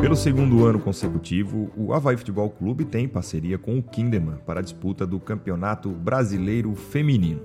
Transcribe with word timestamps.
Pelo 0.00 0.14
segundo 0.14 0.64
ano 0.66 0.78
consecutivo, 0.78 1.70
o 1.76 1.92
Havaí 1.92 2.16
Futebol 2.16 2.48
Clube 2.50 2.84
tem 2.84 3.08
parceria 3.08 3.58
com 3.58 3.78
o 3.78 3.82
Kinderman 3.82 4.36
para 4.46 4.60
a 4.60 4.62
disputa 4.62 5.06
do 5.06 5.18
Campeonato 5.18 5.88
Brasileiro 5.88 6.74
Feminino. 6.74 7.40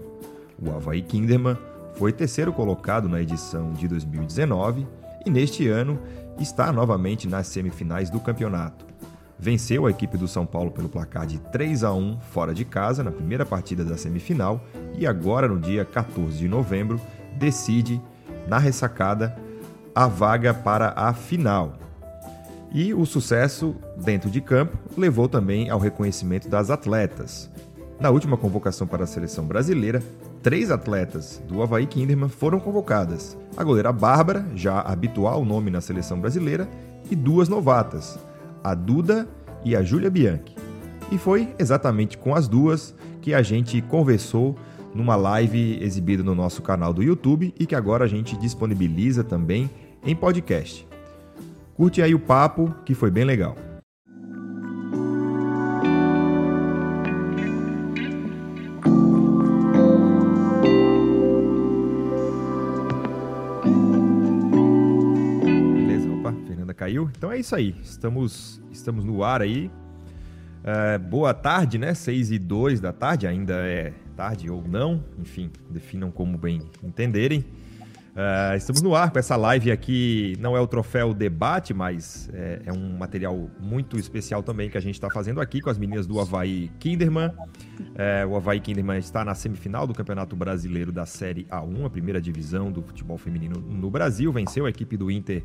O 0.62 0.72
Havaí 0.72 1.02
Kinderman 1.02 1.58
foi 1.96 2.12
terceiro 2.12 2.54
colocado 2.54 3.10
na 3.10 3.22
edição 3.22 3.74
de 3.74 3.88
2019 3.88 4.86
e 5.26 5.30
neste 5.30 5.68
ano 5.68 6.00
está 6.40 6.72
novamente 6.72 7.28
nas 7.28 7.48
semifinais 7.48 8.10
do 8.10 8.20
campeonato. 8.20 8.86
Venceu 9.38 9.86
a 9.86 9.90
equipe 9.90 10.18
do 10.18 10.28
São 10.28 10.46
Paulo 10.46 10.72
pelo 10.72 10.88
placar 10.88 11.26
de 11.26 11.40
3 11.40 11.84
a 11.84 11.94
1 11.94 12.20
fora 12.22 12.54
de 12.54 12.64
casa 12.64 13.04
na 13.04 13.12
primeira 13.12 13.46
partida 13.46 13.84
da 13.84 13.98
semifinal 13.98 14.64
e 14.98 15.06
agora 15.06 15.48
no 15.48 15.60
dia 15.60 15.84
14 15.84 16.38
de 16.38 16.48
novembro 16.48 17.00
decide 17.38 18.02
na 18.48 18.58
ressacada 18.58 19.36
a 19.94 20.08
vaga 20.08 20.54
para 20.54 20.94
a 20.96 21.14
final. 21.14 21.74
E 22.72 22.94
o 22.94 23.06
sucesso 23.06 23.76
dentro 23.98 24.30
de 24.30 24.42
campo 24.42 24.78
levou 24.98 25.30
também 25.30 25.70
ao 25.70 25.80
reconhecimento 25.80 26.50
das 26.50 26.70
atletas. 26.70 27.50
Na 28.00 28.10
última 28.10 28.36
convocação 28.36 28.86
para 28.86 29.06
a 29.06 29.08
seleção 29.08 29.46
brasileira, 29.46 30.04
três 30.44 30.70
atletas 30.70 31.42
do 31.48 31.62
Havaí 31.62 31.88
Kinderman 31.88 32.28
foram 32.28 32.60
convocadas: 32.60 33.38
a 33.56 33.64
goleira 33.64 33.94
Bárbara, 33.94 34.46
já 34.54 34.82
habitual 34.82 35.46
nome 35.46 35.72
na 35.72 35.80
seleção 35.80 36.20
brasileira, 36.20 36.68
e 37.10 37.16
duas 37.16 37.48
novatas, 37.48 38.20
a 38.62 38.74
Duda 38.74 39.28
e 39.66 39.76
a 39.76 39.84
Júlia 39.84 40.10
Bianchi. 40.10 40.56
E 41.12 41.18
foi 41.18 41.54
exatamente 41.60 42.18
com 42.18 42.34
as 42.34 42.48
duas 42.48 42.96
que 43.22 43.34
a 43.34 43.42
gente 43.42 43.82
conversou 43.82 44.56
numa 44.94 45.16
live 45.16 45.78
exibida 45.82 46.24
no 46.24 46.34
nosso 46.34 46.62
canal 46.62 46.94
do 46.94 47.04
YouTube 47.04 47.54
e 47.60 47.66
que 47.66 47.76
agora 47.76 48.06
a 48.06 48.08
gente 48.08 48.38
disponibiliza 48.38 49.24
também 49.24 49.70
em 50.06 50.16
podcast. 50.16 50.88
Curte 51.76 52.02
aí 52.02 52.16
o 52.16 52.20
papo, 52.20 52.74
que 52.86 52.94
foi 52.94 53.12
bem 53.12 53.26
legal. 53.26 53.75
Caiu. 66.86 67.10
Então 67.18 67.32
é 67.32 67.40
isso 67.40 67.56
aí. 67.56 67.76
Estamos, 67.82 68.62
estamos 68.72 69.04
no 69.04 69.24
ar 69.24 69.42
aí. 69.42 69.72
É, 70.64 70.98
boa 70.98 71.34
tarde, 71.34 71.78
né? 71.78 71.94
6 71.94 72.32
e 72.32 72.40
2 72.40 72.80
da 72.80 72.94
tarde, 72.94 73.28
ainda 73.28 73.56
é 73.56 73.94
tarde 74.16 74.50
ou 74.50 74.64
não, 74.66 75.04
enfim, 75.20 75.52
definam 75.70 76.10
como 76.10 76.38
bem 76.38 76.62
entenderem. 76.84 77.46
Uh, 78.16 78.56
estamos 78.56 78.82
no 78.82 78.96
ar 78.96 79.12
com 79.12 79.20
essa 79.20 79.36
live 79.36 79.70
aqui. 79.70 80.38
Não 80.40 80.56
é 80.56 80.62
o 80.62 80.66
troféu 80.66 81.14
debate, 81.14 81.74
mas 81.74 82.30
é, 82.34 82.62
é 82.68 82.72
um 82.72 82.98
material 82.98 83.50
muito 83.60 84.00
especial 84.00 84.42
também 84.42 84.70
que 84.70 84.78
a 84.78 84.82
gente 84.82 84.96
está 84.96 85.10
fazendo 85.10 85.42
aqui 85.42 85.60
com 85.60 85.70
as 85.70 85.78
meninas 85.78 86.08
do 86.08 86.18
Havaí 86.18 86.72
Kinderman. 86.80 87.30
É, 87.94 88.26
o 88.26 88.38
Havaí 88.38 88.62
Kinderman 88.62 89.00
está 89.00 89.26
na 89.26 89.36
semifinal 89.36 89.86
do 89.86 89.94
Campeonato 89.94 90.34
Brasileiro 90.34 90.94
da 90.94 91.06
Série 91.06 91.44
A1, 91.52 91.86
a 91.86 91.90
primeira 91.90 92.22
divisão 92.22 92.72
do 92.72 92.82
futebol 92.82 93.18
feminino 93.18 93.60
no 93.60 93.92
Brasil. 93.92 94.32
Venceu 94.32 94.66
a 94.66 94.70
equipe 94.70 94.96
do 94.96 95.12
Inter 95.12 95.44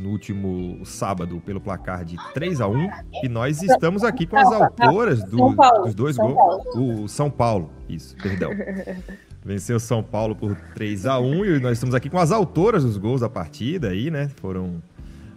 no 0.00 0.10
último 0.10 0.84
sábado 0.84 1.40
pelo 1.44 1.60
placar 1.60 2.04
de 2.04 2.16
3 2.34 2.60
a 2.60 2.68
1 2.68 2.88
e 3.24 3.28
nós 3.28 3.62
estamos 3.62 4.04
aqui 4.04 4.26
com 4.26 4.36
as 4.36 4.52
autoras 4.52 5.22
do, 5.24 5.54
dos 5.84 5.94
dois 5.94 6.16
gols. 6.16 6.64
O 6.74 7.08
São 7.08 7.30
Paulo, 7.30 7.70
isso, 7.88 8.16
perdão. 8.16 8.50
Venceu 9.44 9.80
São 9.80 10.02
Paulo 10.02 10.34
por 10.34 10.56
3 10.74 11.06
a 11.06 11.18
1 11.18 11.44
e 11.44 11.60
nós 11.60 11.72
estamos 11.72 11.94
aqui 11.94 12.10
com 12.10 12.18
as 12.18 12.32
autoras 12.32 12.84
dos 12.84 12.96
gols 12.96 13.20
da 13.20 13.28
partida 13.28 13.88
aí, 13.88 14.10
né? 14.10 14.28
Foram 14.36 14.80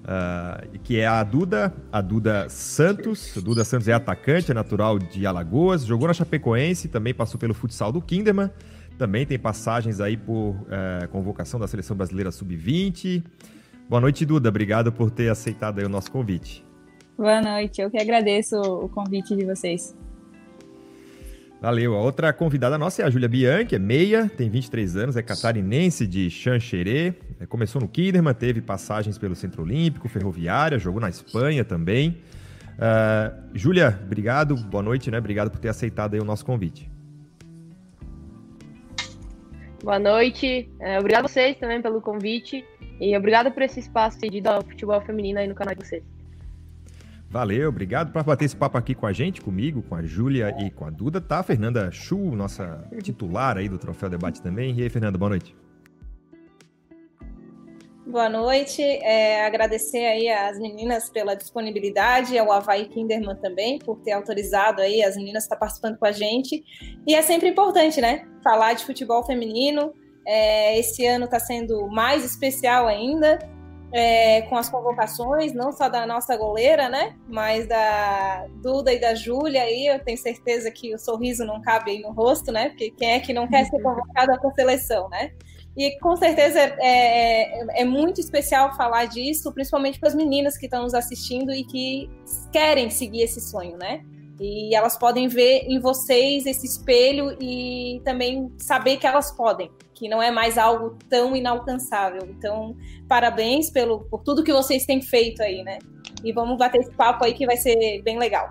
Uh, 0.02 0.80
que 0.80 1.00
é 1.00 1.06
a 1.06 1.24
Duda, 1.24 1.72
a 1.92 2.02
Duda 2.02 2.50
Santos. 2.50 3.36
Duda 3.36 3.64
Santos 3.64 3.88
é 3.88 3.94
atacante, 3.94 4.50
é 4.50 4.54
natural 4.54 4.98
de 4.98 5.28
Alagoas, 5.28 5.86
jogou 5.86 6.08
na 6.08 6.14
Chapecoense, 6.14 6.88
também 6.88 7.14
passou 7.14 7.40
pelo 7.40 7.54
futsal 7.54 7.92
do 7.92 8.02
Kinderman, 8.02 8.50
também 8.98 9.28
tem 9.28 9.38
passagens 9.38 10.02
aí 10.02 10.18
por 10.18 10.56
uh, 10.56 11.08
convocação 11.12 11.60
da 11.60 11.68
Seleção 11.68 11.96
Brasileira 11.96 12.32
Sub-20. 12.32 13.24
Boa 13.92 14.00
noite, 14.00 14.26
Duda. 14.26 14.48
Obrigado 14.48 14.90
por 14.90 15.12
ter 15.12 15.28
aceitado 15.28 15.80
o 15.80 15.90
nosso 15.90 16.10
convite. 16.10 16.66
Boa 17.18 17.42
noite, 17.42 17.82
eu 17.82 17.92
que 17.92 17.98
agradeço 17.98 18.56
o 18.56 18.88
convite 18.88 19.36
de 19.36 19.44
vocês. 19.44 19.94
Valeu. 21.60 21.94
A 21.96 22.00
outra 22.00 22.32
convidada 22.32 22.78
nossa 22.78 23.02
é 23.02 23.06
a 23.06 23.10
Júlia 23.10 23.28
Bianchi, 23.28 23.76
é 23.76 23.80
meia, 23.80 24.30
tem 24.30 24.50
23 24.50 24.96
anos, 24.96 25.18
é 25.18 25.22
catarinense 25.22 26.08
de 26.08 26.30
Xanxerê, 26.30 27.14
é, 27.38 27.46
começou 27.46 27.82
no 27.82 27.88
Kinderman, 27.90 28.34
teve 28.34 28.62
passagens 28.62 29.18
pelo 29.18 29.36
Centro 29.36 29.62
Olímpico, 29.64 30.08
Ferroviária, 30.08 30.80
jogou 30.80 31.02
na 31.02 31.10
Espanha 31.10 31.66
também. 31.66 32.18
Uh, 32.78 33.44
Júlia, 33.54 34.00
obrigado, 34.06 34.56
boa 34.56 34.82
noite, 34.82 35.12
né? 35.12 35.18
Obrigado 35.18 35.52
por 35.52 35.60
ter 35.60 35.68
aceitado 35.68 36.14
o 36.14 36.24
nosso 36.24 36.46
convite. 36.46 36.90
Boa 39.84 40.00
noite, 40.00 40.70
é, 40.80 40.98
obrigado 40.98 41.26
a 41.26 41.28
vocês 41.28 41.58
também 41.58 41.82
pelo 41.82 42.00
convite 42.00 42.64
e 43.02 43.18
obrigado 43.18 43.52
por 43.52 43.64
esse 43.64 43.80
espaço 43.80 44.20
cedido 44.20 44.48
ao 44.48 44.62
futebol 44.62 45.02
feminino 45.02 45.40
aí 45.40 45.48
no 45.48 45.56
canal 45.56 45.74
de 45.74 45.84
vocês. 45.84 46.04
Valeu, 47.28 47.70
obrigado 47.70 48.12
por 48.12 48.24
bater 48.24 48.46
esse 48.46 48.56
papo 48.56 48.78
aqui 48.78 48.94
com 48.94 49.08
a 49.08 49.14
gente, 49.14 49.42
comigo, 49.42 49.82
com 49.82 49.96
a 49.96 50.04
Júlia 50.04 50.56
e 50.60 50.70
com 50.70 50.86
a 50.86 50.90
Duda. 50.90 51.20
Tá 51.20 51.42
Fernanda 51.42 51.90
Chu, 51.90 52.18
nossa 52.36 52.88
titular 53.02 53.58
aí 53.58 53.68
do 53.68 53.80
Troféu 53.80 54.10
Debate 54.10 54.42
também. 54.42 54.78
E 54.78 54.84
aí, 54.84 54.90
Fernanda, 54.90 55.18
boa 55.18 55.30
noite. 55.30 55.56
Boa 58.06 58.28
noite, 58.28 58.82
é, 58.82 59.46
agradecer 59.46 60.06
aí 60.06 60.28
às 60.28 60.60
meninas 60.60 61.10
pela 61.10 61.34
disponibilidade, 61.34 62.38
ao 62.38 62.52
Havaí 62.52 62.90
Kinderman 62.90 63.38
também, 63.38 63.80
por 63.80 64.02
ter 64.02 64.12
autorizado 64.12 64.82
aí 64.82 65.02
as 65.02 65.16
meninas 65.16 65.44
estar 65.44 65.56
participando 65.56 65.98
com 65.98 66.06
a 66.06 66.12
gente. 66.12 66.62
E 67.08 67.16
é 67.16 67.22
sempre 67.22 67.48
importante, 67.48 68.02
né, 68.02 68.28
falar 68.44 68.74
de 68.74 68.84
futebol 68.84 69.26
feminino. 69.26 69.94
É, 70.26 70.78
esse 70.78 71.06
ano 71.06 71.26
está 71.26 71.40
sendo 71.40 71.88
mais 71.88 72.24
especial 72.24 72.88
ainda, 72.88 73.40
é, 73.94 74.44
com 74.44 74.56
as 74.56 74.70
convocações, 74.70 75.54
não 75.54 75.72
só 75.72 75.90
da 75.90 76.06
nossa 76.06 76.38
goleira, 76.38 76.88
né? 76.88 77.16
Mas 77.28 77.68
da 77.68 78.48
Duda 78.62 78.94
e 78.94 79.00
da 79.00 79.14
Júlia 79.14 79.64
aí, 79.64 79.88
eu 79.88 80.00
tenho 80.00 80.18
certeza 80.18 80.72
que 80.72 80.94
o 80.96 81.00
sorriso 81.00 81.44
não 81.46 81.62
cabe 81.62 81.92
aí 81.92 82.02
no 82.02 82.12
rosto, 82.12 82.52
né? 82.52 82.70
Porque 82.70 82.92
quem 82.92 83.12
é 83.12 83.20
que 83.20 83.34
não 83.34 83.48
quer 83.48 83.66
ser 83.66 83.82
convocada 83.82 84.40
para 84.40 84.50
a 84.50 84.54
seleção, 84.54 85.10
né? 85.10 85.32
E 85.76 85.98
com 86.00 86.16
certeza 86.16 86.60
é, 86.60 86.76
é, 86.82 87.82
é, 87.82 87.86
muito 87.86 88.20
especial 88.20 88.76
falar 88.76 89.06
disso, 89.06 89.52
principalmente 89.54 90.00
para 90.00 90.10
as 90.10 90.16
meninas 90.16 90.58
que 90.58 90.66
estão 90.66 90.84
nos 90.84 90.94
assistindo 90.94 91.52
e 91.52 91.64
que 91.64 92.10
querem 92.52 92.90
seguir 92.90 93.24
esse 93.24 93.40
sonho, 93.40 93.78
né? 93.78 94.04
E 94.42 94.74
elas 94.74 94.98
podem 94.98 95.28
ver 95.28 95.66
em 95.68 95.80
vocês 95.80 96.48
esse 96.48 96.66
espelho 96.66 97.38
e 97.40 98.02
também 98.04 98.52
saber 98.58 98.98
que 98.98 99.06
elas 99.06 99.32
podem, 99.32 99.70
que 99.94 100.10
não 100.10 100.20
é 100.20 100.32
mais 100.32 100.58
algo 100.58 100.98
tão 101.08 101.36
inalcançável. 101.36 102.24
Então, 102.28 102.76
parabéns 103.08 103.70
pelo, 103.70 104.00
por 104.06 104.24
tudo 104.24 104.44
que 104.44 104.52
vocês 104.52 104.84
têm 104.84 105.00
feito 105.00 105.44
aí, 105.44 105.62
né? 105.62 105.78
E 106.24 106.34
vamos 106.34 106.58
bater 106.58 106.82
esse 106.82 106.92
papo 106.92 107.24
aí 107.24 107.36
que 107.36 107.46
vai 107.46 107.56
ser 107.56 108.02
bem 108.02 108.18
legal. 108.18 108.50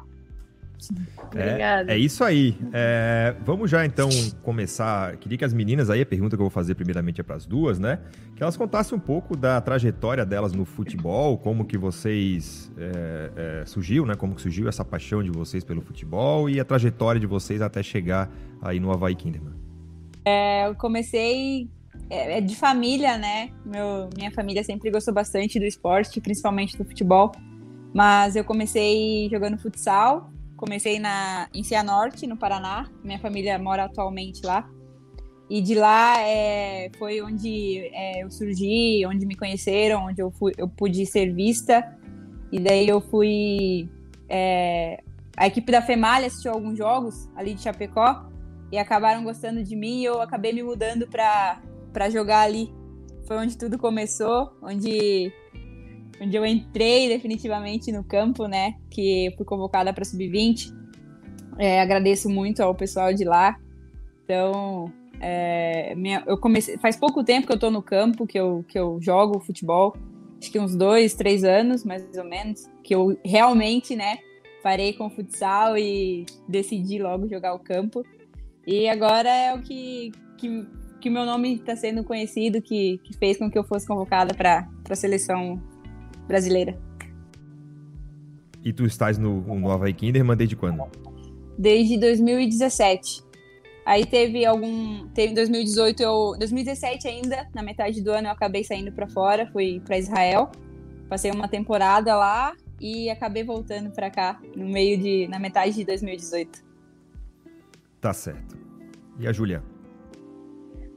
É, 1.35 1.95
é 1.95 1.99
isso 1.99 2.25
aí. 2.25 2.57
É, 2.73 3.35
vamos 3.45 3.71
já 3.71 3.85
então 3.85 4.09
começar. 4.43 5.17
Queria 5.17 5.39
que 5.39 5.45
as 5.45 5.53
meninas 5.53 5.91
aí, 5.91 6.03
a 6.03 6.07
pergunta 6.07 6.37
que 6.37 6.41
eu 6.41 6.45
vou 6.45 6.51
fazer 6.51 6.75
primeiramente 6.75 7.21
é 7.21 7.25
para 7.25 7.37
as 7.37 7.47
duas, 7.47 7.79
né? 7.79 8.01
Que 8.35 8.43
elas 8.43 8.57
contassem 8.57 8.97
um 8.97 9.01
pouco 9.01 9.37
da 9.37 9.61
trajetória 9.61 10.25
delas 10.25 10.53
no 10.53 10.65
futebol, 10.65 11.39
como 11.39 11.65
que 11.65 11.79
vocês 11.79 12.71
é, 12.77 13.61
é, 13.63 13.67
surgiu, 13.67 14.07
né? 14.07 14.15
Como 14.15 14.35
que 14.35 14.43
surgiu 14.43 14.69
essa 14.69 14.85
paixão 14.85 15.23
de 15.23 15.31
vocês 15.31 15.63
pelo 15.63 15.81
futebol 15.81 16.49
e 16.49 16.59
a 16.59 16.65
trajetória 16.65 17.21
de 17.21 17.27
vocês 17.27 17.63
até 17.63 17.83
chegar 17.83 18.31
aí 18.61 18.81
no 18.81 18.91
Havaí 18.91 19.15
Kinderman. 19.15 19.55
É, 20.25 20.67
eu 20.67 20.75
comecei 20.75 21.69
é, 22.09 22.39
é 22.39 22.41
de 22.41 22.57
família, 22.57 23.17
né? 23.17 23.51
Meu, 23.65 24.11
minha 24.17 24.31
família 24.31 24.65
sempre 24.65 24.91
gostou 24.91 25.15
bastante 25.15 25.59
do 25.59 25.65
esporte, 25.65 26.21
principalmente 26.21 26.77
do 26.77 26.85
futebol. 26.85 27.33
Mas 27.93 28.37
eu 28.37 28.45
comecei 28.45 29.29
jogando 29.31 29.59
futsal 29.59 30.31
Comecei 30.61 30.99
na, 30.99 31.49
em 31.55 31.63
Cianorte, 31.63 32.27
no 32.27 32.37
Paraná. 32.37 32.87
Minha 33.03 33.19
família 33.19 33.59
mora 33.59 33.85
atualmente 33.85 34.45
lá. 34.45 34.69
E 35.49 35.63
de 35.63 35.75
lá 35.75 36.21
é, 36.21 36.91
foi 36.99 37.23
onde 37.23 37.79
é, 37.95 38.23
eu 38.23 38.31
surgi, 38.31 39.03
onde 39.07 39.25
me 39.25 39.35
conheceram, 39.35 40.05
onde 40.05 40.21
eu, 40.21 40.31
fui, 40.31 40.53
eu 40.59 40.69
pude 40.69 41.07
ser 41.07 41.33
vista. 41.33 41.83
E 42.53 42.61
daí 42.61 42.87
eu 42.87 43.01
fui. 43.01 43.89
É, 44.29 45.03
a 45.35 45.47
equipe 45.47 45.73
da 45.73 45.81
Femalha 45.81 46.27
assistiu 46.27 46.53
alguns 46.53 46.77
jogos 46.77 47.27
ali 47.35 47.55
de 47.55 47.63
Chapecó 47.63 48.29
e 48.71 48.77
acabaram 48.77 49.25
gostando 49.25 49.65
de 49.65 49.75
mim 49.75 50.03
e 50.03 50.05
eu 50.05 50.21
acabei 50.21 50.53
me 50.53 50.63
mudando 50.63 51.09
para 51.09 52.11
jogar 52.11 52.43
ali. 52.43 52.71
Foi 53.27 53.39
onde 53.39 53.57
tudo 53.57 53.79
começou, 53.79 54.53
onde 54.61 55.33
onde 56.21 56.37
eu 56.37 56.45
entrei 56.45 57.09
definitivamente 57.09 57.91
no 57.91 58.05
campo, 58.05 58.47
né? 58.47 58.75
Que 58.91 59.33
fui 59.37 59.47
convocada 59.47 59.93
para 59.93 60.05
sub-20. 60.05 60.73
É, 61.59 61.81
agradeço 61.81 62.29
muito 62.29 62.61
ao 62.63 62.75
pessoal 62.75 63.13
de 63.13 63.25
lá. 63.25 63.57
Então, 64.25 64.93
É, 65.23 65.95
minha, 65.97 66.25
eu 66.27 66.39
comecei 66.39 66.79
faz 66.79 66.97
pouco 66.97 67.23
tempo 67.23 67.47
que 67.47 67.53
eu 67.53 67.59
tô 67.59 67.71
no 67.71 67.83
campo 67.83 68.27
que 68.27 68.41
eu, 68.41 68.65
que 68.67 68.79
eu 68.79 68.99
jogo 69.03 69.39
futebol, 69.39 69.95
acho 70.39 70.51
que 70.51 70.59
uns 70.59 70.75
dois, 70.75 71.15
três 71.15 71.45
anos 71.45 71.85
mais 71.85 72.03
ou 72.17 72.25
menos, 72.25 72.67
que 72.83 72.95
eu 72.95 73.19
realmente, 73.23 73.95
né, 73.95 74.17
parei 74.63 74.95
com 74.95 75.09
o 75.09 75.11
futsal 75.11 75.77
e 75.77 76.25
decidi 76.49 76.99
logo 76.99 77.29
jogar 77.29 77.53
o 77.53 77.59
campo. 77.59 78.03
E 78.67 78.89
agora 78.89 79.29
é 79.29 79.55
o 79.55 79.61
que, 79.61 80.11
que, 80.39 80.67
que 81.03 81.11
meu 81.11 81.27
nome 81.27 81.57
está 81.57 81.77
sendo 81.77 82.03
conhecido, 82.03 82.63
que, 82.63 82.99
que 83.05 83.13
fez 83.19 83.37
com 83.37 83.51
que 83.51 83.59
eu 83.59 83.65
fosse 83.65 83.87
convocada 83.87 84.33
para 84.33 84.67
a 84.89 84.95
seleção 84.95 85.61
brasileira. 86.31 86.79
E 88.65 88.73
tu 88.73 88.85
estás 88.87 89.19
no, 89.19 89.41
no 89.41 89.71
Havaí 89.71 89.93
Kinderman 89.93 90.37
desde 90.37 90.55
quando? 90.55 90.85
Desde 91.59 91.99
2017. 91.99 93.25
Aí 93.85 94.07
teve 94.07 94.45
algum. 94.47 95.09
Teve 95.09 95.35
2018, 95.35 96.01
eu. 96.01 96.37
2017 96.39 97.09
ainda, 97.09 97.49
na 97.53 97.63
metade 97.63 98.01
do 98.01 98.13
ano, 98.13 98.29
eu 98.29 98.33
acabei 98.33 98.63
saindo 98.63 98.93
para 98.93 99.09
fora, 99.09 99.51
fui 99.51 99.81
para 99.85 99.99
Israel. 99.99 100.51
Passei 101.09 101.33
uma 101.33 101.49
temporada 101.49 102.15
lá 102.15 102.55
e 102.81 103.11
acabei 103.11 103.43
voltando 103.43 103.91
para 103.91 104.11
cá 104.11 104.41
no 104.55 104.69
meio 104.69 104.97
de. 104.99 105.27
na 105.27 105.39
metade 105.39 105.75
de 105.75 105.85
2018. 105.85 106.63
Tá 108.01 108.13
certo. 108.13 108.57
E 109.19 109.27
a 109.27 109.33
Julia? 109.33 109.63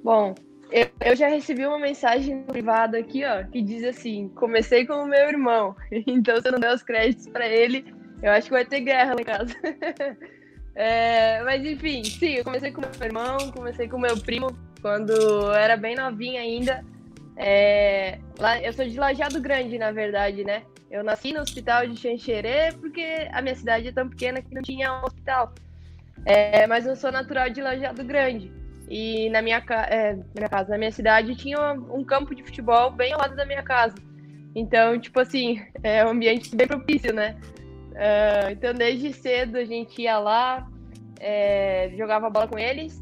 Bom, 0.03 0.35
eu, 0.73 0.89
eu 1.05 1.15
já 1.15 1.27
recebi 1.27 1.65
uma 1.67 1.77
mensagem 1.77 2.41
privada 2.43 2.97
aqui, 2.97 3.23
ó, 3.23 3.43
que 3.43 3.61
diz 3.61 3.83
assim: 3.83 4.27
comecei 4.29 4.87
com 4.87 4.95
o 4.95 5.05
meu 5.05 5.29
irmão. 5.29 5.75
Então, 6.07 6.41
se 6.41 6.47
eu 6.47 6.51
não 6.53 6.59
der 6.59 6.73
os 6.73 6.81
créditos 6.81 7.27
para 7.27 7.47
ele, 7.47 7.85
eu 8.23 8.31
acho 8.31 8.47
que 8.47 8.53
vai 8.53 8.65
ter 8.65 8.81
guerra 8.81 9.13
lá 9.13 9.21
em 9.21 9.25
casa. 9.25 9.55
É, 10.75 11.43
mas 11.43 11.63
enfim, 11.63 12.03
sim, 12.03 12.33
eu 12.33 12.43
comecei 12.43 12.71
com 12.71 12.81
meu 12.81 12.89
irmão, 12.99 13.37
comecei 13.51 13.87
com 13.87 13.99
meu 13.99 14.17
primo 14.17 14.47
quando 14.81 15.11
eu 15.11 15.53
era 15.53 15.77
bem 15.77 15.95
novinha 15.95 16.41
ainda. 16.41 16.83
É, 17.37 18.17
lá, 18.39 18.59
eu 18.59 18.73
sou 18.73 18.83
de 18.83 18.97
Lajado 18.97 19.39
Grande, 19.39 19.77
na 19.77 19.91
verdade, 19.91 20.43
né? 20.43 20.63
Eu 20.89 21.03
nasci 21.03 21.31
no 21.31 21.41
hospital 21.41 21.85
de 21.85 21.95
Xanxerê 21.95 22.71
porque 22.81 23.05
a 23.31 23.39
minha 23.39 23.53
cidade 23.53 23.89
é 23.89 23.91
tão 23.91 24.09
pequena 24.09 24.41
que 24.41 24.51
não 24.51 24.63
tinha 24.63 24.91
um 24.93 25.05
hospital. 25.05 25.53
É, 26.25 26.65
mas 26.65 26.87
eu 26.87 26.95
sou 26.95 27.11
natural 27.11 27.51
de 27.51 27.61
Lajado 27.61 28.03
Grande. 28.03 28.51
E 28.89 29.29
na 29.29 29.41
minha, 29.41 29.63
é, 29.89 30.13
na 30.13 30.23
minha 30.35 30.49
casa, 30.49 30.69
na 30.71 30.77
minha 30.77 30.91
cidade, 30.91 31.35
tinha 31.35 31.73
um 31.73 32.03
campo 32.03 32.35
de 32.35 32.43
futebol 32.43 32.91
bem 32.91 33.13
ao 33.13 33.19
lado 33.19 33.35
da 33.35 33.45
minha 33.45 33.63
casa. 33.63 33.95
Então, 34.55 34.99
tipo 34.99 35.19
assim, 35.19 35.61
é 35.83 36.05
um 36.05 36.09
ambiente 36.09 36.55
bem 36.55 36.67
propício, 36.67 37.13
né? 37.13 37.35
Uh, 37.91 38.51
então, 38.51 38.73
desde 38.73 39.13
cedo 39.13 39.57
a 39.57 39.65
gente 39.65 40.01
ia 40.01 40.17
lá, 40.17 40.67
é, 41.19 41.91
jogava 41.97 42.29
bola 42.29 42.47
com 42.47 42.57
eles. 42.57 43.01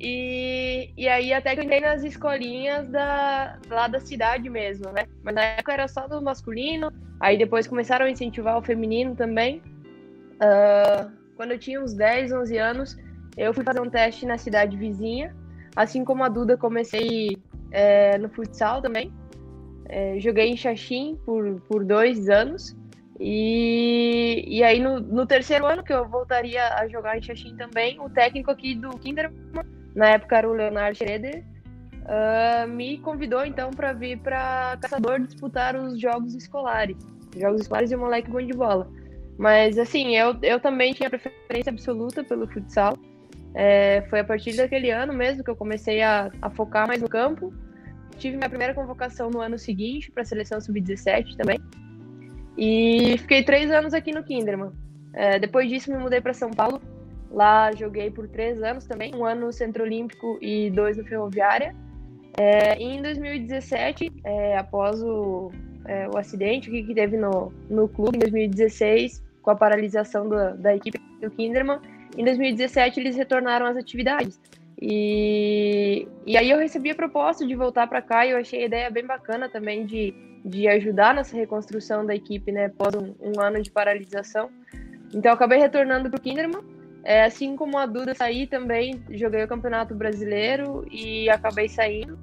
E, 0.00 0.90
e 0.96 1.06
aí 1.08 1.32
até 1.32 1.54
que 1.54 1.60
eu 1.60 1.64
entrei 1.64 1.80
nas 1.80 2.02
escolinhas 2.02 2.88
da, 2.88 3.58
lá 3.68 3.86
da 3.86 4.00
cidade 4.00 4.48
mesmo, 4.48 4.90
né? 4.92 5.04
Mas 5.22 5.34
na 5.34 5.42
época 5.42 5.72
era 5.74 5.86
só 5.86 6.08
do 6.08 6.22
masculino, 6.22 6.90
aí 7.20 7.36
depois 7.36 7.66
começaram 7.66 8.06
a 8.06 8.10
incentivar 8.10 8.56
o 8.56 8.62
feminino 8.62 9.14
também. 9.14 9.62
Uh, 10.36 11.12
quando 11.36 11.52
eu 11.52 11.58
tinha 11.58 11.82
uns 11.82 11.92
10, 11.92 12.32
11 12.32 12.56
anos, 12.56 12.98
eu 13.36 13.54
fui 13.54 13.64
fazer 13.64 13.80
um 13.80 13.90
teste 13.90 14.26
na 14.26 14.38
cidade 14.38 14.76
vizinha. 14.76 15.34
Assim 15.74 16.04
como 16.04 16.24
a 16.24 16.28
Duda, 16.28 16.56
comecei 16.56 17.36
é, 17.70 18.18
no 18.18 18.28
futsal 18.28 18.82
também. 18.82 19.12
É, 19.88 20.18
joguei 20.20 20.48
em 20.48 20.56
Xaxim 20.56 21.18
por, 21.24 21.60
por 21.62 21.84
dois 21.84 22.28
anos. 22.28 22.76
E, 23.18 24.44
e 24.46 24.64
aí, 24.64 24.80
no, 24.80 24.98
no, 24.98 25.26
terceiro 25.26 25.66
ano 25.66 25.84
que 25.84 25.92
eu 25.92 26.08
voltaria 26.08 26.66
a 26.74 26.88
jogar 26.88 27.18
em 27.18 27.22
Xaxim 27.22 27.54
também, 27.54 28.00
o 28.00 28.08
técnico 28.08 28.50
aqui 28.50 28.74
do 28.74 28.88
Kinderman, 28.98 29.36
na 29.94 30.10
época 30.10 30.38
era 30.38 30.48
o 30.48 30.54
Leonardo 30.54 30.96
Schroeder, 30.96 31.44
uh, 32.04 32.68
me 32.68 32.98
convidou 32.98 33.44
então 33.44 33.70
para 33.70 33.92
vir 33.92 34.18
para 34.20 34.78
Caçador 34.80 35.20
disputar 35.20 35.76
os 35.76 36.00
jogos 36.00 36.34
escolares. 36.34 36.96
Jogos 37.36 37.60
escolares 37.60 37.90
e 37.90 37.96
o 37.96 37.98
moleque 37.98 38.30
bom 38.30 38.40
de 38.40 38.54
bola. 38.54 38.90
Mas 39.38 39.78
assim, 39.78 40.16
eu, 40.16 40.36
eu 40.42 40.58
também 40.58 40.92
tinha 40.92 41.10
preferência 41.10 41.70
absoluta 41.70 42.24
pelo 42.24 42.46
futsal. 42.48 42.96
É, 43.54 44.02
foi 44.08 44.20
a 44.20 44.24
partir 44.24 44.56
daquele 44.56 44.90
ano 44.90 45.12
mesmo 45.12 45.42
que 45.42 45.50
eu 45.50 45.56
comecei 45.56 46.02
a, 46.02 46.30
a 46.40 46.50
focar 46.50 46.86
mais 46.86 47.00
no 47.00 47.08
campo. 47.08 47.52
Tive 48.16 48.36
minha 48.36 48.48
primeira 48.48 48.74
convocação 48.74 49.30
no 49.30 49.40
ano 49.40 49.58
seguinte 49.58 50.10
para 50.10 50.22
a 50.22 50.26
seleção 50.26 50.60
sub-17 50.60 51.36
também. 51.36 51.58
E 52.56 53.16
fiquei 53.18 53.42
três 53.42 53.70
anos 53.70 53.94
aqui 53.94 54.12
no 54.12 54.22
Kinderman. 54.22 54.70
É, 55.14 55.38
depois 55.38 55.68
disso, 55.68 55.90
me 55.90 55.98
mudei 55.98 56.20
para 56.20 56.34
São 56.34 56.50
Paulo. 56.50 56.80
Lá 57.30 57.72
joguei 57.72 58.10
por 58.10 58.28
três 58.28 58.62
anos 58.62 58.84
também, 58.86 59.14
um 59.14 59.24
ano 59.24 59.46
no 59.46 59.52
Centro 59.52 59.84
Olímpico 59.84 60.38
e 60.42 60.70
dois 60.70 60.96
no 60.96 61.04
Ferroviária. 61.04 61.74
É, 62.36 62.80
e 62.80 62.84
em 62.84 63.02
2017, 63.02 64.12
é, 64.24 64.58
após 64.58 65.02
o, 65.02 65.50
é, 65.86 66.08
o 66.08 66.18
acidente 66.18 66.70
que 66.70 66.94
teve 66.94 67.16
no, 67.16 67.52
no 67.68 67.88
clube, 67.88 68.16
em 68.16 68.20
2016, 68.20 69.22
com 69.42 69.50
a 69.50 69.56
paralisação 69.56 70.28
da 70.28 70.74
equipe 70.74 70.98
do 71.20 71.30
Kinderman, 71.30 71.78
em 72.16 72.24
2017 72.24 73.00
eles 73.00 73.16
retornaram 73.16 73.66
às 73.66 73.76
atividades. 73.76 74.40
E, 74.80 76.08
e 76.26 76.36
aí 76.38 76.50
eu 76.50 76.58
recebi 76.58 76.90
a 76.90 76.94
proposta 76.94 77.46
de 77.46 77.54
voltar 77.54 77.86
para 77.86 78.00
cá 78.00 78.26
e 78.26 78.30
eu 78.30 78.38
achei 78.38 78.62
a 78.62 78.66
ideia 78.66 78.90
bem 78.90 79.04
bacana 79.04 79.48
também 79.48 79.84
de 79.84 80.14
de 80.44 80.68
ajudar 80.68 81.14
nessa 81.14 81.36
reconstrução 81.36 82.04
da 82.04 82.14
equipe, 82.14 82.50
né, 82.50 82.66
após 82.66 82.94
um, 82.94 83.14
um 83.20 83.40
ano 83.40 83.62
de 83.62 83.70
paralisação. 83.70 84.50
Então, 85.12 85.32
acabei 85.32 85.58
retornando 85.58 86.08
para 86.08 86.18
o 86.18 86.20
Kinderman. 86.20 86.62
É, 87.02 87.24
assim 87.24 87.56
como 87.56 87.78
a 87.78 87.86
Duda 87.86 88.14
saí 88.14 88.46
também, 88.46 89.02
joguei 89.10 89.42
o 89.42 89.48
Campeonato 89.48 89.94
Brasileiro 89.94 90.86
e 90.90 91.30
acabei 91.30 91.68
saindo. 91.68 92.18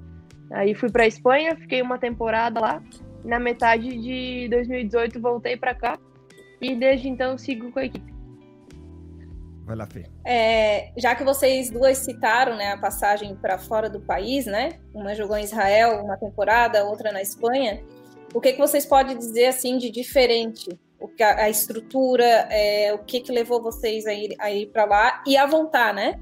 Aí 0.50 0.72
fui 0.74 0.90
para 0.90 1.06
Espanha, 1.06 1.56
fiquei 1.56 1.82
uma 1.82 1.98
temporada 1.98 2.60
lá. 2.60 2.82
Na 3.24 3.40
metade 3.40 3.88
de 3.98 4.48
2018 4.48 5.20
voltei 5.20 5.56
para 5.56 5.74
cá 5.74 5.98
e 6.60 6.74
desde 6.76 7.08
então 7.08 7.36
sigo 7.36 7.72
com 7.72 7.80
a 7.80 7.84
equipe. 7.84 8.07
Vai 9.68 9.76
lá, 9.76 9.86
Fê. 9.86 10.06
É, 10.24 10.92
já 10.96 11.14
que 11.14 11.22
vocês 11.22 11.70
duas 11.70 11.98
citaram 11.98 12.56
né, 12.56 12.72
a 12.72 12.78
passagem 12.78 13.36
para 13.36 13.58
fora 13.58 13.90
do 13.90 14.00
país, 14.00 14.46
né? 14.46 14.78
Uma 14.94 15.14
jogou 15.14 15.36
em 15.36 15.44
Israel 15.44 16.02
uma 16.02 16.16
temporada, 16.16 16.86
outra 16.86 17.12
na 17.12 17.20
Espanha. 17.20 17.84
O 18.32 18.40
que, 18.40 18.54
que 18.54 18.58
vocês 18.58 18.86
podem 18.86 19.18
dizer 19.18 19.48
assim 19.48 19.76
de 19.76 19.90
diferente? 19.90 20.70
O 20.98 21.06
que 21.06 21.22
a, 21.22 21.44
a 21.44 21.50
estrutura, 21.50 22.24
é, 22.50 22.94
o 22.94 23.00
que, 23.00 23.20
que 23.20 23.30
levou 23.30 23.62
vocês 23.62 24.06
a 24.06 24.14
ir, 24.14 24.34
a 24.38 24.50
ir 24.50 24.68
para 24.68 24.86
lá 24.86 25.22
e 25.26 25.36
a 25.36 25.44
voltar, 25.44 25.92
né? 25.92 26.18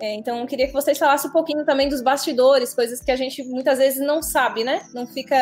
É, 0.00 0.14
então, 0.14 0.38
eu 0.38 0.46
queria 0.46 0.66
que 0.66 0.72
vocês 0.72 0.96
falassem 0.96 1.28
um 1.28 1.32
pouquinho 1.32 1.64
também 1.64 1.88
dos 1.88 2.00
bastidores, 2.00 2.72
coisas 2.72 3.00
que 3.00 3.10
a 3.10 3.16
gente 3.16 3.42
muitas 3.44 3.78
vezes 3.78 4.00
não 4.00 4.22
sabe, 4.22 4.62
né? 4.62 4.82
Não 4.94 5.06
fica. 5.06 5.36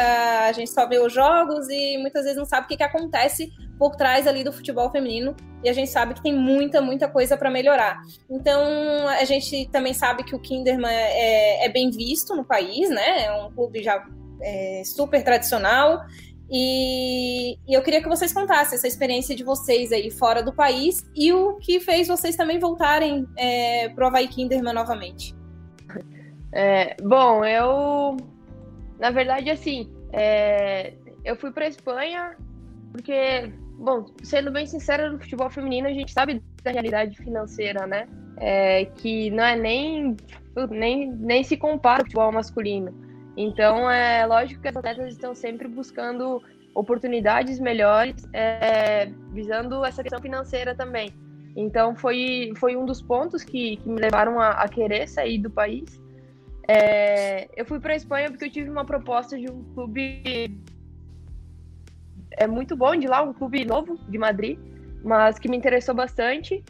A 0.47 0.53
gente 0.53 0.71
só 0.71 0.89
vê 0.89 0.99
os 0.99 1.13
jogos 1.13 1.69
e 1.69 1.99
muitas 1.99 2.25
vezes 2.25 2.39
não 2.39 2.47
sabe 2.47 2.65
o 2.65 2.69
que, 2.69 2.77
que 2.77 2.83
acontece 2.83 3.53
por 3.79 3.95
trás 3.97 4.27
ali 4.27 4.43
do 4.43 4.53
futebol 4.53 4.91
feminino. 4.91 5.37
E 5.63 5.69
a 5.69 5.73
gente 5.75 5.91
sabe 5.91 6.15
que 6.15 6.23
tem 6.23 6.35
muita, 6.35 6.81
muita 6.81 7.07
coisa 7.07 7.37
para 7.37 7.51
melhorar. 7.51 8.01
Então, 8.31 8.63
a 9.09 9.25
gente 9.25 9.69
também 9.71 9.93
sabe 9.93 10.25
que 10.25 10.35
o 10.35 10.39
Kinderman 10.39 10.91
é, 10.91 11.67
é, 11.67 11.69
bem 11.69 11.91
visto 11.91 12.35
no 12.35 12.45
país, 12.45 12.89
né? 12.89 13.25
É 13.25 13.33
um 13.33 13.53
clube 13.53 13.83
já 13.83 14.03
é, 14.41 14.83
super 14.85 15.23
tradicional. 15.23 16.01
E, 16.51 17.59
e, 17.67 17.75
eu 17.75 17.83
queria 17.83 18.01
que 18.01 18.09
vocês 18.09 18.33
contassem 18.33 18.77
essa 18.77 18.87
experiência 18.87 19.35
de 19.35 19.43
vocês 19.43 19.91
aí 19.91 20.11
fora 20.11 20.43
do 20.43 20.53
país 20.53 21.05
e 21.15 21.33
o 21.33 21.57
que 21.57 21.81
fez 21.81 22.07
vocês 22.07 22.37
também 22.37 22.59
voltarem 22.59 23.27
é, 23.37 23.89
para 23.89 24.05
o 24.05 24.09
Havaí 24.09 24.29
Kinderman 24.29 24.73
novamente. 24.73 25.35
É, 26.53 26.97
bom, 27.03 27.45
eu. 27.45 28.17
Na 28.99 29.11
verdade, 29.11 29.51
assim, 29.51 29.93
é, 30.13 30.95
eu 31.25 31.37
fui 31.37 31.51
para 31.51 31.67
Espanha 31.67 32.35
porque, 32.93 33.53
bom, 33.79 34.07
sendo 34.23 34.51
bem 34.51 34.65
sincera, 34.65 35.11
no 35.11 35.19
futebol 35.19 35.51
feminino 35.51 35.87
a 35.87 35.93
gente 35.93 36.13
sabe 36.13 36.43
da 36.63 36.71
realidade 36.71 37.17
financeira, 37.19 37.87
né? 37.87 38.09
É, 38.39 38.87
que 38.87 39.31
não 39.31 39.45
é 39.45 39.55
nem, 39.55 40.17
nem, 40.71 41.13
nem 41.13 41.45
se 41.45 41.57
compara 41.59 42.01
ao 42.01 42.05
futebol 42.05 42.33
masculino. 42.33 43.06
Então, 43.37 43.91
é 43.91 44.25
lógico 44.25 44.63
que 44.63 44.69
as 44.69 44.77
atletas 44.77 45.13
estão 45.13 45.35
sempre 45.35 45.69
buscando 45.69 46.43
oportunidades 46.75 47.59
melhores, 47.59 48.27
é, 48.33 49.07
visando 49.33 49.85
essa 49.85 50.03
questão 50.03 50.21
financeira 50.21 50.75
também. 50.75 51.13
Então, 51.55 51.95
foi, 51.95 52.53
foi 52.57 52.77
um 52.77 52.85
dos 52.85 53.01
pontos 53.03 53.43
que, 53.43 53.77
que 53.77 53.89
me 53.89 54.01
levaram 54.01 54.41
a, 54.41 54.51
a, 54.51 54.69
querer 54.69 55.09
sair 55.09 55.39
do 55.39 55.51
país. 55.51 56.01
É, 56.69 57.49
eu 57.59 57.65
fui 57.65 57.81
para 57.81 57.93
a 57.93 57.97
Espanha 57.97 58.31
porque 58.31 58.45
eu 58.45 58.51
tive 58.51 58.69
uma 58.69 58.85
proposta 58.85 59.39
de 59.39 59.51
um 59.51 59.63
clube 59.75 60.23
é 62.37 62.47
muito 62.47 62.77
bom 62.77 62.95
de 62.95 63.07
lá, 63.07 63.23
um 63.23 63.33
clube 63.33 63.65
novo 63.65 63.99
de 64.09 64.19
Madrid, 64.19 64.59
mas 65.03 65.39
que 65.39 65.49
me 65.49 65.57
interessou 65.57 65.95
bastante. 65.95 66.63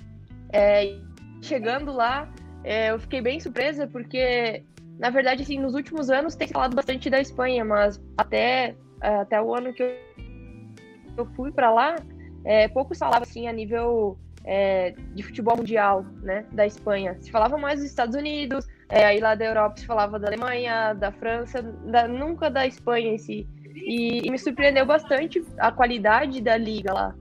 É, 0.53 0.99
chegando 1.43 1.93
lá, 1.93 2.33
é, 2.63 2.91
eu 2.91 3.01
fiquei 3.01 3.21
bem 3.21 3.41
surpresa 3.41 3.87
porque 3.87 4.63
na 4.99 5.11
verdade, 5.11 5.43
assim, 5.43 5.59
nos 5.59 5.75
últimos 5.75 6.11
anos 6.11 6.35
tem 6.35 6.49
falado 6.49 6.75
bastante 6.75 7.11
da 7.11 7.21
Espanha, 7.21 7.65
mas 7.65 8.01
até, 8.17 8.75
é, 9.03 9.17
até 9.17 9.41
o 9.41 9.55
ano 9.55 9.73
que 9.73 9.83
eu, 11.17 11.27
fui 11.35 11.53
para 11.53 11.71
lá, 11.71 11.97
é, 12.45 12.69
pouco 12.69 12.95
se 12.95 13.01
falava 13.01 13.25
assim 13.25 13.49
a 13.49 13.53
nível 13.53 14.19
é, 14.45 14.95
de 15.15 15.23
futebol 15.23 15.57
mundial, 15.57 16.05
né, 16.23 16.45
da 16.53 16.67
Espanha. 16.67 17.17
Se 17.21 17.31
falava 17.31 17.59
mais 17.59 17.81
dos 17.81 17.89
Estados 17.89 18.15
Unidos, 18.15 18.67
É, 18.89 19.05
aí 19.05 19.19
lá 19.19 19.35
da 19.35 19.45
Europa 19.45 19.79
se 19.79 19.87
falava 19.87 20.19
da 20.19 20.29
Alemanha, 20.29 20.95
da 20.95 21.11
França, 21.11 21.61
da, 21.61 22.07
nunca 22.07 22.49
da 22.49 22.67
Espanha 22.67 23.13
em 23.13 23.19
si. 23.19 23.47
E, 23.75 24.27
e, 24.27 24.31
me 24.31 24.39
surpreendeu 24.39 24.87
bastante 24.87 25.45
a 25.59 25.73
qualidade 25.73 26.41
da 26.41 26.57
liga 26.57 26.93
lá. 26.93 27.15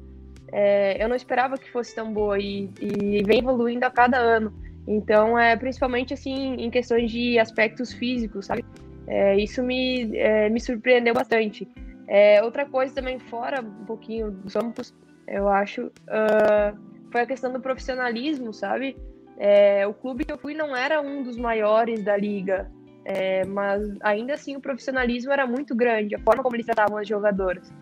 É, 0.51 1.03
eu 1.03 1.09
não 1.09 1.15
esperava 1.15 1.57
que 1.57 1.71
fosse 1.71 1.93
tão 1.93 2.13
boa 2.13 2.39
e, 2.39 2.69
e, 2.79 3.23
vem 3.23 3.39
evoluindo 3.39 3.85
a 3.85 3.89
cada 3.89 4.17
ano. 4.17 4.53
Então, 4.87 5.37
é 5.37 5.55
principalmente 5.55 6.13
assim 6.13 6.55
em 6.55 6.69
questões 6.69 7.11
de 7.11 7.39
aspectos 7.39 7.91
físicos, 7.93 8.45
sabe? 8.45 8.63
É, 9.07 9.37
isso 9.37 9.63
me, 9.63 10.15
é, 10.17 10.49
me 10.49 10.59
surpreendeu 10.59 11.13
bastante. 11.13 11.67
É, 12.07 12.43
outra 12.43 12.65
coisa 12.65 12.93
também 12.93 13.17
fora 13.17 13.61
um 13.61 13.85
pouquinho 13.85 14.31
dos 14.31 14.53
campos, 14.53 14.93
eu 15.27 15.49
acho, 15.49 15.87
uh, 15.87 16.77
foi 17.11 17.21
a 17.21 17.25
questão 17.25 17.51
do 17.51 17.59
profissionalismo, 17.59 18.53
sabe? 18.53 18.95
É, 19.37 19.85
o 19.87 19.93
clube 19.93 20.23
que 20.23 20.31
eu 20.31 20.37
fui 20.37 20.53
não 20.53 20.75
era 20.75 21.01
um 21.01 21.23
dos 21.23 21.35
maiores 21.35 22.03
da 22.03 22.15
liga, 22.15 22.71
é, 23.03 23.43
mas 23.45 23.81
ainda 24.01 24.33
assim 24.33 24.55
o 24.55 24.61
profissionalismo 24.61 25.31
era 25.31 25.45
muito 25.47 25.75
grande, 25.75 26.15
a 26.15 26.19
forma 26.19 26.43
como 26.43 26.55
eles 26.55 26.65
tratavam 26.65 26.97
as 26.97 27.07
jogadoras. 27.07 27.73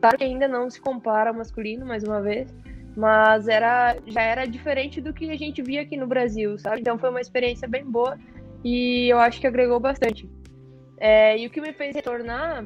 Claro 0.00 0.18
que 0.18 0.24
ainda 0.24 0.46
não 0.46 0.70
se 0.70 0.80
compara 0.80 1.30
ao 1.30 1.36
masculino, 1.36 1.84
mais 1.84 2.04
uma 2.04 2.20
vez, 2.22 2.48
mas 2.96 3.48
era, 3.48 3.96
já 4.06 4.22
era 4.22 4.46
diferente 4.46 5.00
do 5.00 5.12
que 5.12 5.30
a 5.30 5.36
gente 5.36 5.62
via 5.62 5.82
aqui 5.82 5.96
no 5.96 6.06
Brasil, 6.06 6.58
sabe? 6.58 6.80
Então 6.80 6.98
foi 6.98 7.10
uma 7.10 7.20
experiência 7.20 7.66
bem 7.66 7.84
boa 7.84 8.18
e 8.62 9.08
eu 9.08 9.18
acho 9.18 9.40
que 9.40 9.46
agregou 9.46 9.80
bastante. 9.80 10.28
É, 10.98 11.36
e 11.36 11.46
o 11.46 11.50
que 11.50 11.60
me 11.60 11.72
fez 11.72 11.94
retornar, 11.94 12.64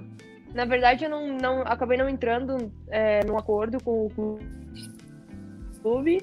na 0.54 0.64
verdade, 0.64 1.04
eu 1.04 1.10
não, 1.10 1.26
não 1.28 1.62
acabei 1.62 1.96
não 1.96 2.08
entrando 2.08 2.70
é, 2.88 3.24
num 3.24 3.38
acordo 3.38 3.82
com 3.82 4.06
o 4.06 4.38
clube, 5.80 6.22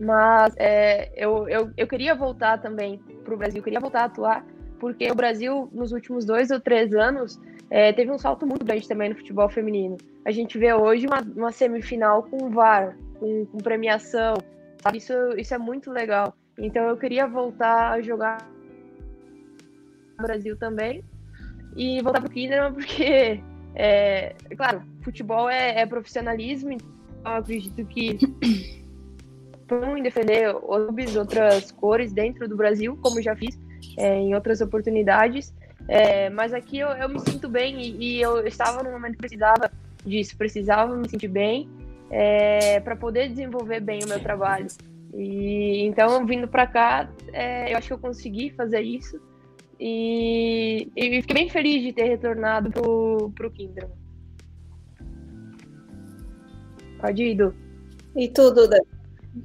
mas 0.00 0.54
é, 0.56 1.10
eu, 1.16 1.48
eu, 1.48 1.70
eu 1.76 1.86
queria 1.86 2.14
voltar 2.14 2.58
também 2.58 2.98
para 3.24 3.34
o 3.34 3.36
Brasil, 3.36 3.62
queria 3.62 3.80
voltar 3.80 4.02
a 4.02 4.04
atuar, 4.04 4.44
porque 4.80 5.10
o 5.10 5.14
Brasil, 5.14 5.68
nos 5.72 5.92
últimos 5.92 6.24
dois 6.24 6.50
ou 6.50 6.60
três 6.60 6.94
anos, 6.94 7.38
é, 7.70 7.92
teve 7.92 8.10
um 8.10 8.18
salto 8.18 8.46
muito 8.46 8.64
grande 8.64 8.88
também 8.88 9.10
no 9.10 9.16
futebol 9.16 9.48
feminino. 9.48 9.96
A 10.24 10.30
gente 10.30 10.56
vê 10.56 10.72
hoje 10.72 11.06
uma, 11.06 11.20
uma 11.36 11.52
semifinal 11.52 12.22
com 12.22 12.48
VAR, 12.50 12.96
com, 13.18 13.46
com 13.46 13.58
premiação, 13.58 14.34
sabe? 14.82 14.98
Isso, 14.98 15.12
isso 15.36 15.54
é 15.54 15.58
muito 15.58 15.90
legal. 15.90 16.34
Então 16.58 16.84
eu 16.88 16.96
queria 16.96 17.26
voltar 17.26 17.92
a 17.92 18.00
jogar 18.00 18.38
no 20.18 20.26
Brasil 20.26 20.56
também 20.56 21.04
e 21.76 22.00
voltar 22.02 22.20
para 22.20 22.28
o 22.28 22.32
Kinderman, 22.32 22.72
porque, 22.74 23.40
é, 23.74 24.34
claro, 24.56 24.82
futebol 25.02 25.48
é, 25.48 25.80
é 25.80 25.86
profissionalismo, 25.86 26.72
então 26.72 26.88
eu 27.24 27.32
acredito 27.32 27.84
que 27.86 28.18
em 29.96 30.02
defender 30.02 30.54
clubes, 30.54 31.14
outras 31.14 31.70
cores 31.70 32.12
dentro 32.12 32.48
do 32.48 32.56
Brasil, 32.56 32.98
como 33.02 33.20
já 33.20 33.36
fiz 33.36 33.58
é, 33.96 34.16
em 34.16 34.34
outras 34.34 34.60
oportunidades. 34.60 35.54
É, 35.86 36.28
mas 36.30 36.52
aqui 36.52 36.78
eu, 36.78 36.88
eu, 36.88 37.08
me 37.08 37.18
sinto 37.20 37.48
bem 37.48 37.80
e, 37.80 37.96
e, 37.96 38.20
eu 38.20 38.46
estava 38.46 38.82
no 38.82 38.90
momento 38.90 39.12
que 39.12 39.18
precisava 39.18 39.70
disso, 40.04 40.36
precisava 40.36 40.94
me 40.94 41.08
sentir 41.08 41.28
bem 41.28 41.68
é, 42.10 42.80
para 42.80 42.96
poder 42.96 43.28
desenvolver 43.28 43.80
bem 43.80 44.00
o 44.04 44.08
meu 44.08 44.20
trabalho. 44.20 44.66
E 45.14 45.84
então, 45.86 46.26
vindo 46.26 46.46
para 46.46 46.66
cá, 46.66 47.10
é, 47.32 47.72
eu 47.72 47.78
acho 47.78 47.88
que 47.88 47.94
eu 47.94 47.98
consegui 47.98 48.50
fazer 48.50 48.80
isso 48.80 49.20
e, 49.80 50.90
e 50.96 51.20
fiquei 51.22 51.34
bem 51.34 51.48
feliz 51.48 51.82
de 51.82 51.92
ter 51.92 52.04
retornado 52.04 52.70
pro, 52.70 53.30
pro 53.34 53.50
Kindram. 53.50 53.90
Pode 57.00 57.22
ir, 57.22 57.36
Du. 57.36 57.54
E 58.16 58.28
tu, 58.28 58.52
Duda? 58.52 58.80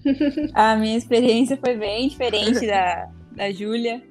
A 0.54 0.76
minha 0.76 0.98
experiência 0.98 1.56
foi 1.58 1.78
bem 1.78 2.08
diferente 2.08 2.66
da, 2.66 3.12
da 3.32 3.52
Júlia. 3.52 4.02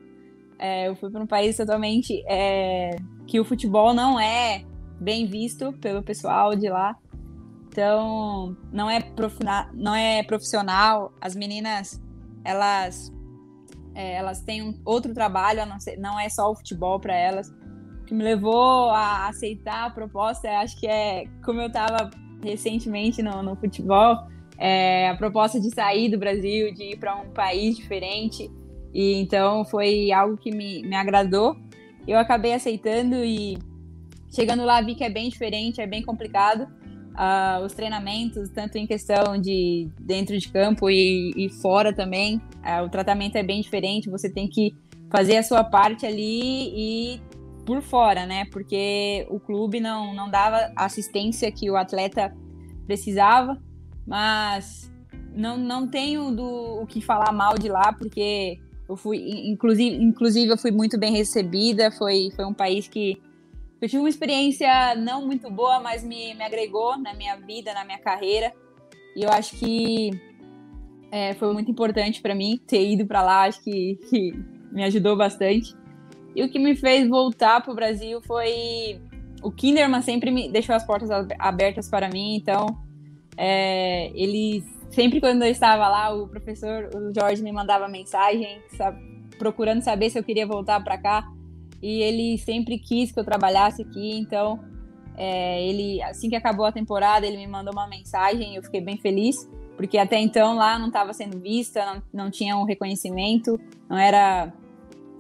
É, 0.59 0.88
eu 0.88 0.94
fui 0.94 1.11
para 1.11 1.21
um 1.21 1.26
país 1.26 1.56
totalmente 1.56 2.23
é, 2.28 2.94
que 3.26 3.40
o 3.40 3.44
futebol 3.44 3.92
não 3.92 4.21
é 4.21 4.64
bem 5.00 5.26
visto 5.26 5.73
pelo 5.75 6.02
pessoal 6.04 6.54
de 6.54 6.68
lá. 6.68 6.97
Então, 7.72 8.54
não 8.70 8.90
é, 8.90 9.02
não 9.72 9.94
é 9.94 10.22
profissional. 10.22 11.10
As 11.18 11.34
meninas, 11.34 11.98
elas, 12.44 13.10
é, 13.94 14.12
elas 14.12 14.42
têm 14.42 14.62
um 14.62 14.78
outro 14.84 15.14
trabalho, 15.14 15.64
não, 15.64 15.80
ser, 15.80 15.96
não 15.96 16.20
é 16.20 16.28
só 16.28 16.50
o 16.50 16.54
futebol 16.54 17.00
para 17.00 17.16
elas. 17.16 17.48
O 17.48 18.04
que 18.04 18.12
me 18.12 18.22
levou 18.22 18.90
a 18.90 19.26
aceitar 19.26 19.86
a 19.86 19.90
proposta, 19.90 20.50
acho 20.58 20.78
que 20.78 20.86
é 20.86 21.24
como 21.42 21.62
eu 21.62 21.68
estava 21.68 22.10
recentemente 22.44 23.22
no, 23.22 23.42
no 23.42 23.56
futebol, 23.56 24.18
é, 24.58 25.08
a 25.08 25.16
proposta 25.16 25.58
de 25.58 25.74
sair 25.74 26.10
do 26.10 26.18
Brasil, 26.18 26.74
de 26.74 26.92
ir 26.92 26.98
para 26.98 27.16
um 27.16 27.30
país 27.30 27.74
diferente. 27.74 28.50
E 28.92 29.14
então 29.14 29.64
foi 29.64 30.12
algo 30.12 30.36
que 30.36 30.50
me, 30.50 30.82
me 30.82 30.94
agradou. 30.94 31.56
Eu 32.06 32.18
acabei 32.18 32.52
aceitando 32.52 33.24
e 33.24 33.56
chegando 34.28 34.62
lá 34.62 34.82
vi 34.82 34.94
que 34.94 35.04
é 35.04 35.08
bem 35.08 35.30
diferente, 35.30 35.80
é 35.80 35.86
bem 35.86 36.02
complicado. 36.02 36.68
Uh, 37.12 37.64
os 37.64 37.73
treinamentos, 37.75 38.49
tanto 38.49 38.78
em 38.78 38.87
questão 38.87 39.38
de 39.38 39.88
dentro 40.00 40.38
de 40.38 40.49
campo 40.49 40.88
e, 40.88 41.33
e 41.37 41.49
fora 41.50 41.92
também, 41.92 42.37
uh, 42.37 42.85
o 42.85 42.88
tratamento 42.88 43.37
é 43.37 43.42
bem 43.42 43.61
diferente. 43.61 44.09
Você 44.11 44.31
tem 44.31 44.49
que 44.49 44.75
fazer 45.11 45.37
a 45.37 45.42
sua 45.42 45.62
parte 45.62 46.07
ali 46.07 46.73
e 46.75 47.21
por 47.66 47.83
fora, 47.83 48.25
né? 48.25 48.47
Porque 48.47 49.26
o 49.31 49.38
clube 49.38 49.78
não, 49.78 50.14
não 50.14 50.31
dava 50.31 50.73
assistência 50.75 51.52
que 51.52 51.71
o 51.71 51.76
atleta 51.76 52.35
precisava 52.87 53.61
mas 54.07 54.90
não, 55.35 55.57
não 55.57 55.87
tenho 55.87 56.31
do, 56.31 56.83
o 56.83 56.87
que 56.87 57.00
falar 57.00 57.33
mal 57.33 57.57
de 57.59 57.69
lá, 57.69 57.92
porque 57.92 58.59
eu 58.88 58.97
fui, 58.97 59.19
inclusive, 59.49 59.97
inclusive 59.97 60.52
eu 60.52 60.59
fui 60.59 60.71
muito 60.71 60.99
bem 60.99 61.12
recebida, 61.12 61.90
foi, 61.90 62.31
foi 62.35 62.45
um 62.45 62.54
país 62.54 62.88
que 62.88 63.21
eu 63.82 63.88
tive 63.88 64.00
uma 64.00 64.08
experiência 64.08 64.94
não 64.94 65.26
muito 65.26 65.50
boa, 65.50 65.80
mas 65.80 66.04
me, 66.04 66.34
me 66.34 66.44
agregou 66.44 66.96
na 66.96 67.12
minha 67.14 67.34
vida, 67.36 67.74
na 67.74 67.84
minha 67.84 67.98
carreira, 67.98 68.52
e 69.16 69.24
eu 69.24 69.30
acho 69.30 69.56
que 69.56 70.10
é, 71.10 71.34
foi 71.34 71.52
muito 71.52 71.68
importante 71.68 72.22
para 72.22 72.32
mim 72.32 72.60
ter 72.64 72.88
ido 72.88 73.04
para 73.04 73.22
lá, 73.22 73.42
acho 73.42 73.60
que, 73.62 73.98
que 74.08 74.32
me 74.70 74.84
ajudou 74.84 75.16
bastante. 75.16 75.74
E 76.34 76.44
o 76.44 76.48
que 76.48 76.60
me 76.60 76.76
fez 76.76 77.08
voltar 77.08 77.60
para 77.60 77.72
o 77.72 77.74
Brasil 77.74 78.22
foi 78.22 79.00
o 79.42 79.50
Kinderman 79.50 80.00
sempre 80.00 80.30
me 80.30 80.48
deixou 80.48 80.74
as 80.74 80.86
portas 80.86 81.10
abertas 81.38 81.90
para 81.90 82.08
mim, 82.08 82.36
então 82.36 82.66
é, 83.36 84.12
ele 84.14 84.64
sempre 84.90 85.20
quando 85.20 85.42
eu 85.42 85.50
estava 85.50 85.88
lá, 85.88 86.14
o 86.14 86.28
professor, 86.28 86.88
o 86.94 87.12
Jorge 87.12 87.42
me 87.42 87.50
mandava 87.50 87.88
mensagem, 87.88 88.62
sabe, 88.76 89.02
procurando 89.38 89.82
saber 89.82 90.08
se 90.08 90.18
eu 90.18 90.22
queria 90.22 90.46
voltar 90.46 90.82
para 90.84 90.96
cá. 90.96 91.28
E 91.82 92.00
ele 92.00 92.38
sempre 92.38 92.78
quis 92.78 93.10
que 93.10 93.18
eu 93.18 93.24
trabalhasse 93.24 93.82
aqui, 93.82 94.16
então 94.16 94.60
é, 95.16 95.66
ele 95.66 96.00
assim 96.02 96.28
que 96.28 96.36
acabou 96.36 96.64
a 96.64 96.72
temporada, 96.72 97.26
ele 97.26 97.36
me 97.36 97.46
mandou 97.46 97.72
uma 97.72 97.88
mensagem, 97.88 98.54
eu 98.54 98.62
fiquei 98.62 98.80
bem 98.80 98.96
feliz, 98.96 99.48
porque 99.76 99.98
até 99.98 100.18
então 100.18 100.54
lá 100.54 100.78
não 100.78 100.86
estava 100.86 101.12
sendo 101.12 101.38
vista, 101.38 101.84
não, 101.84 102.02
não 102.24 102.30
tinha 102.30 102.56
um 102.56 102.64
reconhecimento, 102.64 103.58
não 103.88 103.98
era 103.98 104.52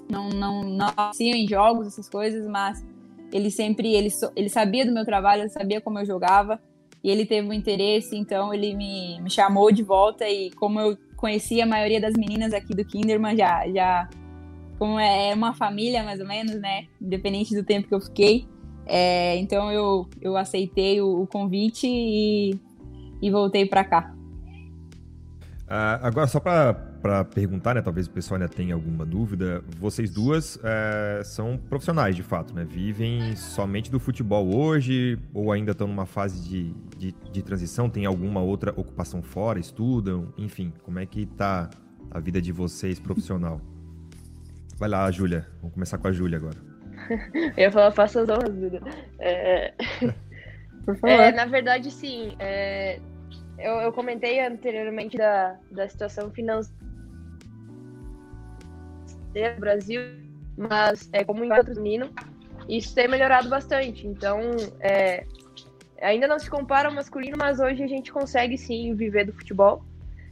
não 0.08 0.28
não 0.28 0.62
não 0.62 0.92
em 1.20 1.48
jogos 1.48 1.88
essas 1.88 2.08
coisas, 2.08 2.46
mas 2.46 2.84
ele 3.32 3.50
sempre 3.50 3.94
ele, 3.94 4.10
ele 4.36 4.48
sabia 4.48 4.86
do 4.86 4.92
meu 4.92 5.04
trabalho, 5.04 5.42
ele 5.42 5.48
sabia 5.48 5.80
como 5.80 5.98
eu 5.98 6.06
jogava 6.06 6.60
e 7.02 7.10
ele 7.10 7.26
teve 7.26 7.48
um 7.48 7.52
interesse, 7.52 8.16
então 8.16 8.54
ele 8.54 8.74
me, 8.74 9.20
me 9.20 9.30
chamou 9.30 9.72
de 9.72 9.82
volta 9.82 10.28
e 10.28 10.50
como 10.52 10.78
eu 10.78 10.96
conhecia 11.16 11.64
a 11.64 11.66
maioria 11.66 12.00
das 12.00 12.14
meninas 12.14 12.52
aqui 12.52 12.74
do 12.74 12.84
Kinderman, 12.84 13.36
já, 13.36 13.68
já 13.68 14.08
como 14.82 14.98
é, 14.98 15.30
é 15.30 15.34
uma 15.36 15.54
família 15.54 16.02
mais 16.02 16.18
ou 16.18 16.26
menos, 16.26 16.60
né, 16.60 16.86
independente 17.00 17.54
do 17.54 17.62
tempo 17.62 17.86
que 17.86 17.94
eu 17.94 18.00
fiquei, 18.00 18.48
é, 18.84 19.36
então 19.36 19.70
eu, 19.70 20.08
eu 20.20 20.36
aceitei 20.36 21.00
o, 21.00 21.22
o 21.22 21.26
convite 21.28 21.86
e, 21.86 22.58
e 23.22 23.30
voltei 23.30 23.64
para 23.64 23.84
cá. 23.84 24.12
Uh, 25.68 26.02
agora, 26.02 26.26
só 26.26 26.40
para 26.40 27.24
perguntar, 27.26 27.76
né? 27.76 27.80
Talvez 27.80 28.08
o 28.08 28.10
pessoal 28.10 28.40
ainda 28.40 28.52
tenha 28.52 28.74
alguma 28.74 29.06
dúvida. 29.06 29.62
Vocês 29.78 30.10
duas 30.10 30.56
uh, 30.56 31.24
são 31.24 31.56
profissionais, 31.56 32.16
de 32.16 32.24
fato, 32.24 32.52
né? 32.52 32.64
Vivem 32.64 33.36
somente 33.36 33.88
do 33.88 34.00
futebol 34.00 34.52
hoje 34.52 35.16
ou 35.32 35.52
ainda 35.52 35.70
estão 35.70 35.86
numa 35.86 36.06
fase 36.06 36.42
de, 36.46 36.74
de, 36.98 37.14
de, 37.30 37.42
transição? 37.42 37.88
Tem 37.88 38.04
alguma 38.04 38.42
outra 38.42 38.72
ocupação 38.72 39.22
fora? 39.22 39.60
Estudam? 39.60 40.34
Enfim, 40.36 40.72
como 40.82 40.98
é 40.98 41.06
que 41.06 41.24
tá 41.24 41.70
a 42.10 42.18
vida 42.18 42.42
de 42.42 42.50
vocês 42.50 42.98
profissional? 42.98 43.60
Vai 44.82 44.88
lá, 44.88 45.08
Júlia. 45.12 45.46
Vamos 45.60 45.74
começar 45.74 45.96
com 45.96 46.08
a 46.08 46.12
Júlia 46.12 46.38
agora. 46.38 46.56
Eu 47.56 47.62
ia 47.62 47.70
falar, 47.70 47.92
faça 47.92 48.22
as 48.22 48.28
honras, 48.28 48.52
Júlia. 48.52 48.80
É... 49.20 49.72
Por 50.84 50.96
favor. 50.96 51.08
É, 51.08 51.30
na 51.30 51.44
verdade, 51.44 51.88
sim. 51.88 52.34
É 52.40 52.98
eu, 53.62 53.74
eu 53.74 53.92
comentei 53.92 54.44
anteriormente 54.44 55.16
da, 55.16 55.56
da 55.70 55.88
situação 55.88 56.32
financeira 56.32 56.74
do 59.54 59.60
Brasil, 59.60 60.00
mas 60.56 61.08
é, 61.12 61.22
como 61.22 61.44
em 61.44 61.52
outros 61.52 61.78
meninos, 61.78 62.10
isso 62.68 62.92
tem 62.92 63.06
melhorado 63.06 63.48
bastante. 63.48 64.04
Então, 64.04 64.40
é, 64.80 65.24
ainda 66.00 66.26
não 66.26 66.40
se 66.40 66.50
compara 66.50 66.88
ao 66.88 66.94
masculino, 66.94 67.36
mas 67.38 67.60
hoje 67.60 67.84
a 67.84 67.86
gente 67.86 68.12
consegue 68.12 68.58
sim 68.58 68.96
viver 68.96 69.26
do 69.26 69.32
futebol. 69.32 69.84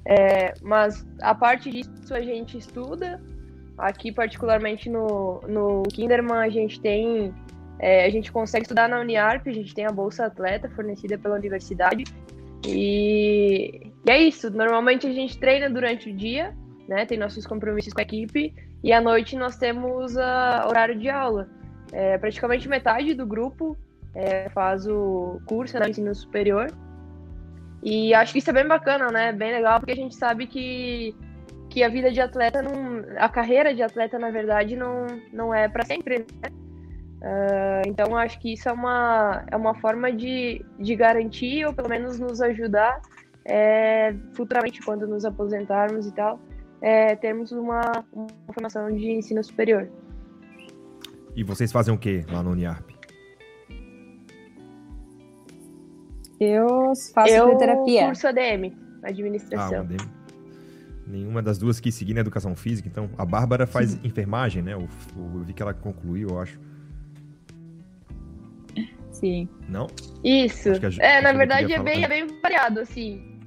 É, 0.04 0.54
mas 0.60 1.06
a 1.20 1.36
parte 1.36 1.70
disso 1.70 2.12
a 2.12 2.20
gente 2.20 2.58
estuda, 2.58 3.22
aqui 3.80 4.12
particularmente 4.12 4.88
no, 4.88 5.40
no 5.48 5.82
Kinderman 5.84 6.38
a 6.38 6.48
gente 6.48 6.80
tem 6.80 7.34
é, 7.78 8.04
a 8.04 8.10
gente 8.10 8.30
consegue 8.30 8.64
estudar 8.64 8.88
na 8.88 9.00
Uniarp, 9.00 9.46
a 9.46 9.52
gente 9.52 9.74
tem 9.74 9.86
a 9.86 9.90
bolsa 9.90 10.26
atleta 10.26 10.68
fornecida 10.68 11.16
pela 11.16 11.36
universidade 11.36 12.04
e, 12.66 13.90
e 14.06 14.10
é 14.10 14.18
isso. 14.18 14.50
Normalmente 14.50 15.06
a 15.06 15.12
gente 15.12 15.38
treina 15.38 15.68
durante 15.70 16.10
o 16.10 16.14
dia, 16.14 16.54
né? 16.86 17.06
Tem 17.06 17.18
nossos 17.18 17.46
compromissos 17.46 17.92
com 17.92 18.00
a 18.00 18.02
equipe 18.02 18.54
e 18.82 18.92
à 18.92 19.00
noite 19.00 19.36
nós 19.36 19.56
temos 19.56 20.16
a 20.16 20.66
horário 20.68 20.98
de 20.98 21.08
aula. 21.08 21.48
É, 21.92 22.18
praticamente 22.18 22.68
metade 22.68 23.14
do 23.14 23.26
grupo 23.26 23.76
é, 24.14 24.48
faz 24.50 24.86
o 24.86 25.40
curso 25.46 25.74
no 25.74 25.84
né, 25.84 25.90
ensino 25.90 26.14
superior. 26.14 26.70
E 27.82 28.12
acho 28.12 28.32
que 28.32 28.40
isso 28.40 28.50
é 28.50 28.52
bem 28.52 28.66
bacana, 28.66 29.10
né? 29.10 29.32
Bem 29.32 29.52
legal, 29.52 29.80
porque 29.80 29.92
a 29.92 29.96
gente 29.96 30.14
sabe 30.14 30.46
que, 30.46 31.14
que 31.70 31.84
a 31.84 31.88
vida 31.88 32.10
de 32.10 32.20
atleta, 32.20 32.60
não, 32.60 33.02
a 33.16 33.28
carreira 33.28 33.72
de 33.72 33.82
atleta, 33.82 34.18
na 34.18 34.30
verdade, 34.30 34.76
não, 34.76 35.06
não 35.32 35.54
é 35.54 35.68
para 35.68 35.84
sempre, 35.86 36.18
né? 36.18 36.50
Uh, 37.22 37.86
então, 37.86 38.16
acho 38.16 38.40
que 38.40 38.54
isso 38.54 38.68
é 38.68 38.72
uma, 38.72 39.44
é 39.50 39.56
uma 39.56 39.74
forma 39.74 40.10
de, 40.12 40.64
de 40.78 40.96
garantir, 40.96 41.64
ou 41.66 41.72
pelo 41.72 41.88
menos 41.88 42.18
nos 42.18 42.40
ajudar, 42.40 43.00
é, 43.44 44.14
futuramente, 44.32 44.82
quando 44.82 45.06
nos 45.06 45.24
aposentarmos 45.24 46.06
e 46.06 46.12
tal, 46.12 46.40
é, 46.80 47.14
termos 47.14 47.52
uma, 47.52 47.82
uma 48.12 48.52
formação 48.52 48.90
de 48.90 49.10
ensino 49.10 49.42
superior. 49.44 49.88
E 51.36 51.44
vocês 51.44 51.70
fazem 51.70 51.94
o 51.94 51.98
que 51.98 52.24
lá 52.32 52.42
no 52.42 52.50
Uniarp? 52.50 52.90
Eu 56.40 56.66
faço 57.14 57.32
eu 57.32 57.44
fisioterapia. 57.44 58.06
curso 58.06 58.26
ADM, 58.26 58.72
administração. 59.02 59.78
Ah, 59.78 59.80
ADM. 59.80 60.19
Nenhuma 61.10 61.42
das 61.42 61.58
duas 61.58 61.80
quis 61.80 61.94
seguir 61.94 62.14
na 62.14 62.20
educação 62.20 62.54
física, 62.54 62.88
então 62.88 63.10
a 63.18 63.24
Bárbara 63.24 63.66
faz 63.66 63.90
Sim. 63.90 64.00
enfermagem, 64.04 64.62
né? 64.62 64.74
Eu, 64.74 64.88
eu, 65.16 65.42
vi 65.42 65.52
que 65.52 65.60
ela 65.60 65.74
concluiu, 65.74 66.30
eu 66.30 66.38
acho. 66.38 66.60
Sim. 69.10 69.48
Não? 69.68 69.88
Isso. 70.22 70.68
A, 70.70 71.04
é, 71.04 71.20
na 71.20 71.32
verdade 71.32 71.72
é 71.72 71.82
bem, 71.82 72.04
é 72.04 72.08
bem 72.08 72.26
variado, 72.40 72.80
assim. 72.80 73.40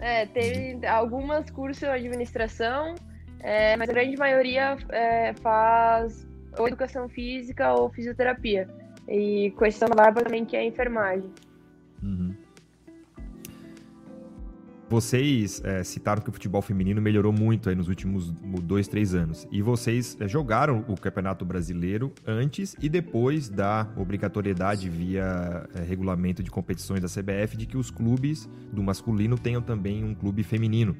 É, 0.00 0.26
tem 0.26 0.84
algumas 0.86 1.48
cursos 1.50 1.78
de 1.78 1.86
administração, 1.86 2.96
é, 3.40 3.76
mas 3.76 3.88
a 3.88 3.92
grande 3.92 4.16
maioria 4.16 4.76
é, 4.90 5.32
faz 5.34 6.26
ou 6.58 6.66
educação 6.66 7.08
física 7.08 7.72
ou 7.74 7.90
fisioterapia. 7.90 8.68
E 9.08 9.54
questão 9.56 9.88
da 9.88 9.94
Bárbara 9.94 10.26
também 10.26 10.44
que 10.44 10.56
é 10.56 10.64
enfermagem. 10.64 11.30
Uhum. 12.02 12.34
Vocês 14.90 15.60
é, 15.64 15.84
citaram 15.84 16.22
que 16.22 16.30
o 16.30 16.32
futebol 16.32 16.62
feminino 16.62 17.02
melhorou 17.02 17.30
muito 17.30 17.68
aí 17.68 17.74
nos 17.74 17.88
últimos 17.88 18.30
dois, 18.62 18.88
três 18.88 19.14
anos. 19.14 19.46
E 19.52 19.60
vocês 19.60 20.16
é, 20.18 20.26
jogaram 20.26 20.82
o 20.88 20.96
Campeonato 20.96 21.44
Brasileiro 21.44 22.10
antes 22.26 22.74
e 22.80 22.88
depois 22.88 23.50
da 23.50 23.86
obrigatoriedade 23.98 24.88
via 24.88 25.68
é, 25.74 25.82
regulamento 25.82 26.42
de 26.42 26.50
competições 26.50 27.02
da 27.02 27.08
CBF 27.08 27.54
de 27.54 27.66
que 27.66 27.76
os 27.76 27.90
clubes 27.90 28.48
do 28.72 28.82
masculino 28.82 29.36
tenham 29.36 29.60
também 29.60 30.02
um 30.02 30.14
clube 30.14 30.42
feminino. 30.42 30.96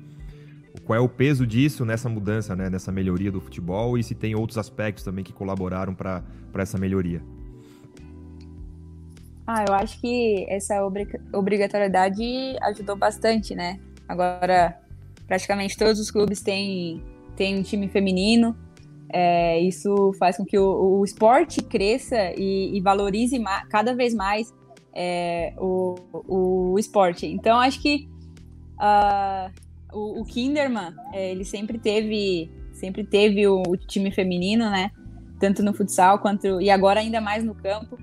Qual 0.84 0.96
é 0.96 1.00
o 1.00 1.08
peso 1.08 1.46
disso 1.46 1.82
nessa 1.86 2.10
mudança, 2.10 2.54
né, 2.54 2.68
nessa 2.68 2.92
melhoria 2.92 3.32
do 3.32 3.40
futebol 3.40 3.96
e 3.96 4.02
se 4.02 4.14
tem 4.14 4.34
outros 4.34 4.58
aspectos 4.58 5.02
também 5.02 5.24
que 5.24 5.32
colaboraram 5.32 5.94
para 5.94 6.22
essa 6.58 6.76
melhoria? 6.76 7.22
Ah, 9.50 9.64
eu 9.66 9.72
acho 9.72 9.98
que 9.98 10.44
essa 10.46 10.74
obrigatoriedade 11.32 12.22
ajudou 12.60 12.94
bastante, 12.94 13.54
né? 13.54 13.80
Agora, 14.06 14.78
praticamente 15.26 15.74
todos 15.74 15.98
os 15.98 16.10
clubes 16.10 16.42
têm, 16.42 17.02
têm 17.34 17.58
um 17.58 17.62
time 17.62 17.88
feminino. 17.88 18.54
É, 19.10 19.58
isso 19.60 20.12
faz 20.18 20.36
com 20.36 20.44
que 20.44 20.58
o, 20.58 20.98
o 20.98 21.02
esporte 21.02 21.62
cresça 21.62 22.34
e, 22.36 22.76
e 22.76 22.80
valorize 22.82 23.42
cada 23.70 23.94
vez 23.94 24.12
mais 24.12 24.52
é, 24.94 25.54
o, 25.56 25.94
o 26.12 26.78
esporte. 26.78 27.24
Então, 27.24 27.58
acho 27.58 27.80
que 27.80 28.06
uh, 28.74 29.50
o, 29.94 30.20
o, 30.20 30.24
Kinderman, 30.26 30.94
é, 31.14 31.30
ele 31.30 31.46
sempre 31.46 31.78
teve, 31.78 32.50
sempre 32.74 33.02
teve 33.02 33.46
o, 33.46 33.62
o 33.66 33.78
time 33.78 34.10
feminino, 34.10 34.68
né? 34.68 34.90
Tanto 35.40 35.62
no 35.62 35.72
futsal 35.72 36.18
quanto. 36.18 36.60
E 36.60 36.68
agora 36.68 37.00
ainda 37.00 37.18
mais 37.18 37.42
no 37.42 37.54
campo 37.54 37.96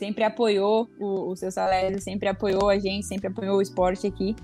sempre 0.00 0.24
apoiou 0.24 0.88
o, 0.98 1.30
o 1.30 1.36
seu 1.36 1.52
Salésio, 1.52 2.00
sempre 2.00 2.28
apoiou 2.28 2.70
a 2.70 2.78
gente, 2.78 3.06
sempre 3.06 3.28
apoiou 3.28 3.58
o 3.58 3.62
esporte 3.62 4.06
aqui. 4.06 4.34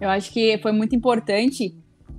Eu 0.00 0.08
acho 0.08 0.32
que 0.32 0.56
foi 0.58 0.70
muito 0.70 0.94
importante, 0.94 1.76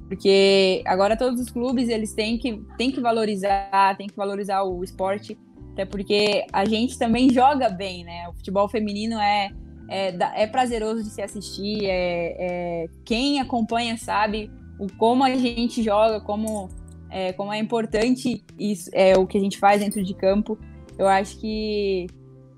porque 0.07 0.83
agora 0.85 1.17
todos 1.17 1.39
os 1.39 1.49
clubes 1.49 1.87
eles 1.87 2.13
têm 2.13 2.37
que, 2.37 2.61
têm 2.77 2.91
que 2.91 2.99
valorizar, 2.99 3.95
têm 3.97 4.07
que 4.07 4.15
valorizar 4.15 4.63
o 4.63 4.83
esporte, 4.83 5.39
até 5.71 5.85
porque 5.85 6.45
a 6.51 6.65
gente 6.65 6.99
também 6.99 7.31
joga 7.31 7.69
bem, 7.69 8.03
né? 8.03 8.27
O 8.27 8.33
futebol 8.33 8.67
feminino 8.67 9.17
é, 9.17 9.49
é, 9.89 10.43
é 10.43 10.47
prazeroso 10.47 11.03
de 11.03 11.09
se 11.09 11.21
assistir, 11.21 11.85
é, 11.85 12.35
é, 12.37 12.85
quem 13.05 13.39
acompanha 13.39 13.97
sabe 13.97 14.51
o 14.77 14.87
como 14.97 15.23
a 15.23 15.33
gente 15.33 15.81
joga, 15.81 16.19
como 16.19 16.67
é, 17.09 17.31
como 17.33 17.51
é 17.53 17.59
importante 17.59 18.43
isso, 18.59 18.89
é, 18.93 19.17
o 19.17 19.25
que 19.25 19.37
a 19.37 19.41
gente 19.41 19.57
faz 19.57 19.81
dentro 19.81 20.03
de 20.03 20.13
campo. 20.13 20.59
Eu 20.97 21.07
acho 21.07 21.39
que 21.39 22.07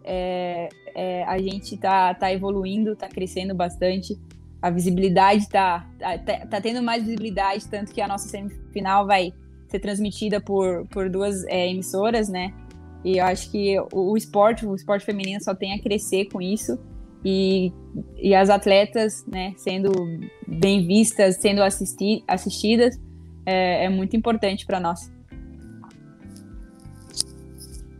é, 0.03 0.69
é, 0.95 1.23
a 1.23 1.37
gente 1.37 1.77
tá, 1.77 2.13
tá 2.13 2.31
evoluindo, 2.31 2.95
tá 2.95 3.07
crescendo 3.07 3.53
bastante. 3.55 4.17
A 4.61 4.69
visibilidade 4.69 5.49
tá, 5.49 5.89
tá, 5.99 6.17
tá, 6.17 6.45
tá 6.45 6.61
tendo 6.61 6.81
mais 6.81 7.03
visibilidade, 7.03 7.67
tanto 7.67 7.93
que 7.93 8.01
a 8.01 8.07
nossa 8.07 8.27
semifinal 8.27 9.05
vai 9.05 9.33
ser 9.67 9.79
transmitida 9.79 10.39
por, 10.39 10.87
por 10.87 11.09
duas 11.09 11.43
é, 11.45 11.69
emissoras, 11.69 12.29
né? 12.29 12.53
E 13.03 13.17
eu 13.17 13.25
acho 13.25 13.51
que 13.51 13.77
o, 13.91 14.11
o, 14.11 14.17
esporte, 14.17 14.65
o 14.65 14.75
esporte 14.75 15.05
feminino 15.05 15.43
só 15.43 15.53
tem 15.53 15.73
a 15.73 15.81
crescer 15.81 16.25
com 16.25 16.41
isso. 16.41 16.79
E, 17.25 17.71
e 18.17 18.35
as 18.35 18.49
atletas, 18.49 19.25
né, 19.25 19.53
sendo 19.57 19.91
bem 20.47 20.85
vistas, 20.85 21.37
sendo 21.37 21.63
assisti 21.63 22.23
assistidas, 22.27 22.99
é, 23.45 23.85
é 23.85 23.89
muito 23.89 24.15
importante 24.15 24.65
para 24.65 24.79
nós. 24.79 25.11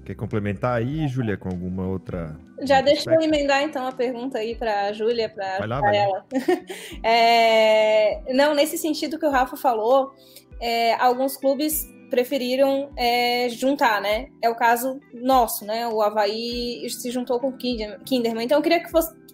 Quer 0.05 0.15
complementar 0.15 0.77
aí, 0.77 1.07
Júlia, 1.07 1.37
com 1.37 1.49
alguma 1.49 1.87
outra. 1.87 2.37
Já 2.61 2.81
deixa 2.81 3.13
eu 3.13 3.21
emendar 3.21 3.63
então 3.63 3.87
a 3.87 3.91
pergunta 3.91 4.37
aí 4.37 4.53
para 4.53 4.87
a 4.87 4.93
Júlia, 4.93 5.29
para 5.29 5.57
ela. 5.95 6.25
é, 7.01 8.33
não, 8.33 8.53
nesse 8.53 8.77
sentido 8.77 9.17
que 9.17 9.25
o 9.25 9.29
Rafa 9.29 9.55
falou, 9.55 10.13
é, 10.59 10.93
alguns 10.95 11.37
clubes 11.37 11.87
preferiram 12.09 12.91
é, 12.97 13.47
juntar, 13.49 14.01
né? 14.01 14.27
É 14.41 14.49
o 14.49 14.55
caso 14.55 14.99
nosso, 15.13 15.65
né? 15.65 15.87
O 15.87 16.01
Havaí 16.01 16.87
se 16.89 17.09
juntou 17.09 17.39
com 17.39 17.47
o 17.47 17.57
Kinderman. 17.57 18.43
Então 18.43 18.59
eu 18.59 18.61
queria 18.61 18.83
que 18.83 18.91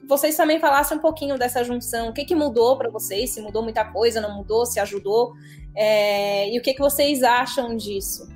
vocês 0.08 0.38
também 0.38 0.60
falassem 0.60 0.97
um 0.97 1.01
pouquinho 1.01 1.38
dessa 1.38 1.63
junção. 1.63 2.10
O 2.10 2.13
que, 2.13 2.25
que 2.25 2.36
mudou 2.36 2.77
para 2.77 2.89
vocês? 2.89 3.32
Se 3.32 3.41
mudou 3.41 3.63
muita 3.63 3.84
coisa, 3.86 4.21
não 4.21 4.36
mudou, 4.36 4.65
se 4.65 4.79
ajudou? 4.79 5.34
É, 5.75 6.49
e 6.49 6.58
o 6.58 6.62
que, 6.62 6.73
que 6.73 6.79
vocês 6.79 7.21
acham 7.21 7.75
disso? 7.75 8.27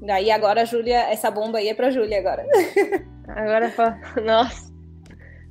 Daí 0.00 0.30
agora, 0.30 0.64
Júlia, 0.64 1.10
essa 1.10 1.30
bomba 1.30 1.58
aí 1.58 1.68
é 1.68 1.74
pra 1.74 1.90
Júlia 1.90 2.18
agora. 2.18 2.46
Agora, 3.28 3.70
nossa. 4.24 4.72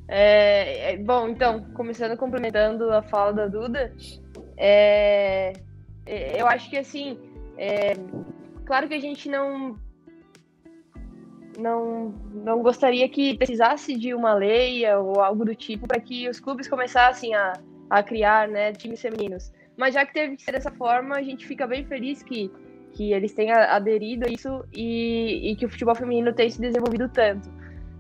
É, 0.08 0.94
é, 0.94 0.98
bom, 0.98 1.28
então, 1.30 1.64
começando 1.74 2.18
complementando 2.18 2.92
a 2.92 3.04
fala 3.04 3.34
da 3.34 3.48
Duda, 3.48 3.94
é, 4.56 5.54
é, 6.06 6.42
eu 6.42 6.48
acho 6.48 6.70
que 6.70 6.78
assim, 6.78 7.20
é, 7.58 7.94
claro 8.66 8.88
que 8.88 8.94
a 8.94 9.00
gente 9.00 9.30
não, 9.30 9.78
não, 11.58 12.10
não 12.34 12.64
gostaria 12.64 13.08
que 13.10 13.38
precisasse 13.38 13.96
de 13.96 14.14
uma 14.14 14.34
lei 14.34 14.90
ou 14.96 15.22
algo 15.22 15.44
do 15.44 15.54
tipo 15.54 15.88
para 15.88 16.00
que 16.00 16.30
os 16.30 16.40
clubes 16.40 16.68
começassem 16.68 17.36
a, 17.36 17.54
a 17.90 18.02
criar 18.02 18.48
né, 18.48 18.72
times 18.72 19.02
femininos. 19.02 19.52
Mas 19.76 19.94
já 19.94 20.06
que 20.06 20.14
teve 20.14 20.38
que 20.38 20.44
ser 20.44 20.54
dessa 20.54 20.72
forma, 20.72 21.16
a 21.16 21.22
gente 21.22 21.46
fica 21.46 21.68
bem 21.68 21.86
feliz 21.86 22.24
que 22.24 22.50
que 22.94 23.14
eles 23.14 23.34
têm 23.34 23.52
aderido 23.52 24.26
a 24.26 24.30
isso 24.30 24.64
e, 24.74 25.52
e 25.52 25.56
que 25.56 25.66
o 25.66 25.70
futebol 25.70 25.96
feminino 25.96 26.34
tem 26.34 26.50
se 26.50 26.60
desenvolvido 26.60 27.10
tanto. 27.10 27.50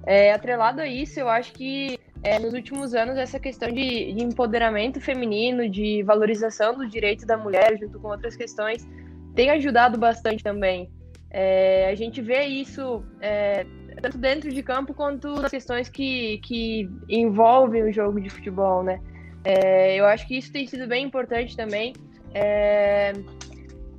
É, 0.06 0.32
atrelado 0.32 0.82
a 0.82 0.88
isso, 0.88 1.20
eu 1.20 1.28
acho 1.28 1.54
que 1.54 2.00
é, 2.24 2.40
nos 2.40 2.54
últimos 2.54 2.94
anos 2.94 3.18
essa 3.18 3.40
questão 3.40 3.70
de, 3.70 4.14
de, 4.14 4.24
empoderamento 4.24 5.00
feminino, 5.00 5.70
de 5.70 6.02
valorização 6.04 6.76
dos 6.76 6.90
direitos 6.90 7.26
da 7.26 7.38
mulher, 7.38 7.78
junto 7.78 8.00
com 8.00 8.08
outras 8.08 8.36
questões, 8.36 8.88
tem 9.36 9.50
ajudado 9.50 9.98
bastante 9.98 10.44
também. 10.44 10.90
É, 11.30 11.90
a 11.90 11.96
gente 11.96 12.22
vê 12.22 12.46
isso 12.46 13.04
é, 13.22 13.66
tanto 14.02 14.18
dentro 14.18 14.50
de 14.50 14.64
campo 14.64 14.94
quanto 14.94 15.42
nas 15.42 15.52
questões 15.52 15.90
que, 15.90 16.40
que 16.40 16.90
envolvem 17.10 17.84
o 17.84 17.92
jogo 17.92 18.20
de 18.20 18.30
futebol, 18.30 18.84
né? 18.84 19.00
É, 19.44 19.96
eu 19.96 20.06
acho 20.06 20.28
que 20.28 20.38
isso 20.38 20.52
tem 20.52 20.66
sido 20.68 20.88
bem 20.88 21.06
importante 21.06 21.56
também. 21.56 21.94
É, 22.34 23.14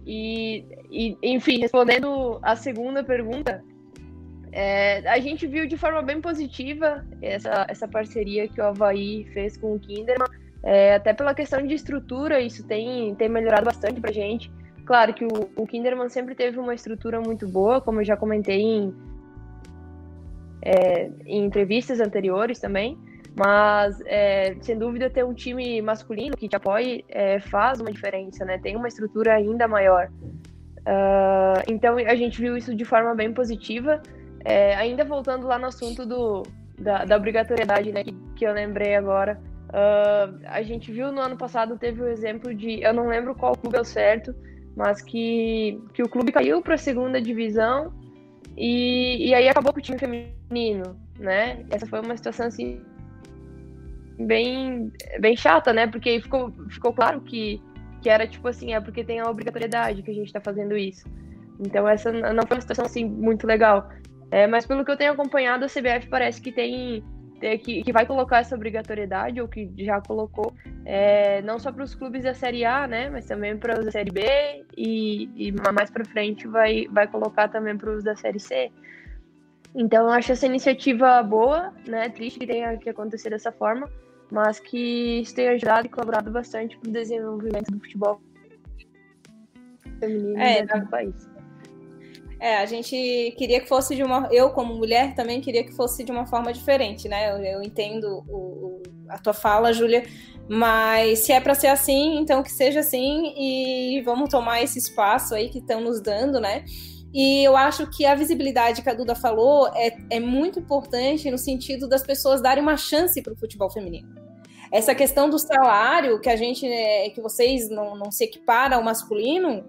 e, 0.07 0.65
e, 0.91 1.17
enfim, 1.23 1.59
respondendo 1.61 2.39
a 2.43 2.57
segunda 2.57 3.05
pergunta, 3.05 3.63
é, 4.53 5.07
a 5.09 5.19
gente 5.19 5.47
viu 5.47 5.67
de 5.67 5.77
forma 5.77 6.03
bem 6.03 6.21
positiva 6.21 7.05
essa, 7.21 7.67
essa 7.69 7.87
parceria 7.87 8.49
que 8.49 8.61
o 8.61 8.65
Havaí 8.65 9.25
fez 9.33 9.57
com 9.57 9.75
o 9.75 9.79
Kinderman, 9.79 10.29
é, 10.63 10.95
até 10.95 11.13
pela 11.13 11.35
questão 11.35 11.65
de 11.67 11.75
estrutura, 11.75 12.41
isso 12.41 12.67
tem, 12.67 13.15
tem 13.15 13.29
melhorado 13.29 13.67
bastante 13.67 14.01
pra 14.01 14.11
gente, 14.11 14.51
claro 14.85 15.13
que 15.13 15.25
o, 15.25 15.51
o 15.55 15.67
Kinderman 15.67 16.09
sempre 16.09 16.35
teve 16.35 16.59
uma 16.59 16.75
estrutura 16.75 17.21
muito 17.21 17.47
boa, 17.47 17.81
como 17.81 18.01
eu 18.01 18.05
já 18.05 18.17
comentei 18.17 18.61
em, 18.61 18.95
é, 20.63 21.11
em 21.27 21.45
entrevistas 21.45 22.01
anteriores 22.01 22.59
também, 22.59 22.99
mas 23.39 24.01
é, 24.07 24.57
sem 24.61 24.77
dúvida 24.77 25.09
ter 25.09 25.25
um 25.25 25.33
time 25.33 25.81
masculino 25.81 26.37
que 26.37 26.49
te 26.49 26.57
apoie 26.57 27.05
é, 27.09 27.39
faz 27.39 27.81
uma 27.81 27.93
diferença, 27.93 28.45
né? 28.45 28.59
Tem 28.59 28.75
uma 28.75 28.89
estrutura 28.89 29.35
ainda 29.35 29.69
maior. 29.69 30.11
Uh, 30.89 31.61
então 31.69 31.99
a 31.99 32.15
gente 32.15 32.41
viu 32.41 32.57
isso 32.57 32.75
de 32.75 32.85
forma 32.85 33.15
bem 33.15 33.33
positiva. 33.33 34.01
É, 34.45 34.75
ainda 34.77 35.05
voltando 35.05 35.47
lá 35.47 35.59
no 35.59 35.67
assunto 35.67 36.07
do, 36.07 36.43
da, 36.79 37.05
da 37.05 37.17
obrigatoriedade, 37.17 37.93
né, 37.93 38.05
que, 38.05 38.15
que, 38.37 38.47
eu 38.47 38.53
lembrei 38.53 38.95
agora, 38.95 39.39
uh, 39.69 40.41
a 40.47 40.63
gente 40.63 40.91
viu 40.91 41.13
no 41.13 41.21
ano 41.21 41.37
passado, 41.37 41.77
teve 41.77 42.01
o 42.01 42.09
exemplo 42.09 42.55
de, 42.55 42.81
eu 42.81 42.95
não 42.95 43.09
lembro 43.09 43.35
qual 43.35 43.57
clube 43.57 43.77
é 43.77 43.81
o 43.81 43.85
certo, 43.85 44.35
mas 44.75 45.03
que, 45.03 45.79
que 45.93 46.03
o 46.03 46.09
clube 46.09 46.33
caiu 46.33 46.63
para 46.63 46.77
a 46.77 46.79
segunda 46.79 47.21
divisão 47.21 47.93
e, 48.57 49.29
e 49.29 49.35
aí 49.35 49.49
acabou 49.49 49.73
com 49.73 49.81
o 49.81 49.83
time 49.83 49.99
feminino, 49.99 50.97
né? 51.19 51.67
Essa 51.71 51.87
foi 51.87 52.01
uma 52.01 52.17
situação 52.17 52.47
assim 52.47 52.81
bem, 54.19 54.91
bem 55.21 55.37
chata, 55.37 55.73
né? 55.73 55.87
Porque 55.87 56.21
ficou, 56.21 56.53
ficou 56.71 56.93
claro 56.93 57.21
que, 57.21 57.61
que 58.09 58.11
era 58.11 58.27
tipo 58.27 58.49
assim, 58.49 58.73
é 58.73 58.81
porque 58.81 59.05
tem 59.05 59.21
a 59.21 59.29
obrigatoriedade 59.29 60.03
que 60.03 60.11
a 60.11 60.15
gente 60.15 60.29
está 60.29 60.41
fazendo 60.41 60.75
isso. 60.75 61.07
Então 61.61 61.87
essa 61.87 62.11
não 62.11 62.47
foi 62.47 62.57
uma 62.57 62.63
situação 62.63 62.87
assim 62.87 63.05
muito 63.05 63.47
legal. 63.47 63.91
É, 64.31 64.47
mas 64.47 64.65
pelo 64.65 64.83
que 64.83 64.91
eu 64.91 64.97
tenho 64.97 65.13
acompanhado, 65.13 65.67
a 65.67 65.69
CBF 65.69 66.09
parece 66.09 66.41
que 66.41 66.51
tem 66.51 67.05
que, 67.63 67.83
que 67.85 67.93
vai 67.93 68.07
colocar 68.07 68.39
essa 68.39 68.57
obrigatoriedade, 68.57 69.41
ou 69.41 69.47
que 69.47 69.71
já 69.77 70.01
colocou, 70.01 70.55
é, 70.85 71.43
não 71.43 71.59
só 71.59 71.71
para 71.71 71.85
os 71.85 71.95
clubes 71.95 72.25
da 72.25 72.35
Série 72.35 72.65
A, 72.65 72.87
né, 72.89 73.11
mas 73.11 73.27
também 73.27 73.57
para 73.57 73.79
os 73.79 73.85
da 73.85 73.93
Série 73.93 74.11
B, 74.11 74.23
e, 74.77 75.31
e 75.37 75.53
mais 75.73 75.89
para 75.89 76.05
frente 76.05 76.49
vai, 76.49 76.89
vai 76.91 77.07
colocar 77.07 77.47
também 77.47 77.77
para 77.77 77.91
os 77.91 78.03
da 78.03 78.17
Série 78.17 78.41
C. 78.41 78.73
Então, 79.73 80.07
eu 80.07 80.11
acho 80.11 80.33
essa 80.33 80.47
iniciativa 80.47 81.23
boa, 81.23 81.73
né, 81.87 82.09
triste 82.09 82.41
que 82.41 82.47
tenha 82.47 82.77
que 82.77 82.89
acontecer 82.89 83.31
dessa 83.31 83.53
forma, 83.53 83.89
mas 84.31 84.61
que 84.61 85.21
isso 85.21 85.35
tenha 85.35 85.53
ajudado 85.53 85.87
e 85.87 85.91
colaborado 85.91 86.31
bastante 86.31 86.77
para 86.79 86.89
o 86.89 86.93
desenvolvimento 86.93 87.71
do 87.71 87.81
futebol 87.81 88.21
feminino 89.99 90.39
é, 90.39 90.65
do 90.65 90.87
país. 90.89 91.29
É, 92.41 92.59
a 92.59 92.67
gente 92.67 93.35
queria 93.37 93.61
que 93.61 93.69
fosse 93.69 93.97
de 93.97 94.03
uma. 94.03 94.29
Eu, 94.31 94.51
como 94.51 94.75
mulher, 94.75 95.15
também 95.15 95.41
queria 95.41 95.65
que 95.65 95.73
fosse 95.73 96.05
de 96.05 96.13
uma 96.13 96.25
forma 96.25 96.53
diferente, 96.53 97.09
né? 97.09 97.33
Eu, 97.33 97.39
eu 97.39 97.63
entendo 97.63 98.25
o, 98.29 98.81
a 99.09 99.19
tua 99.19 99.33
fala, 99.33 99.73
Júlia, 99.73 100.05
mas 100.49 101.21
se 101.21 101.33
é 101.33 101.41
para 101.41 101.55
ser 101.55 101.67
assim, 101.67 102.19
então 102.19 102.43
que 102.43 102.53
seja 102.53 102.81
assim 102.81 103.35
e 103.37 104.01
vamos 104.03 104.29
tomar 104.29 104.63
esse 104.63 104.79
espaço 104.79 105.35
aí 105.35 105.49
que 105.49 105.59
estão 105.59 105.81
nos 105.81 106.01
dando, 106.01 106.39
né? 106.41 106.65
E 107.13 107.43
eu 107.43 107.57
acho 107.57 107.89
que 107.91 108.05
a 108.05 108.15
visibilidade 108.15 108.83
que 108.83 108.91
a 108.91 108.95
Duda 108.95 109.15
falou 109.15 109.69
é, 109.75 109.97
é 110.11 110.21
muito 110.21 110.59
importante 110.59 111.31
no 111.31 111.39
sentido 111.39 111.89
das 111.89 112.03
pessoas 112.03 112.43
darem 112.43 112.63
uma 112.63 112.77
chance 112.77 113.21
para 113.23 113.33
o 113.33 113.37
futebol 113.37 113.71
feminino. 113.71 114.15
Essa 114.71 114.95
questão 114.95 115.31
do 115.31 115.39
salário, 115.39 116.21
que 116.21 116.29
a 116.29 116.37
gente, 116.37 116.69
né, 116.69 117.09
que 117.11 117.21
vocês 117.21 117.71
não, 117.71 117.97
não 117.97 118.11
se 118.11 118.25
equipara 118.25 118.77
ao 118.77 118.83
masculino, 118.83 119.65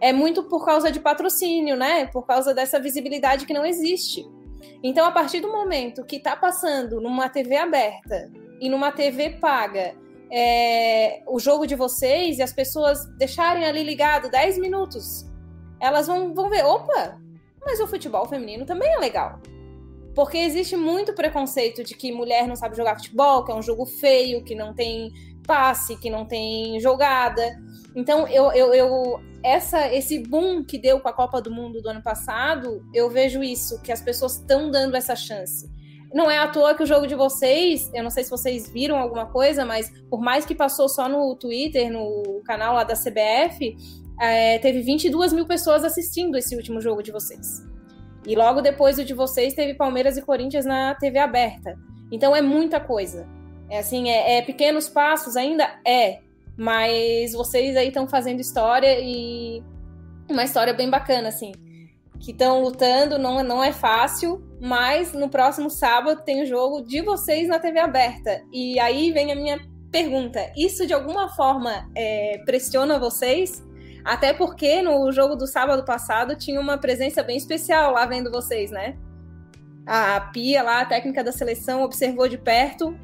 é 0.00 0.12
muito 0.12 0.44
por 0.44 0.64
causa 0.64 0.90
de 0.90 1.00
patrocínio, 1.00 1.76
né? 1.76 2.06
Por 2.06 2.26
causa 2.26 2.54
dessa 2.54 2.80
visibilidade 2.80 3.44
que 3.44 3.52
não 3.52 3.66
existe. 3.66 4.24
Então, 4.82 5.04
a 5.04 5.12
partir 5.12 5.40
do 5.40 5.52
momento 5.52 6.04
que 6.04 6.16
está 6.16 6.36
passando 6.36 7.00
numa 7.00 7.28
TV 7.28 7.56
aberta 7.56 8.30
e 8.60 8.68
numa 8.68 8.92
TV 8.92 9.30
paga 9.30 9.94
é, 10.30 11.22
o 11.26 11.38
jogo 11.38 11.66
de 11.66 11.74
vocês 11.74 12.38
e 12.38 12.42
as 12.42 12.52
pessoas 12.52 13.04
deixarem 13.16 13.64
ali 13.64 13.82
ligado 13.82 14.30
10 14.30 14.58
minutos, 14.58 15.27
elas 15.80 16.06
vão, 16.06 16.34
vão 16.34 16.48
ver: 16.48 16.64
opa, 16.64 17.18
mas 17.64 17.80
o 17.80 17.86
futebol 17.86 18.26
feminino 18.26 18.64
também 18.64 18.92
é 18.92 18.98
legal. 18.98 19.40
Porque 20.14 20.38
existe 20.38 20.76
muito 20.76 21.12
preconceito 21.12 21.84
de 21.84 21.94
que 21.94 22.10
mulher 22.10 22.48
não 22.48 22.56
sabe 22.56 22.76
jogar 22.76 22.96
futebol, 22.96 23.44
que 23.44 23.52
é 23.52 23.54
um 23.54 23.62
jogo 23.62 23.86
feio, 23.86 24.42
que 24.42 24.54
não 24.54 24.74
tem 24.74 25.12
passe, 25.46 25.96
que 25.96 26.10
não 26.10 26.26
tem 26.26 26.78
jogada. 26.80 27.56
Então, 27.94 28.26
eu, 28.28 28.52
eu, 28.52 28.74
eu 28.74 29.20
essa 29.42 29.92
esse 29.92 30.18
boom 30.18 30.64
que 30.64 30.78
deu 30.78 31.00
com 31.00 31.08
a 31.08 31.12
Copa 31.12 31.40
do 31.40 31.50
Mundo 31.50 31.80
do 31.80 31.88
ano 31.88 32.02
passado, 32.02 32.84
eu 32.92 33.08
vejo 33.08 33.42
isso, 33.42 33.80
que 33.82 33.92
as 33.92 34.02
pessoas 34.02 34.36
estão 34.36 34.70
dando 34.70 34.96
essa 34.96 35.14
chance. 35.14 35.70
Não 36.12 36.30
é 36.30 36.38
à 36.38 36.48
toa 36.48 36.74
que 36.74 36.82
o 36.82 36.86
jogo 36.86 37.06
de 37.06 37.14
vocês, 37.14 37.90
eu 37.92 38.02
não 38.02 38.10
sei 38.10 38.24
se 38.24 38.30
vocês 38.30 38.68
viram 38.70 38.96
alguma 38.96 39.26
coisa, 39.26 39.64
mas 39.64 39.92
por 40.08 40.20
mais 40.20 40.44
que 40.46 40.54
passou 40.54 40.88
só 40.88 41.08
no 41.08 41.34
Twitter, 41.36 41.92
no 41.92 42.42
canal 42.44 42.74
lá 42.74 42.82
da 42.82 42.94
CBF, 42.94 43.76
é, 44.20 44.58
teve 44.58 44.82
22 44.82 45.32
mil 45.32 45.46
pessoas 45.46 45.84
assistindo 45.84 46.36
esse 46.36 46.56
último 46.56 46.80
jogo 46.80 47.02
de 47.02 47.12
vocês. 47.12 47.66
E 48.26 48.34
logo 48.34 48.60
depois 48.60 48.96
do 48.96 49.04
de 49.04 49.14
vocês, 49.14 49.54
teve 49.54 49.74
Palmeiras 49.74 50.16
e 50.16 50.22
Corinthians 50.22 50.66
na 50.66 50.94
TV 50.94 51.18
aberta. 51.18 51.78
Então 52.10 52.34
é 52.34 52.42
muita 52.42 52.80
coisa. 52.80 53.26
É 53.70 53.78
assim, 53.78 54.08
é, 54.08 54.38
é 54.38 54.42
pequenos 54.42 54.88
passos 54.88 55.36
ainda? 55.36 55.64
É. 55.86 56.20
Mas 56.56 57.32
vocês 57.32 57.76
aí 57.76 57.88
estão 57.88 58.08
fazendo 58.08 58.40
história 58.40 58.98
e 59.00 59.62
uma 60.28 60.44
história 60.44 60.72
bem 60.72 60.90
bacana, 60.90 61.28
assim. 61.28 61.52
Que 62.18 62.32
estão 62.32 62.60
lutando, 62.60 63.18
não, 63.18 63.42
não 63.44 63.62
é 63.62 63.72
fácil, 63.72 64.44
mas 64.60 65.12
no 65.12 65.28
próximo 65.28 65.70
sábado 65.70 66.22
tem 66.24 66.42
o 66.42 66.46
jogo 66.46 66.82
de 66.82 67.00
vocês 67.00 67.48
na 67.48 67.60
TV 67.60 67.78
aberta. 67.78 68.42
E 68.52 68.80
aí 68.80 69.12
vem 69.12 69.30
a 69.30 69.36
minha 69.36 69.58
pergunta: 69.92 70.52
isso 70.56 70.86
de 70.86 70.92
alguma 70.92 71.28
forma 71.30 71.88
é, 71.94 72.42
pressiona 72.44 72.98
vocês? 72.98 73.62
Até 74.04 74.32
porque 74.32 74.82
no 74.82 75.10
jogo 75.12 75.36
do 75.36 75.46
sábado 75.46 75.84
passado 75.84 76.36
tinha 76.36 76.60
uma 76.60 76.78
presença 76.78 77.22
bem 77.22 77.36
especial 77.36 77.92
lá 77.92 78.06
vendo 78.06 78.30
vocês, 78.30 78.70
né? 78.70 78.96
A 79.86 80.20
Pia 80.20 80.62
lá, 80.62 80.80
a 80.82 80.86
técnica 80.86 81.24
da 81.24 81.32
seleção, 81.32 81.82
observou 81.82 82.28
de 82.28 82.38
perto 82.38 82.94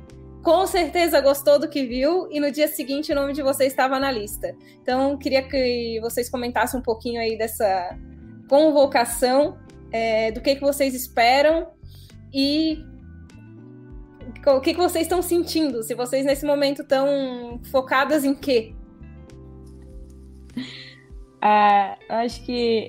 com 0.44 0.66
certeza 0.66 1.22
gostou 1.22 1.58
do 1.58 1.66
que 1.66 1.86
viu 1.86 2.28
e 2.30 2.38
no 2.38 2.52
dia 2.52 2.68
seguinte 2.68 3.10
o 3.10 3.14
nome 3.14 3.32
de 3.32 3.42
vocês 3.42 3.72
estava 3.72 3.98
na 3.98 4.12
lista. 4.12 4.54
Então, 4.82 5.16
queria 5.16 5.42
que 5.42 5.98
vocês 6.02 6.28
comentassem 6.28 6.78
um 6.78 6.82
pouquinho 6.82 7.18
aí 7.18 7.38
dessa 7.38 7.98
convocação, 8.46 9.58
é, 9.90 10.30
do 10.30 10.42
que, 10.42 10.54
que 10.54 10.60
vocês 10.60 10.94
esperam 10.94 11.68
e 12.32 12.84
o 14.46 14.60
que, 14.60 14.74
que 14.74 14.80
vocês 14.80 15.06
estão 15.06 15.22
sentindo, 15.22 15.82
se 15.82 15.94
vocês 15.94 16.26
nesse 16.26 16.44
momento 16.44 16.82
estão 16.82 17.58
focadas 17.70 18.22
em 18.22 18.34
quê? 18.34 18.74
Ah, 21.46 21.98
acho 22.08 22.42
que 22.42 22.88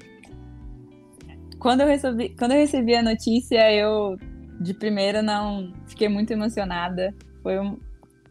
quando 1.59 1.81
eu, 1.81 1.87
recebi, 1.87 2.29
quando 2.29 2.51
eu 2.53 2.59
recebi 2.59 2.95
a 2.95 3.03
notícia, 3.03 3.69
eu 3.73 4.17
de 4.61 4.73
primeira 4.73 5.21
não 5.21 5.73
fiquei 5.85 6.07
muito 6.07 6.31
emocionada. 6.31 7.13
Foi 7.43 7.59
um. 7.59 7.77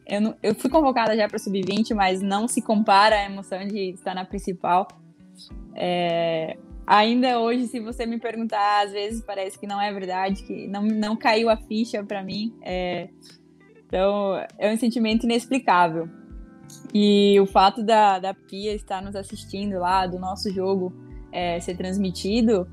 Eu, 0.07 0.21
não, 0.23 0.35
eu 0.43 0.55
fui 0.55 0.71
convocada 0.71 1.15
já 1.15 1.29
para 1.29 1.39
sub-20, 1.39 1.95
mas 1.95 2.23
não 2.23 2.49
se 2.49 2.63
compara 2.63 3.17
a 3.17 3.25
emoção 3.27 3.67
de 3.69 3.91
estar 3.91 4.15
na 4.15 4.25
principal. 4.25 4.89
É, 5.75 6.57
ainda 6.87 7.39
hoje, 7.39 7.67
se 7.67 7.79
você 7.79 8.07
me 8.07 8.19
perguntar, 8.19 8.87
às 8.87 8.93
vezes 8.93 9.23
parece 9.23 9.59
que 9.59 9.67
não 9.67 9.79
é 9.79 9.93
verdade, 9.93 10.43
que 10.43 10.67
não, 10.69 10.83
não 10.83 11.17
caiu 11.17 11.51
a 11.51 11.57
ficha 11.59 12.03
para 12.03 12.23
mim. 12.25 12.55
É, 12.63 13.11
então, 13.87 14.43
é 14.59 14.73
um 14.73 14.77
sentimento 14.79 15.25
inexplicável. 15.25 16.09
E 16.93 17.39
o 17.41 17.47
fato 17.47 17.83
da, 17.83 18.19
da 18.19 18.35
Pia 18.35 18.73
estar 18.75 19.03
nos 19.03 19.17
assistindo 19.17 19.79
lá, 19.79 20.07
do 20.07 20.19
nosso 20.19 20.53
jogo 20.53 20.93
é, 21.33 21.59
ser 21.61 21.77
transmitido, 21.77 22.69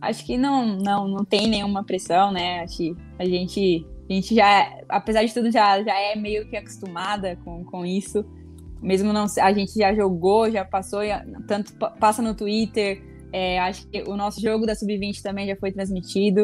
acho 0.00 0.24
que 0.24 0.36
não, 0.36 0.76
não, 0.78 1.06
não 1.06 1.24
tem 1.24 1.46
nenhuma 1.46 1.84
pressão, 1.84 2.32
né? 2.32 2.60
Acho 2.60 2.96
a 3.18 3.24
gente 3.24 3.86
a 4.08 4.12
gente 4.12 4.34
já, 4.34 4.80
apesar 4.88 5.24
de 5.24 5.32
tudo, 5.32 5.52
já, 5.52 5.80
já 5.84 5.96
é 5.96 6.16
meio 6.16 6.48
que 6.48 6.56
acostumada 6.56 7.36
com, 7.44 7.64
com 7.64 7.86
isso. 7.86 8.24
Mesmo 8.82 9.12
não 9.12 9.26
a 9.40 9.52
gente 9.52 9.72
já 9.74 9.94
jogou, 9.94 10.50
já 10.50 10.64
passou, 10.64 11.00
tanto 11.46 11.72
passa 11.74 12.20
no 12.20 12.34
Twitter. 12.34 13.00
É, 13.32 13.60
acho 13.60 13.86
que 13.86 14.02
o 14.02 14.16
nosso 14.16 14.40
jogo 14.40 14.66
da 14.66 14.74
Sub-20 14.74 15.22
também 15.22 15.46
já 15.46 15.54
foi 15.54 15.70
transmitido. 15.70 16.42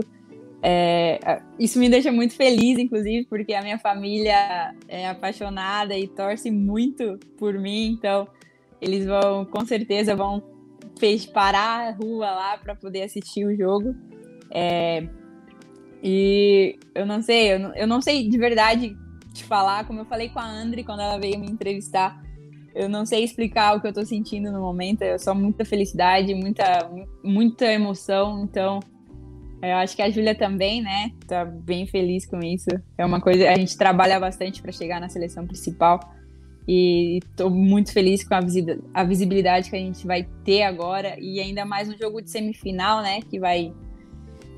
É, 0.69 1.41
isso 1.61 1.79
me 1.79 1.89
deixa 1.89 2.11
muito 2.11 2.35
feliz, 2.35 2.77
inclusive, 2.77 3.25
porque 3.27 3.55
a 3.55 3.63
minha 3.63 3.79
família 3.79 4.75
é 4.89 5.09
apaixonada 5.09 5.97
e 5.97 6.09
torce 6.09 6.51
muito 6.51 7.21
por 7.39 7.55
mim, 7.55 7.93
então 7.93 8.27
eles 8.81 9.07
vão, 9.07 9.45
com 9.45 9.65
certeza, 9.65 10.17
vão 10.17 10.43
parar 11.33 11.87
a 11.87 11.91
rua 11.93 12.33
lá 12.33 12.59
para 12.59 12.75
poder 12.75 13.03
assistir 13.05 13.45
o 13.45 13.57
jogo. 13.57 13.95
É, 14.51 15.07
e 16.03 16.77
eu 16.97 17.07
não 17.07 17.23
sei, 17.23 17.53
eu 17.53 17.61
não, 17.61 17.77
eu 17.77 17.87
não 17.87 18.03
sei 18.03 18.29
de 18.29 18.37
verdade 18.37 18.97
te 19.33 19.45
falar, 19.45 19.87
como 19.87 20.01
eu 20.01 20.05
falei 20.05 20.31
com 20.31 20.41
a 20.41 20.51
Andri 20.51 20.83
quando 20.83 21.01
ela 21.01 21.17
veio 21.17 21.39
me 21.39 21.47
entrevistar. 21.47 22.21
Eu 22.75 22.89
não 22.89 23.07
sei 23.07 23.23
explicar 23.23 23.77
o 23.77 23.81
que 23.81 23.87
eu 23.87 23.93
tô 23.93 24.05
sentindo 24.05 24.51
no 24.51 24.61
momento, 24.63 25.03
é 25.03 25.17
só 25.17 25.33
muita 25.33 25.65
felicidade, 25.65 26.35
muita, 26.35 26.91
muita 27.23 27.73
emoção. 27.73 28.43
Então, 28.43 28.81
eu 29.63 29.77
acho 29.77 29.97
que 29.97 30.03
a 30.03 30.11
Júlia 30.11 30.35
também, 30.35 30.83
né, 30.83 31.11
tá 31.27 31.45
bem 31.45 31.87
feliz 31.87 32.27
com 32.27 32.39
isso. 32.41 32.69
É 32.97 33.05
uma 33.05 33.21
coisa, 33.21 33.49
a 33.49 33.57
gente 33.57 33.77
trabalha 33.77 34.21
bastante 34.21 34.61
para 34.61 34.73
chegar 34.73 35.01
na 35.01 35.09
seleção 35.09 35.47
principal. 35.47 36.01
E 36.69 37.19
estou 37.19 37.49
muito 37.49 37.93
feliz 37.93 38.27
com 38.27 38.35
a 38.35 39.05
visibilidade 39.05 39.71
que 39.71 39.77
a 39.77 39.79
gente 39.79 40.05
vai 40.05 40.25
ter 40.45 40.63
agora 40.63 41.17
e 41.21 41.39
ainda 41.39 41.65
mais 41.65 41.89
no 41.89 41.97
jogo 41.97 42.21
de 42.21 42.29
semifinal, 42.29 43.03
né? 43.03 43.21
Que 43.21 43.39
vai 43.39 43.73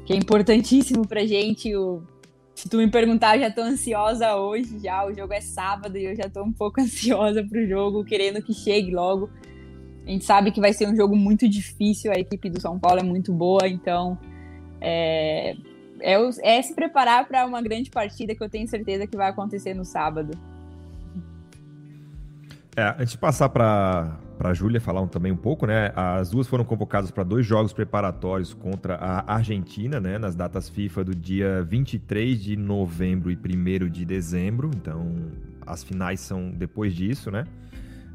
que 0.07 0.15
é 0.15 0.17
importantíssimo 0.17 1.07
pra 1.07 1.27
gente. 1.27 1.77
O, 1.77 2.03
se 2.55 2.67
tu 2.67 2.79
me 2.79 2.91
perguntar, 2.91 3.37
eu 3.37 3.43
já 3.43 3.51
tô 3.51 3.61
ansiosa 3.61 4.37
hoje 4.37 4.79
já. 4.79 5.05
O 5.05 5.13
jogo 5.13 5.35
é 5.35 5.41
sábado 5.43 5.99
e 5.99 6.07
eu 6.07 6.17
já 6.17 6.31
tô 6.31 6.43
um 6.43 6.53
pouco 6.53 6.81
ansiosa 6.81 7.45
pro 7.45 7.69
jogo, 7.69 8.03
querendo 8.05 8.43
que 8.43 8.55
chegue 8.55 8.91
logo. 8.91 9.29
A 10.07 10.11
gente 10.11 10.25
sabe 10.25 10.51
que 10.51 10.61
vai 10.61 10.73
ser 10.73 10.89
um 10.89 10.97
jogo 10.97 11.15
muito 11.15 11.47
difícil, 11.47 12.11
a 12.11 12.19
equipe 12.19 12.49
do 12.49 12.59
São 12.59 12.79
Paulo 12.79 13.01
é 13.01 13.03
muito 13.03 13.35
boa, 13.35 13.69
então 13.69 14.19
é, 14.81 15.57
é, 16.01 16.17
é 16.43 16.63
se 16.63 16.75
preparar 16.75 17.27
para 17.27 17.47
uma 17.47 17.61
grande 17.61 17.91
partida 17.91 18.35
que 18.35 18.43
eu 18.43 18.49
tenho 18.49 18.69
certeza 18.69 19.07
que 19.07 19.17
vai 19.17 19.29
acontecer 19.29 19.75
no 19.75 19.85
sábado. 19.85 20.37
É, 22.77 22.95
antes 22.97 23.13
de 23.13 23.19
passar 23.19 23.49
para 23.49 24.17
a 24.39 24.55
Júlia 24.55 24.81
falar 24.81 25.01
um, 25.01 25.09
também 25.09 25.33
um 25.33 25.37
pouco, 25.37 25.67
né? 25.67 25.93
As 25.97 26.31
duas 26.31 26.47
foram 26.47 26.65
convocadas 26.65 27.11
para 27.11 27.25
dois 27.25 27.45
jogos 27.45 27.73
preparatórios 27.73 28.55
contra 28.55 28.95
a 28.95 29.35
Argentina, 29.35 29.99
né? 29.99 30.17
Nas 30.17 30.37
datas 30.37 30.69
FIFA 30.69 31.03
do 31.03 31.15
dia 31.15 31.63
23 31.65 32.41
de 32.41 32.57
novembro 32.57 33.33
e 33.33 33.37
1 33.37 33.89
de 33.89 34.05
dezembro. 34.05 34.71
Então, 34.77 35.13
as 35.67 35.83
finais 35.83 36.21
são 36.21 36.53
depois 36.53 36.95
disso, 36.95 37.33
né? 37.33 37.45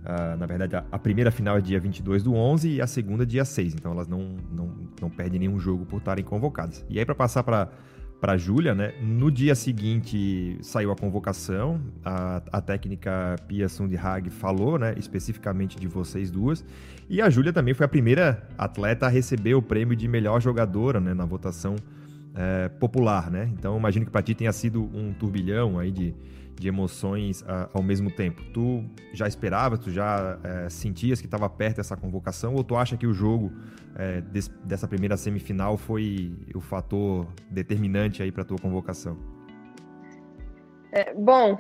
Uh, 0.04 0.38
na 0.38 0.46
verdade, 0.46 0.76
a, 0.76 0.84
a, 0.92 1.00
primeira 1.00 1.32
final 1.32 1.58
é 1.58 1.62
dia 1.62 1.80
22 1.80 2.24
do 2.24 2.34
11 2.34 2.70
e 2.70 2.82
a 2.82 2.88
segunda 2.88 3.26
dia 3.26 3.46
6. 3.46 3.74
Então, 3.74 3.94
elas 3.94 4.08
não, 4.08 4.36
não, 4.52 4.70
não 5.02 5.10
perdem 5.10 5.40
nenhum 5.40 5.58
jogo 5.58 5.86
por 5.86 5.98
estarem 5.98 6.26
convocadas. 6.26 6.86
E 6.90 7.00
aí, 7.00 7.06
para 7.06 7.16
passar 7.16 7.42
para 7.42 7.70
para 8.24 8.38
Júlia, 8.38 8.74
né? 8.74 8.94
No 9.02 9.30
dia 9.30 9.54
seguinte 9.54 10.58
saiu 10.62 10.94
a 10.94 10.96
convocação, 10.96 11.82
a, 12.06 12.42
a 12.54 12.62
técnica 12.62 13.36
Pia 13.50 13.68
Sundhag 13.68 14.30
falou, 14.30 14.80
né, 14.80 14.96
especificamente 14.98 15.78
de 15.78 15.90
vocês 15.90 16.32
duas, 16.32 16.64
e 17.10 17.22
a 17.22 17.30
Júlia 17.30 17.52
também 17.52 17.74
foi 17.74 17.86
a 17.86 17.90
primeira 17.90 18.48
atleta 18.58 19.08
a 19.08 19.10
receber 19.10 19.56
o 19.56 19.62
prêmio 19.62 19.94
de 19.94 20.08
melhor 20.08 20.42
jogadora, 20.42 21.02
né, 21.02 21.14
na 21.14 21.26
votação 21.26 21.76
é, 22.34 22.70
popular, 22.70 23.30
né? 23.30 23.52
Então 23.60 23.78
imagino 23.78 24.06
que 24.06 24.12
para 24.14 24.22
ti 24.22 24.34
tenha 24.34 24.54
sido 24.54 24.84
um 24.84 25.12
turbilhão 25.12 25.78
aí 25.78 25.92
de, 25.92 26.16
de 26.60 26.68
emoções 26.68 27.42
uh, 27.42 27.70
ao 27.74 27.84
mesmo 27.84 28.12
tempo. 28.12 28.44
Tu 28.54 28.84
já 29.14 29.28
esperava, 29.28 29.78
tu 29.78 29.92
já 29.92 30.38
uh, 30.38 30.70
sentias 30.70 31.20
que 31.20 31.28
estava 31.28 31.50
perto 31.50 31.78
dessa 31.78 31.98
convocação, 31.98 32.54
ou 32.56 32.64
tu 32.64 32.76
acha 32.76 32.98
que 32.98 33.08
o 33.08 33.14
jogo 33.14 33.48
uh, 33.48 34.22
des, 34.32 34.48
dessa 34.64 34.88
primeira 34.88 35.18
semifinal 35.18 35.78
foi 35.78 36.36
o 36.54 36.62
fator 36.62 37.28
determinante 37.50 38.22
aí 38.22 38.32
para 38.32 38.44
tua 38.44 38.58
convocação? 38.58 39.18
É, 40.92 41.14
bom, 41.14 41.60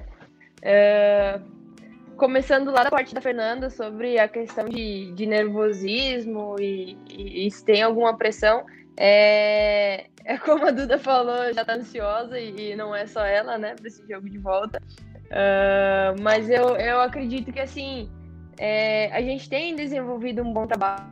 é, 0.62 1.39
começando 2.15 2.71
lá 2.71 2.84
da 2.84 2.91
parte 2.91 3.15
da 3.15 3.19
Fernanda 3.19 3.69
sobre 3.69 4.19
a 4.19 4.27
questão 4.27 4.69
de, 4.69 5.12
de 5.13 5.25
nervosismo 5.25 6.56
e, 6.60 6.97
e, 7.10 7.47
e 7.47 7.51
se 7.51 7.65
tem 7.65 7.82
alguma 7.82 8.15
pressão, 8.15 8.63
é, 8.97 10.06
é 10.25 10.38
como 10.38 10.65
a 10.65 10.71
Duda 10.71 10.97
falou, 10.97 11.53
já 11.53 11.65
tá 11.65 11.75
ansiosa 11.75 12.39
e, 12.39 12.71
e 12.71 12.75
não 12.75 12.95
é 12.95 13.06
só 13.06 13.25
ela, 13.25 13.58
né, 13.58 13.75
para 13.75 13.88
esse 13.88 14.06
jogo 14.08 14.29
de 14.29 14.38
volta. 14.38 14.82
Uh, 15.25 16.21
mas 16.21 16.49
eu, 16.49 16.75
eu 16.75 17.01
acredito 17.01 17.51
que 17.51 17.60
assim 17.60 18.10
é, 18.58 19.12
a 19.12 19.21
gente 19.21 19.49
tem 19.49 19.75
desenvolvido 19.75 20.41
um 20.41 20.53
bom 20.53 20.67
trabalho 20.67 21.12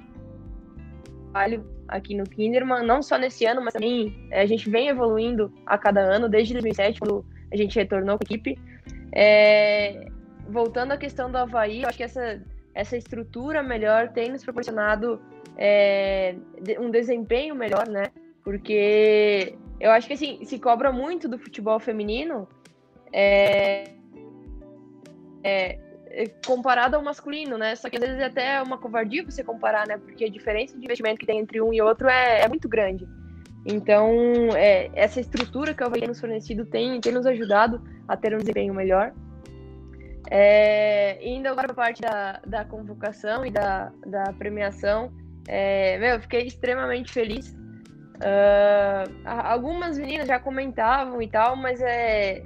aqui 1.88 2.16
no 2.16 2.24
Kinderman, 2.24 2.86
não 2.86 3.02
só 3.02 3.18
nesse 3.18 3.46
ano, 3.46 3.62
mas 3.62 3.74
também 3.74 4.28
é, 4.32 4.42
a 4.42 4.46
gente 4.46 4.70
vem 4.70 4.88
evoluindo 4.88 5.52
a 5.66 5.78
cada 5.78 6.02
ano, 6.02 6.30
desde 6.30 6.54
2007, 6.54 7.00
quando 7.00 7.26
a 7.52 7.58
gente 7.58 7.76
retornou 7.76 8.18
com 8.18 8.24
a 8.24 8.28
equipe. 8.28 8.58
É, 9.12 10.08
voltando 10.48 10.94
à 10.94 10.98
questão 10.98 11.32
do 11.32 11.38
Havaí, 11.38 11.82
eu 11.82 11.90
acho 11.90 11.98
que 11.98 12.04
essa, 12.04 12.42
essa 12.74 12.96
estrutura 12.96 13.62
melhor 13.62 14.10
tem 14.10 14.32
nos 14.32 14.44
proporcionado 14.44 15.22
é, 15.58 16.36
um 16.80 16.90
desempenho 16.90 17.56
melhor, 17.56 17.88
né? 17.88 18.06
Porque 18.44 19.56
eu 19.80 19.92
acho 19.92 20.08
que 20.08 20.14
assim, 20.14 20.44
se 20.46 20.60
cobra 20.60 20.92
muito 20.92 21.28
do 21.28 21.38
futebol 21.38 21.80
feminino 21.80 22.48
é, 23.14 23.92
é, 25.44 25.80
é, 26.08 26.28
comparado 26.46 26.96
ao 26.96 27.04
masculino, 27.04 27.58
né? 27.58 27.76
Só 27.76 27.90
que 27.90 27.98
às 27.98 28.04
vezes 28.04 28.20
é 28.20 28.26
até 28.26 28.62
uma 28.62 28.78
covardia 28.78 29.24
você 29.24 29.44
comparar, 29.44 29.88
né? 29.88 29.98
Porque 29.98 30.26
a 30.26 30.30
diferença 30.30 30.78
de 30.78 30.84
investimento 30.84 31.20
que 31.20 31.26
tem 31.26 31.40
entre 31.40 31.62
um 31.62 31.74
e 31.74 31.82
outro 31.82 32.08
é, 32.08 32.42
é 32.42 32.48
muito 32.48 32.68
grande. 32.68 33.08
Então, 33.66 34.10
é, 34.56 34.90
essa 34.94 35.20
estrutura 35.20 35.74
que 35.74 35.84
o 35.84 35.86
Havaí 35.86 36.08
nos 36.08 36.20
fornecido 36.20 36.66
tem, 36.66 37.00
tem 37.00 37.14
nos 37.14 37.26
ajudado 37.26 37.82
a 38.08 38.18
ter 38.18 38.34
um 38.34 38.40
desempenho 38.40 38.74
melhor. 38.74 39.14
É, 40.30 41.18
indo 41.28 41.48
agora 41.48 41.68
para 41.68 41.74
a 41.74 41.86
parte 41.86 42.02
da, 42.02 42.42
da 42.46 42.66
convocação 42.66 43.46
e 43.46 43.52
da, 43.52 43.92
da 44.06 44.34
premiação, 44.34 45.12
é, 45.48 45.98
meu, 45.98 46.10
eu 46.16 46.22
fiquei 46.22 46.44
extremamente 46.44 47.12
feliz. 47.12 47.50
Uh, 48.18 49.10
algumas 49.26 49.98
meninas 49.98 50.28
já 50.28 50.40
comentavam 50.40 51.22
e 51.22 51.28
tal, 51.28 51.56
mas 51.56 51.82
é. 51.82 52.44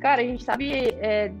Cara, 0.00 0.20
a 0.20 0.24
gente 0.24 0.44
sabe. 0.44 0.72
É, 0.98 1.32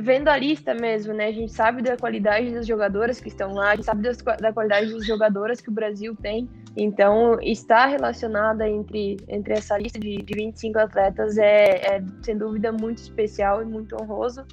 vendo 0.00 0.28
a 0.28 0.36
lista 0.36 0.74
mesmo, 0.74 1.12
né? 1.12 1.26
A 1.26 1.32
gente 1.32 1.52
sabe 1.52 1.82
da 1.82 1.96
qualidade 1.96 2.52
das 2.52 2.66
jogadoras 2.66 3.20
que 3.20 3.28
estão 3.28 3.52
lá, 3.52 3.70
a 3.70 3.76
gente 3.76 3.84
sabe 3.84 4.02
das, 4.02 4.16
da 4.16 4.52
qualidade 4.52 4.92
das 4.92 5.06
jogadoras 5.06 5.60
que 5.60 5.68
o 5.68 5.72
Brasil 5.72 6.16
tem. 6.16 6.48
Então, 6.76 7.38
estar 7.40 7.86
relacionada 7.86 8.68
entre, 8.68 9.16
entre 9.28 9.54
essa 9.54 9.78
lista 9.78 9.98
de, 9.98 10.16
de 10.16 10.34
25 10.34 10.78
atletas 10.78 11.38
é, 11.38 11.96
é, 11.96 12.04
sem 12.22 12.36
dúvida, 12.36 12.72
muito 12.72 12.98
especial 12.98 13.62
e 13.62 13.64
muito 13.64 13.94
honroso. 14.00 14.44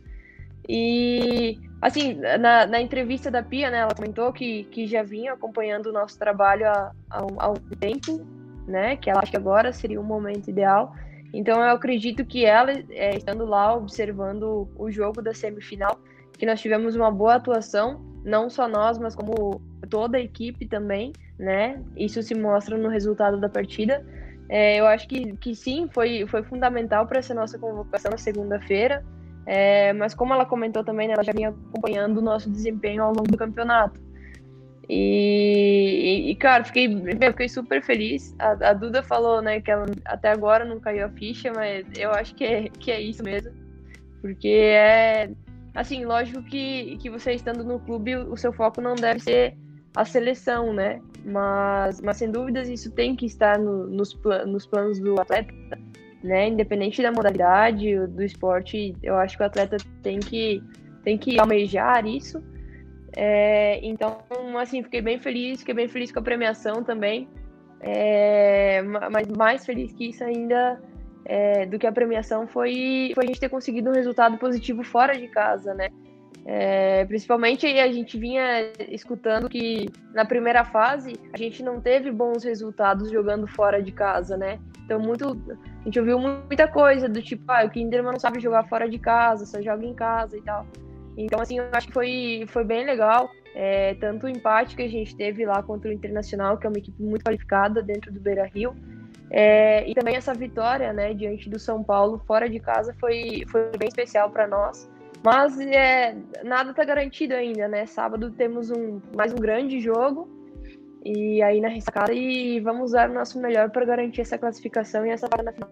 E, 0.67 1.59
assim, 1.81 2.13
na, 2.13 2.65
na 2.65 2.81
entrevista 2.81 3.29
da 3.31 3.41
Pia, 3.43 3.69
né, 3.69 3.79
ela 3.79 3.95
comentou 3.95 4.31
que, 4.31 4.65
que 4.65 4.87
já 4.87 5.03
vinha 5.03 5.33
acompanhando 5.33 5.87
o 5.87 5.91
nosso 5.91 6.17
trabalho 6.17 6.67
há, 6.67 6.91
há, 7.09 7.23
um, 7.23 7.35
há 7.37 7.49
um 7.49 7.55
tempo, 7.79 8.25
né, 8.67 8.95
que 8.95 9.09
ela 9.09 9.21
acha 9.21 9.31
que 9.31 9.37
agora 9.37 9.73
seria 9.73 9.99
o 9.99 10.03
momento 10.03 10.49
ideal. 10.49 10.95
Então, 11.33 11.61
eu 11.61 11.69
acredito 11.69 12.25
que 12.25 12.45
ela, 12.45 12.71
é, 12.89 13.15
estando 13.15 13.45
lá 13.45 13.75
observando 13.75 14.69
o 14.77 14.91
jogo 14.91 15.21
da 15.21 15.33
semifinal, 15.33 15.99
que 16.37 16.45
nós 16.45 16.59
tivemos 16.59 16.95
uma 16.95 17.11
boa 17.11 17.35
atuação, 17.35 18.01
não 18.23 18.49
só 18.49 18.67
nós, 18.67 18.97
mas 18.97 19.15
como 19.15 19.61
toda 19.89 20.17
a 20.17 20.21
equipe 20.21 20.65
também, 20.65 21.13
né? 21.37 21.81
Isso 21.95 22.21
se 22.21 22.35
mostra 22.35 22.77
no 22.77 22.89
resultado 22.89 23.39
da 23.39 23.49
partida. 23.49 24.05
É, 24.49 24.79
eu 24.79 24.85
acho 24.85 25.07
que, 25.07 25.35
que 25.37 25.55
sim, 25.55 25.87
foi, 25.93 26.25
foi 26.27 26.43
fundamental 26.43 27.07
para 27.07 27.19
essa 27.19 27.33
nossa 27.33 27.57
convocação 27.57 28.11
na 28.11 28.17
segunda-feira. 28.17 29.03
É, 29.45 29.91
mas 29.93 30.13
como 30.13 30.33
ela 30.33 30.45
comentou 30.45 30.83
também, 30.83 31.07
né, 31.07 31.13
ela 31.13 31.23
já 31.23 31.31
vinha 31.31 31.49
acompanhando 31.49 32.17
o 32.17 32.21
nosso 32.21 32.49
desempenho 32.49 33.03
ao 33.03 33.13
longo 33.13 33.31
do 33.31 33.37
campeonato. 33.37 33.99
E, 34.87 36.29
e 36.29 36.35
cara, 36.35 36.63
fiquei, 36.63 36.89
fiquei 37.31 37.49
super 37.49 37.81
feliz. 37.81 38.35
A, 38.39 38.69
a, 38.69 38.73
Duda 38.73 39.01
falou, 39.01 39.41
né, 39.41 39.61
que 39.61 39.71
ela 39.71 39.85
até 40.05 40.29
agora 40.31 40.65
não 40.65 40.79
caiu 40.79 41.05
a 41.05 41.09
ficha, 41.09 41.51
mas 41.53 41.85
eu 41.97 42.11
acho 42.11 42.35
que 42.35 42.43
é, 42.43 42.69
que 42.69 42.91
é 42.91 43.01
isso 43.01 43.23
mesmo. 43.23 43.51
Porque 44.21 44.49
é, 44.49 45.31
assim, 45.73 46.05
lógico 46.05 46.43
que, 46.43 46.97
que 46.97 47.09
você 47.09 47.33
estando 47.33 47.63
no 47.63 47.79
clube, 47.79 48.15
o 48.15 48.37
seu 48.37 48.51
foco 48.53 48.81
não 48.81 48.95
deve 48.95 49.21
ser 49.21 49.57
a 49.95 50.05
seleção, 50.05 50.73
né? 50.73 51.01
Mas, 51.25 52.01
mas 52.01 52.17
sem 52.17 52.31
dúvidas 52.31 52.67
isso 52.67 52.91
tem 52.91 53.15
que 53.15 53.25
estar 53.25 53.57
no, 53.57 53.87
nos, 53.87 54.17
nos 54.45 54.65
planos 54.65 54.99
do 54.99 55.19
atleta 55.19 55.53
né? 56.23 56.47
Independente 56.47 57.01
da 57.01 57.11
modalidade 57.11 58.07
do 58.07 58.23
esporte, 58.23 58.95
eu 59.01 59.15
acho 59.15 59.37
que 59.37 59.43
o 59.43 59.45
atleta 59.45 59.77
tem 60.01 60.19
que, 60.19 60.61
tem 61.03 61.17
que 61.17 61.39
almejar 61.39 62.05
isso. 62.05 62.43
É, 63.15 63.79
então, 63.83 64.19
assim, 64.59 64.83
fiquei 64.83 65.01
bem 65.01 65.19
feliz, 65.19 65.59
fiquei 65.59 65.73
bem 65.73 65.87
feliz 65.87 66.11
com 66.11 66.19
a 66.19 66.23
premiação 66.23 66.83
também. 66.83 67.27
É, 67.79 68.81
mas 68.83 69.27
mais 69.27 69.65
feliz 69.65 69.91
que 69.93 70.09
isso 70.09 70.23
ainda 70.23 70.79
é, 71.25 71.65
do 71.65 71.79
que 71.79 71.87
a 71.87 71.91
premiação 71.91 72.47
foi, 72.47 73.11
foi 73.15 73.23
a 73.23 73.27
gente 73.27 73.39
ter 73.39 73.49
conseguido 73.49 73.89
um 73.89 73.93
resultado 73.93 74.37
positivo 74.37 74.83
fora 74.83 75.17
de 75.17 75.27
casa, 75.27 75.73
né? 75.73 75.89
É, 76.43 77.05
principalmente 77.05 77.67
a 77.67 77.91
gente 77.91 78.17
vinha 78.17 78.71
escutando 78.89 79.47
que 79.47 79.87
na 80.11 80.25
primeira 80.25 80.65
fase 80.65 81.13
a 81.31 81.37
gente 81.37 81.61
não 81.61 81.79
teve 81.79 82.11
bons 82.11 82.43
resultados 82.43 83.11
jogando 83.11 83.45
fora 83.47 83.81
de 83.81 83.91
casa, 83.91 84.35
né? 84.37 84.59
Então, 84.83 84.99
muito, 84.99 85.39
a 85.81 85.83
gente 85.85 85.99
ouviu 85.99 86.19
muita 86.19 86.67
coisa 86.67 87.09
do 87.09 87.21
tipo, 87.21 87.43
ah, 87.47 87.65
o 87.65 87.69
Kinderman 87.69 88.13
não 88.13 88.19
sabe 88.19 88.39
jogar 88.39 88.67
fora 88.67 88.87
de 88.87 88.99
casa, 88.99 89.45
só 89.45 89.59
joga 89.61 89.83
em 89.83 89.95
casa 89.95 90.37
e 90.37 90.41
tal. 90.41 90.65
Então, 91.17 91.39
assim, 91.41 91.57
eu 91.57 91.65
acho 91.71 91.87
que 91.87 91.93
foi, 91.93 92.45
foi 92.47 92.63
bem 92.63 92.85
legal. 92.85 93.31
É, 93.55 93.95
tanto 93.95 94.27
o 94.27 94.29
empate 94.29 94.75
que 94.75 94.83
a 94.83 94.87
gente 94.87 95.15
teve 95.15 95.45
lá 95.45 95.61
contra 95.61 95.89
o 95.89 95.93
Internacional, 95.93 96.57
que 96.57 96.65
é 96.65 96.69
uma 96.69 96.77
equipe 96.77 97.01
muito 97.01 97.25
qualificada 97.25 97.81
dentro 97.81 98.11
do 98.11 98.19
Beira 98.19 98.45
Rio, 98.45 98.73
é, 99.29 99.89
e 99.89 99.93
também 99.95 100.15
essa 100.15 100.33
vitória, 100.33 100.93
né, 100.93 101.13
diante 101.13 101.49
do 101.49 101.57
São 101.57 101.83
Paulo 101.83 102.21
fora 102.27 102.49
de 102.49 102.59
casa 102.59 102.93
foi, 102.99 103.43
foi 103.47 103.71
bem 103.77 103.87
especial 103.87 104.29
para 104.29 104.47
nós. 104.47 104.89
Mas 105.23 105.59
é, 105.59 106.15
nada 106.43 106.71
está 106.71 106.83
garantido 106.83 107.33
ainda, 107.33 107.67
né? 107.67 107.85
Sábado 107.85 108.31
temos 108.31 108.71
um, 108.71 108.99
mais 109.15 109.31
um 109.31 109.37
grande 109.37 109.79
jogo 109.79 110.27
e 111.03 111.41
aí 111.41 111.59
na 111.59 111.67
ressacada 111.67 112.13
e 112.13 112.59
vamos 112.59 112.91
usar 112.91 113.09
o 113.09 113.13
nosso 113.13 113.39
melhor 113.41 113.69
para 113.69 113.85
garantir 113.85 114.21
essa 114.21 114.37
classificação 114.37 115.05
e 115.05 115.09
essa 115.09 115.27
vaga 115.27 115.43
na 115.43 115.51
final. 115.51 115.69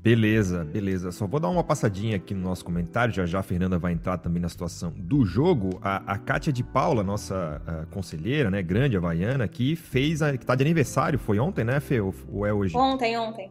Beleza, 0.00 0.64
beleza. 0.64 1.10
Só 1.10 1.26
vou 1.26 1.40
dar 1.40 1.48
uma 1.48 1.64
passadinha 1.64 2.16
aqui 2.16 2.32
no 2.32 2.40
nosso 2.40 2.64
comentário. 2.64 3.12
Já 3.12 3.26
já 3.26 3.40
a 3.40 3.42
Fernanda 3.42 3.78
vai 3.78 3.92
entrar 3.92 4.16
também 4.16 4.40
na 4.40 4.48
situação 4.48 4.90
do 4.96 5.24
jogo. 5.26 5.78
A, 5.82 6.12
a 6.12 6.16
Kátia 6.16 6.52
de 6.52 6.62
Paula, 6.62 7.02
nossa 7.02 7.60
conselheira, 7.90 8.50
né, 8.50 8.62
grande 8.62 8.96
havaiana, 8.96 9.46
que 9.48 9.74
fez, 9.74 10.22
a, 10.22 10.36
que 10.38 10.46
tá 10.46 10.54
de 10.54 10.62
aniversário. 10.62 11.18
Foi 11.18 11.38
ontem, 11.38 11.64
né, 11.64 11.80
Fê? 11.80 12.00
Ou, 12.00 12.14
ou 12.32 12.46
é 12.46 12.52
hoje? 12.52 12.76
Ontem, 12.76 13.18
ontem. 13.18 13.50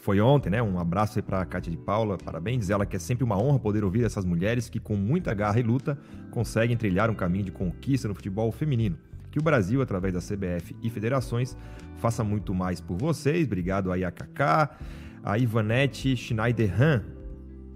Foi 0.00 0.20
ontem, 0.20 0.50
né? 0.50 0.62
Um 0.62 0.78
abraço 0.78 1.18
aí 1.18 1.22
pra 1.22 1.44
Kátia 1.44 1.70
de 1.70 1.76
Paula, 1.76 2.16
parabéns. 2.16 2.70
Ela 2.70 2.86
que 2.86 2.94
é 2.94 2.98
sempre 2.98 3.24
uma 3.24 3.36
honra 3.36 3.58
poder 3.58 3.82
ouvir 3.82 4.04
essas 4.04 4.24
mulheres 4.24 4.68
que, 4.68 4.78
com 4.78 4.94
muita 4.94 5.34
garra 5.34 5.58
e 5.58 5.64
luta, 5.64 5.98
conseguem 6.30 6.76
trilhar 6.76 7.10
um 7.10 7.14
caminho 7.14 7.44
de 7.44 7.50
conquista 7.50 8.06
no 8.06 8.14
futebol 8.14 8.52
feminino. 8.52 8.96
Que 9.36 9.40
o 9.40 9.42
Brasil, 9.42 9.82
através 9.82 10.14
da 10.14 10.20
CBF 10.20 10.74
e 10.82 10.88
federações, 10.88 11.54
faça 11.98 12.24
muito 12.24 12.54
mais 12.54 12.80
por 12.80 12.96
vocês. 12.96 13.46
Obrigado 13.46 13.92
aí 13.92 14.02
a 14.02 14.10
Kaká 14.10 14.78
a 15.22 15.36
Ivanete 15.36 16.16
Schneiderhan. 16.16 17.04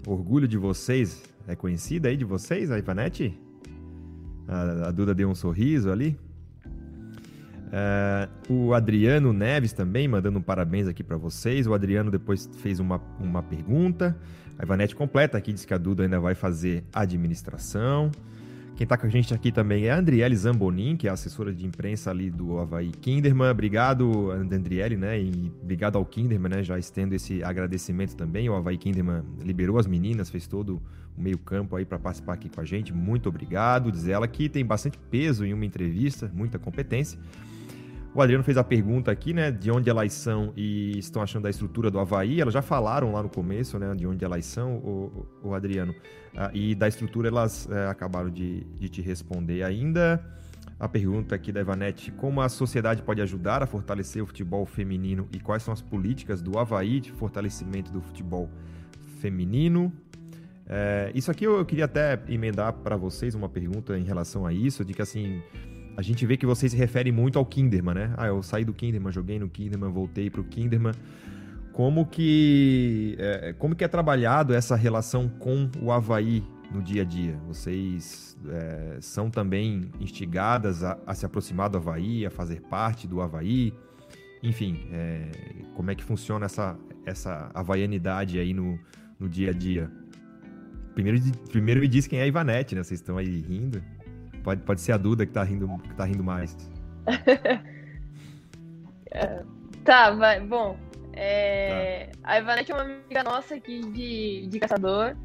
Orgulho 0.07 0.47
de 0.47 0.57
vocês. 0.57 1.21
É 1.47 1.55
conhecida 1.55 2.09
aí 2.09 2.17
de 2.17 2.25
vocês, 2.25 2.71
a 2.71 2.79
Ivanete? 2.79 3.39
A, 4.47 4.87
a 4.87 4.91
Duda 4.91 5.13
deu 5.13 5.29
um 5.29 5.35
sorriso 5.35 5.91
ali. 5.91 6.17
Uh, 7.67 8.51
o 8.51 8.73
Adriano 8.73 9.31
Neves 9.31 9.71
também 9.71 10.07
mandando 10.07 10.39
um 10.39 10.41
parabéns 10.41 10.87
aqui 10.87 11.03
para 11.03 11.17
vocês. 11.17 11.67
O 11.67 11.75
Adriano 11.75 12.09
depois 12.09 12.49
fez 12.57 12.79
uma, 12.79 12.99
uma 13.19 13.43
pergunta. 13.43 14.17
A 14.57 14.63
Ivanete 14.63 14.95
completa 14.95 15.37
aqui, 15.37 15.53
diz 15.53 15.63
que 15.63 15.75
a 15.75 15.77
Duda 15.77 16.01
ainda 16.01 16.19
vai 16.19 16.33
fazer 16.33 16.83
administração. 16.91 18.09
Quem 18.81 18.85
está 18.85 18.97
com 18.97 19.05
a 19.05 19.09
gente 19.11 19.31
aqui 19.31 19.51
também 19.51 19.85
é 19.85 19.91
a 19.91 19.99
Andriele 19.99 20.35
Zambonin, 20.35 20.97
que 20.97 21.07
é 21.07 21.11
assessora 21.11 21.53
de 21.53 21.67
imprensa 21.67 22.09
ali 22.09 22.31
do 22.31 22.57
Havaí 22.57 22.89
Kinderman. 22.89 23.51
Obrigado, 23.51 24.31
Andriele, 24.31 24.97
né? 24.97 25.21
E 25.21 25.51
obrigado 25.61 25.97
ao 25.97 26.03
Kinderman, 26.03 26.49
né? 26.49 26.63
Já 26.63 26.79
estendo 26.79 27.13
esse 27.13 27.43
agradecimento 27.43 28.15
também. 28.15 28.49
O 28.49 28.55
Havaí 28.55 28.79
Kinderman 28.79 29.21
liberou 29.43 29.77
as 29.77 29.85
meninas, 29.85 30.31
fez 30.31 30.47
todo 30.47 30.81
o 31.15 31.21
meio-campo 31.21 31.75
aí 31.75 31.85
para 31.85 31.99
participar 31.99 32.33
aqui 32.33 32.49
com 32.49 32.59
a 32.59 32.65
gente. 32.65 32.91
Muito 32.91 33.29
obrigado. 33.29 33.91
Diz 33.91 34.07
ela 34.07 34.27
que 34.27 34.49
tem 34.49 34.65
bastante 34.65 34.97
peso 35.11 35.45
em 35.45 35.53
uma 35.53 35.63
entrevista, 35.63 36.31
muita 36.33 36.57
competência. 36.57 37.19
O 38.13 38.21
Adriano 38.21 38.43
fez 38.43 38.57
a 38.57 38.63
pergunta 38.63 39.09
aqui, 39.09 39.33
né, 39.33 39.51
de 39.51 39.71
onde 39.71 39.89
elas 39.89 40.11
são 40.11 40.51
e 40.55 40.97
estão 40.99 41.21
achando 41.21 41.43
da 41.43 41.49
estrutura 41.49 41.89
do 41.89 41.97
Havaí. 41.97 42.41
Elas 42.41 42.53
já 42.53 42.61
falaram 42.61 43.13
lá 43.13 43.23
no 43.23 43.29
começo, 43.29 43.79
né, 43.79 43.95
de 43.95 44.05
onde 44.05 44.25
elas 44.25 44.45
são, 44.45 44.75
o, 44.75 45.27
o 45.41 45.53
Adriano. 45.53 45.95
Ah, 46.35 46.51
e 46.53 46.75
da 46.75 46.89
estrutura 46.89 47.29
elas 47.29 47.69
é, 47.71 47.87
acabaram 47.87 48.29
de, 48.29 48.65
de 48.65 48.89
te 48.89 49.01
responder 49.01 49.63
ainda. 49.63 50.21
A 50.77 50.89
pergunta 50.89 51.35
aqui 51.35 51.53
da 51.53 51.61
Evanete: 51.61 52.11
como 52.11 52.41
a 52.41 52.49
sociedade 52.49 53.01
pode 53.01 53.21
ajudar 53.21 53.63
a 53.63 53.65
fortalecer 53.65 54.21
o 54.21 54.25
futebol 54.25 54.65
feminino 54.65 55.29
e 55.31 55.39
quais 55.39 55.63
são 55.63 55.73
as 55.73 55.81
políticas 55.81 56.41
do 56.41 56.59
Havaí 56.59 56.99
de 56.99 57.11
fortalecimento 57.11 57.93
do 57.93 58.01
futebol 58.01 58.49
feminino? 59.21 59.93
É, 60.67 61.11
isso 61.15 61.31
aqui 61.31 61.45
eu 61.45 61.63
queria 61.65 61.85
até 61.85 62.21
emendar 62.27 62.73
para 62.73 62.97
vocês 62.97 63.35
uma 63.35 63.47
pergunta 63.47 63.97
em 63.97 64.03
relação 64.03 64.45
a 64.45 64.51
isso, 64.51 64.83
de 64.83 64.93
que 64.93 65.01
assim 65.01 65.41
a 65.95 66.01
gente 66.01 66.25
vê 66.25 66.37
que 66.37 66.45
vocês 66.45 66.71
se 66.71 66.77
referem 66.77 67.11
muito 67.11 67.37
ao 67.37 67.45
Kinderman, 67.45 67.95
né? 67.95 68.13
Ah, 68.17 68.27
eu 68.27 68.41
saí 68.41 68.63
do 68.63 68.73
Kinderman, 68.73 69.11
joguei 69.11 69.39
no 69.39 69.49
Kinderman, 69.49 69.91
voltei 69.91 70.29
para 70.29 70.41
o 70.41 70.43
Kinderman. 70.43 70.93
Como 71.73 72.05
que, 72.05 73.15
é, 73.19 73.53
como 73.53 73.75
que 73.75 73.83
é 73.83 73.87
trabalhado 73.87 74.53
essa 74.53 74.75
relação 74.75 75.29
com 75.29 75.69
o 75.81 75.91
Havaí 75.91 76.43
no 76.71 76.81
dia 76.81 77.01
a 77.01 77.05
dia? 77.05 77.37
Vocês 77.47 78.37
é, 78.49 78.97
são 78.99 79.29
também 79.29 79.89
instigadas 79.99 80.83
a, 80.83 80.97
a, 81.05 81.13
se 81.13 81.25
aproximar 81.25 81.69
do 81.69 81.77
Havaí, 81.77 82.25
a 82.25 82.29
fazer 82.29 82.61
parte 82.61 83.07
do 83.07 83.21
Havaí? 83.21 83.73
Enfim, 84.43 84.87
é, 84.91 85.29
como 85.75 85.91
é 85.91 85.95
que 85.95 86.03
funciona 86.03 86.45
essa, 86.45 86.77
essa 87.05 87.49
havaianidade 87.53 88.39
aí 88.39 88.53
no, 88.53 88.77
no 89.19 89.29
dia 89.29 89.51
a 89.51 89.53
dia? 89.53 89.89
Primeiro, 90.93 91.19
primeiro 91.49 91.79
me 91.79 91.87
diz 91.87 92.05
quem 92.05 92.19
é 92.19 92.23
a 92.23 92.27
Ivanete, 92.27 92.75
né? 92.75 92.83
Vocês 92.83 92.99
estão 92.99 93.17
aí 93.17 93.39
rindo. 93.41 93.81
Pode, 94.43 94.61
pode 94.61 94.81
ser 94.81 94.93
a 94.93 94.97
Duda 94.97 95.25
que 95.25 95.31
tá 95.31 95.43
rindo, 95.43 95.67
que 95.83 95.93
tá 95.93 96.05
rindo 96.05 96.23
mais. 96.23 96.55
é, 99.11 99.43
tá, 99.83 100.11
vai. 100.11 100.39
Bom, 100.39 100.77
é, 101.13 102.09
tá. 102.13 102.19
a 102.23 102.39
Ivanete 102.39 102.71
é 102.71 102.75
uma 102.75 102.83
amiga 102.83 103.23
nossa 103.23 103.55
aqui 103.55 103.81
de, 103.91 104.47
de 104.47 104.59
caçador. 104.59 105.15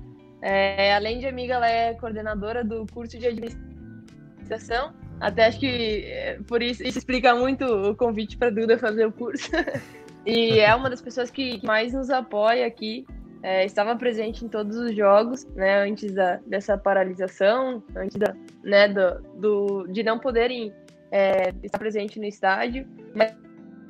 É, 0.42 0.94
além 0.94 1.18
de 1.18 1.26
amiga, 1.26 1.54
ela 1.54 1.68
é 1.68 1.94
coordenadora 1.94 2.62
do 2.62 2.86
curso 2.92 3.18
de 3.18 3.26
administração. 3.26 4.94
Até 5.18 5.46
acho 5.46 5.58
que 5.58 6.04
é, 6.04 6.38
por 6.46 6.62
isso 6.62 6.82
isso 6.82 6.98
explica 6.98 7.34
muito 7.34 7.64
o 7.64 7.96
convite 7.96 8.36
para 8.36 8.50
Duda 8.50 8.78
fazer 8.78 9.06
o 9.06 9.12
curso. 9.12 9.50
e 10.26 10.58
é 10.58 10.74
uma 10.74 10.90
das 10.90 11.00
pessoas 11.00 11.30
que 11.30 11.64
mais 11.64 11.94
nos 11.94 12.10
apoia 12.10 12.66
aqui 12.66 13.06
é, 13.46 13.64
estava 13.64 13.94
presente 13.94 14.44
em 14.44 14.48
todos 14.48 14.76
os 14.76 14.92
jogos, 14.92 15.44
né, 15.54 15.84
antes 15.84 16.12
da, 16.12 16.40
dessa 16.44 16.76
paralisação, 16.76 17.80
antes 17.94 18.16
da, 18.16 18.34
né, 18.64 18.88
do, 18.88 19.20
do 19.40 19.86
de 19.86 20.02
não 20.02 20.18
poderem 20.18 20.74
é, 21.12 21.54
estar 21.62 21.78
presente 21.78 22.18
no 22.18 22.24
estádio, 22.24 22.84
mas 23.14 23.32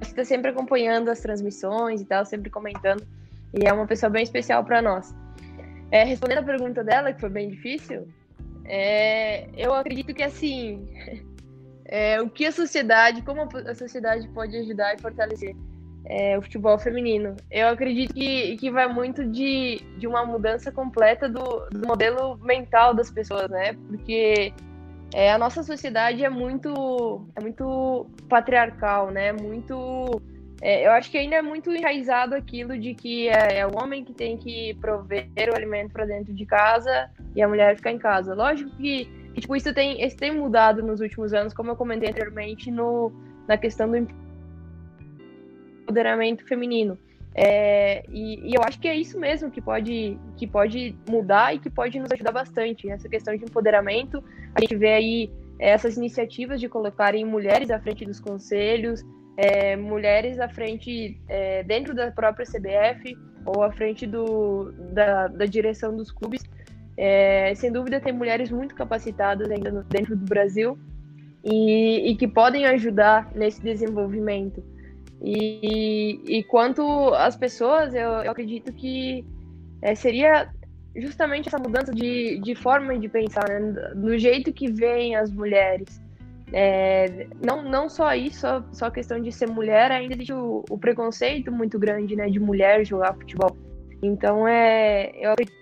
está 0.03 0.23
sempre 0.27 0.51
acompanhando 0.51 1.09
as 1.09 1.21
transmissões 1.21 2.03
e 2.03 2.05
tal, 2.05 2.27
sempre 2.27 2.51
comentando, 2.51 3.03
e 3.59 3.67
é 3.67 3.73
uma 3.73 3.87
pessoa 3.87 4.11
bem 4.11 4.25
especial 4.25 4.63
para 4.63 4.83
nós. 4.83 5.15
É, 5.91 6.05
respondendo 6.05 6.41
a 6.41 6.43
pergunta 6.43 6.85
dela, 6.85 7.15
que 7.15 7.21
foi 7.23 7.31
bem 7.31 7.49
difícil, 7.49 8.07
é, 8.67 9.49
eu 9.57 9.73
acredito 9.73 10.13
que 10.13 10.23
assim, 10.23 10.87
é, 11.87 12.21
o 12.21 12.29
que 12.29 12.45
a 12.45 12.53
sociedade, 12.53 13.23
como 13.23 13.41
a 13.41 13.75
sociedade 13.75 14.29
pode 14.35 14.55
ajudar 14.55 14.95
e 14.97 15.01
fortalecer 15.01 15.57
é, 16.07 16.39
o 16.39 16.43
futebol 16.43 16.79
feminino. 16.79 17.37
Eu 17.51 17.69
acredito 17.69 18.15
que, 18.15 18.57
que 18.57 18.71
vai 18.71 18.87
muito 18.87 19.25
de, 19.25 19.81
de 19.99 20.07
uma 20.07 20.25
mudança 20.25 20.71
completa 20.71 21.29
do, 21.29 21.69
do 21.71 21.87
modelo 21.87 22.37
mental 22.39 22.95
das 22.95 23.11
pessoas, 23.11 23.51
né? 23.51 23.73
Porque 23.89 24.53
é, 25.13 25.33
a 25.33 25.39
nossa 25.39 25.63
sociedade 25.63 26.25
é 26.25 26.31
muito, 26.31 27.27
é 27.35 27.41
muito 27.41 28.07
patriarcal, 28.29 29.11
né? 29.11 29.33
Muito. 29.33 30.23
É, 30.63 30.87
eu 30.87 30.93
acho 30.93 31.11
que 31.11 31.19
ainda 31.19 31.37
é 31.37 31.43
muito 31.43 31.71
enraizado 31.71 32.35
aquilo 32.35 32.79
de 32.79 32.95
que 32.95 33.29
é, 33.29 33.59
é 33.59 33.67
o 33.67 33.77
homem 33.77 34.05
que 34.05 34.15
tem 34.15 34.39
que 34.39 34.75
prover 34.81 35.29
o 35.53 35.55
alimento 35.55 35.93
para 35.93 36.07
dentro 36.07 36.33
de 36.33 36.47
casa 36.47 37.11
e 37.35 37.43
a 37.43 37.49
mulher 37.49 37.77
ficar 37.77 37.93
em 37.93 37.99
casa. 37.99 38.33
Lógico 38.33 38.71
que, 38.77 39.05
tipo, 39.35 39.55
isso 39.55 39.75
tem, 39.75 40.03
isso 40.03 40.17
tem 40.17 40.33
mudado 40.33 40.83
nos 40.83 41.01
últimos 41.01 41.35
anos, 41.35 41.53
como 41.53 41.73
eu 41.73 41.77
comentei 41.77 42.09
anteriormente, 42.09 42.71
no, 42.71 43.13
na 43.47 43.59
questão 43.59 43.91
do 43.91 43.97
empoderamento 45.87 46.45
feminino. 46.47 46.99
É, 47.39 48.03
e, 48.09 48.51
e, 48.51 48.55
eu 48.55 48.63
acho 48.63 48.81
que 48.81 48.89
é 48.89 48.95
isso 48.95 49.21
mesmo 49.21 49.51
que 49.51 49.61
pode, 49.61 50.19
que 50.37 50.47
pode 50.47 50.97
mudar 51.09 51.55
e 51.55 51.59
que 51.59 51.69
pode 51.69 51.99
nos 52.01 52.11
ajudar 52.11 52.33
bastante. 52.33 52.91
Essa 52.91 53.09
questão 53.09 53.37
de 53.37 53.45
empoderamento, 53.45 54.25
a 54.55 54.61
gente 54.61 54.75
vê 54.75 54.95
aí 54.95 55.31
é, 55.59 55.71
essas 55.71 55.97
iniciativas 55.97 56.59
de 56.59 56.69
colocarem 56.69 57.25
mulheres 57.25 57.71
à 57.71 57.79
frente 57.79 58.05
dos 58.05 58.19
conselhos, 58.19 59.05
é, 59.37 59.77
mulheres 59.77 60.41
à 60.41 60.49
frente 60.49 61.21
é, 61.29 61.63
dentro 61.63 61.95
da 61.95 62.11
própria 62.11 62.47
CBF 62.47 63.15
ou 63.45 63.63
à 63.63 63.71
frente 63.71 64.07
do, 64.07 64.73
da, 64.93 65.29
da 65.29 65.45
direção 65.45 65.95
dos 65.95 66.11
clubes. 66.11 66.43
É, 66.97 67.55
sem 67.55 67.71
dúvida, 67.71 68.01
tem 68.01 68.15
mulheres 68.15 68.51
muito 68.51 68.75
capacitadas 68.75 69.51
ainda 69.51 69.71
no, 69.71 69.85
dentro 69.85 70.17
do 70.17 70.25
Brasil 70.25 70.79
e, 71.45 72.11
e 72.11 72.17
que 72.17 72.27
podem 72.27 72.65
ajudar 72.65 73.31
nesse 73.35 73.63
desenvolvimento. 73.63 74.65
E, 75.23 76.21
e 76.27 76.43
quanto 76.45 76.83
às 77.15 77.37
pessoas, 77.37 77.95
eu, 77.95 78.09
eu 78.09 78.31
acredito 78.31 78.73
que 78.73 79.25
é, 79.83 79.95
seria 79.95 80.51
justamente 80.95 81.49
essa 81.49 81.59
mudança 81.59 81.93
de, 81.93 82.39
de 82.41 82.55
forma 82.55 82.99
de 82.99 83.09
pensar, 83.09 83.49
né? 83.49 83.59
no 83.95 84.17
jeito 84.19 84.53
que 84.53 84.71
veem 84.71 85.17
as 85.17 85.31
mulheres. 85.31 86.01
É, 86.53 87.27
não, 87.45 87.63
não 87.63 87.89
só 87.89 88.15
isso, 88.15 88.41
só, 88.41 88.65
só 88.73 88.91
questão 88.91 89.21
de 89.21 89.33
ser 89.33 89.49
mulher, 89.49 89.91
ainda 89.91 90.15
existe 90.15 90.33
o, 90.33 90.65
o, 90.71 90.79
preconceito 90.79 91.51
muito 91.51 91.77
grande 91.79 92.15
né, 92.15 92.29
de 92.29 92.39
mulher 92.39 92.85
jogar 92.87 93.15
futebol. 93.15 93.57
Então, 94.01 94.47
é, 94.47 95.11
eu 95.21 95.33
acredito 95.33 95.53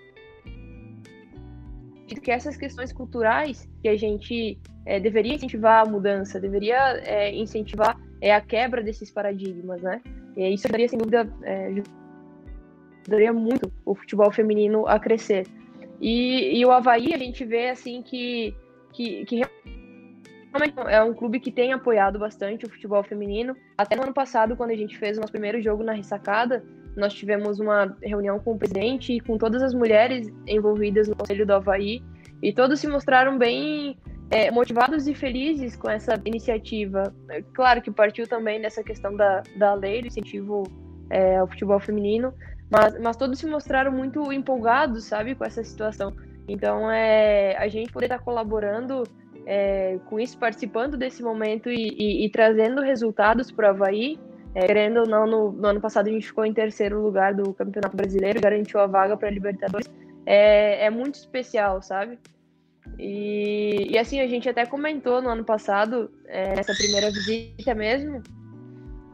que 2.23 2.31
essas 2.31 2.57
questões 2.57 2.93
culturais 2.93 3.69
que 3.81 3.89
a 3.89 3.97
gente 3.97 4.59
é, 4.85 5.01
deveria 5.01 5.35
incentivar 5.35 5.87
a 5.87 5.91
mudança, 5.91 6.39
deveria 6.39 6.99
é, 6.99 7.35
incentivar 7.35 7.99
é 8.25 8.35
a 8.35 8.41
quebra 8.41 8.83
desses 8.83 9.11
paradigmas, 9.11 9.83
né? 9.83 10.01
E 10.35 10.55
isso 10.55 10.67
daria, 10.67 10.89
sem 10.89 10.99
dúvida, 10.99 11.31
é, 11.43 11.75
ajudaria 13.03 13.35
muito 13.35 13.71
o 13.85 13.95
futebol 13.95 14.33
feminino 14.33 14.87
a 14.87 14.99
crescer. 14.99 15.47
E, 16.01 16.59
e 16.59 16.65
o 16.65 16.71
Havaí, 16.71 17.13
a 17.13 17.19
gente 17.19 17.45
vê, 17.45 17.69
assim, 17.69 18.01
que, 18.01 18.57
que, 18.95 19.27
que 19.27 19.43
realmente 20.55 20.75
é 20.89 21.03
um 21.03 21.13
clube 21.13 21.39
que 21.39 21.53
tem 21.53 21.75
apoiado 21.75 22.19
bastante 22.19 22.65
o 22.65 22.71
futebol 22.71 23.05
feminino. 23.05 23.55
Até 23.77 23.95
no 23.95 24.05
ano 24.05 24.15
passado, 24.15 24.57
quando 24.57 24.71
a 24.71 24.77
gente 24.77 24.97
fez 24.97 25.19
o 25.19 25.21
nosso 25.21 25.33
primeiro 25.33 25.61
jogo 25.61 25.85
na 25.85 25.93
ressacada, 25.93 26.65
nós 26.97 27.13
tivemos 27.13 27.61
uma 27.61 27.95
reunião 28.03 28.39
com 28.39 28.53
o 28.53 28.59
presidente 28.59 29.13
e 29.13 29.21
com 29.21 29.37
todas 29.37 29.63
as 29.63 29.75
mulheres 29.75 30.33
envolvidas 30.47 31.09
no 31.09 31.15
Conselho 31.15 31.45
do 31.45 31.53
Havaí, 31.53 32.03
e 32.43 32.55
todos 32.55 32.81
se 32.81 32.89
mostraram 32.89 33.37
bem 33.37 33.99
é, 34.31 34.51
motivados 34.51 35.07
e 35.07 35.15
felizes 35.15 35.77
com 35.77 35.91
essa 35.91 36.21
iniciativa. 36.25 37.15
É, 37.31 37.43
claro 37.55 37.83
que 37.83 37.91
partiu 37.91 38.27
também 38.27 38.61
dessa 38.61 38.83
questão 38.83 39.15
da, 39.17 39.43
da 39.57 39.75
lei 39.75 40.01
do 40.01 40.09
incentivo 40.09 40.65
é, 41.11 41.37
ao 41.37 41.47
futebol 41.47 41.79
feminino, 41.79 42.33
Mas, 42.71 42.99
mas 43.01 43.17
todos 43.17 43.39
se 43.39 43.47
mostraram 43.47 43.93
muito 43.93 44.33
empolgados, 44.33 45.05
sabe, 45.05 45.35
com 45.35 45.45
essa 45.45 45.63
situação. 45.63 46.13
Então, 46.49 46.91
é, 46.91 47.57
a 47.57 47.69
gente 47.69 47.93
poder 47.93 48.07
estar 48.07 48.19
colaborando 48.19 49.05
é, 49.47 49.99
com 50.07 50.19
isso, 50.19 50.39
participando 50.39 50.97
desse 50.97 51.23
momento 51.23 51.71
e, 51.71 51.89
e, 51.99 52.25
e 52.25 52.31
trazendo 52.31 52.83
resultados 52.83 53.51
para 53.51 53.69
o 53.69 53.71
Havaí. 53.71 54.19
É, 54.55 54.67
querendo 54.67 55.01
ou 55.01 55.07
não, 55.07 55.27
no, 55.27 55.53
no, 55.53 55.67
ano 55.67 55.81
passado 55.81 56.07
a 56.07 56.13
gente 56.13 56.29
ficou 56.29 56.47
em 56.47 56.53
terceiro 56.53 57.03
lugar 57.03 57.35
do 57.35 57.53
Campeonato 57.55 57.97
Brasileiro, 57.97 58.41
garantiu 58.41 58.79
a 58.79 58.87
vaga 58.87 59.17
para 59.17 59.27
a 59.27 59.31
Libertadores. 59.31 59.91
É, 60.25 60.87
é 60.87 60.91
muito 60.91 61.17
especial, 61.17 61.83
sabe? 61.83 62.19
E, 62.99 63.89
e, 63.91 63.99
assim, 63.99 64.21
a 64.21 64.27
gente 64.27 64.49
até 64.49 64.67
comentou 64.67 65.21
no 65.21 65.29
ano 65.29 65.45
passado, 65.45 66.11
é, 66.27 66.55
nessa 66.55 66.75
primeira 66.75 67.11
visita 67.11 67.75
mesmo, 67.75 68.23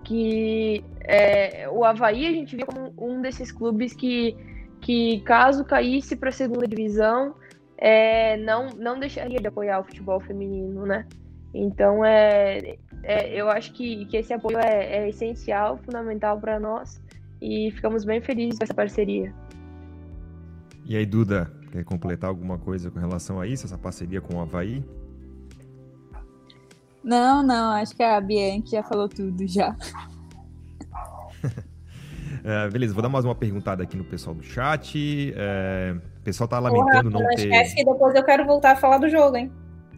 que 0.04 0.84
é, 1.00 1.68
o 1.68 1.84
Havaí 1.84 2.26
a 2.26 2.32
gente 2.32 2.56
viu 2.56 2.66
como 2.66 2.92
um 2.98 3.22
desses 3.22 3.52
clubes 3.52 3.94
que, 3.94 4.36
que 4.80 5.20
caso 5.20 5.64
caísse 5.64 6.16
para 6.16 6.30
a 6.30 6.32
segunda 6.32 6.66
divisão, 6.66 7.34
é, 7.78 8.36
não, 8.36 8.70
não 8.70 8.98
deixaria 8.98 9.40
de 9.40 9.46
apoiar 9.46 9.80
o 9.80 9.84
futebol 9.84 10.20
feminino, 10.20 10.84
né? 10.84 11.06
Então, 11.54 12.04
é, 12.04 12.76
é 13.02 13.34
eu 13.34 13.48
acho 13.48 13.72
que, 13.72 14.04
que 14.06 14.16
esse 14.16 14.32
apoio 14.32 14.58
é, 14.58 14.98
é 14.98 15.08
essencial, 15.08 15.78
fundamental 15.78 16.38
para 16.38 16.60
nós 16.60 17.00
e 17.40 17.70
ficamos 17.72 18.04
bem 18.04 18.20
felizes 18.20 18.58
com 18.58 18.64
essa 18.64 18.74
parceria. 18.74 19.32
E 20.84 20.96
aí, 20.96 21.06
Duda, 21.06 21.50
quer 21.70 21.84
completar 21.84 22.28
alguma 22.28 22.58
coisa 22.58 22.90
com 22.90 22.98
relação 22.98 23.40
a 23.40 23.46
isso, 23.46 23.66
essa 23.66 23.78
parceria 23.78 24.20
com 24.20 24.36
o 24.36 24.40
Havaí? 24.40 24.84
Não, 27.02 27.42
não, 27.42 27.72
acho 27.72 27.96
que 27.96 28.02
a 28.02 28.20
Bianchi 28.20 28.72
já 28.72 28.82
falou 28.82 29.08
tudo 29.08 29.46
já. 29.46 29.74
é, 32.44 32.68
beleza, 32.68 32.92
vou 32.92 33.02
dar 33.02 33.08
mais 33.08 33.24
uma 33.24 33.34
perguntada 33.34 33.82
aqui 33.82 33.96
no 33.96 34.04
pessoal 34.04 34.34
do 34.34 34.42
chat. 34.42 35.32
É, 35.34 35.94
o 36.18 36.22
pessoal 36.22 36.46
tá 36.46 36.58
lamentando 36.58 37.10
Porra, 37.10 37.22
não, 37.24 37.28
não 37.28 37.36
ter. 37.36 37.44
Esquece 37.44 37.76
que 37.76 37.84
depois 37.84 38.14
eu 38.14 38.24
quero 38.24 38.44
voltar 38.44 38.72
a 38.72 38.76
falar 38.76 38.98
do 38.98 39.08
jogo, 39.08 39.36
hein? 39.36 39.50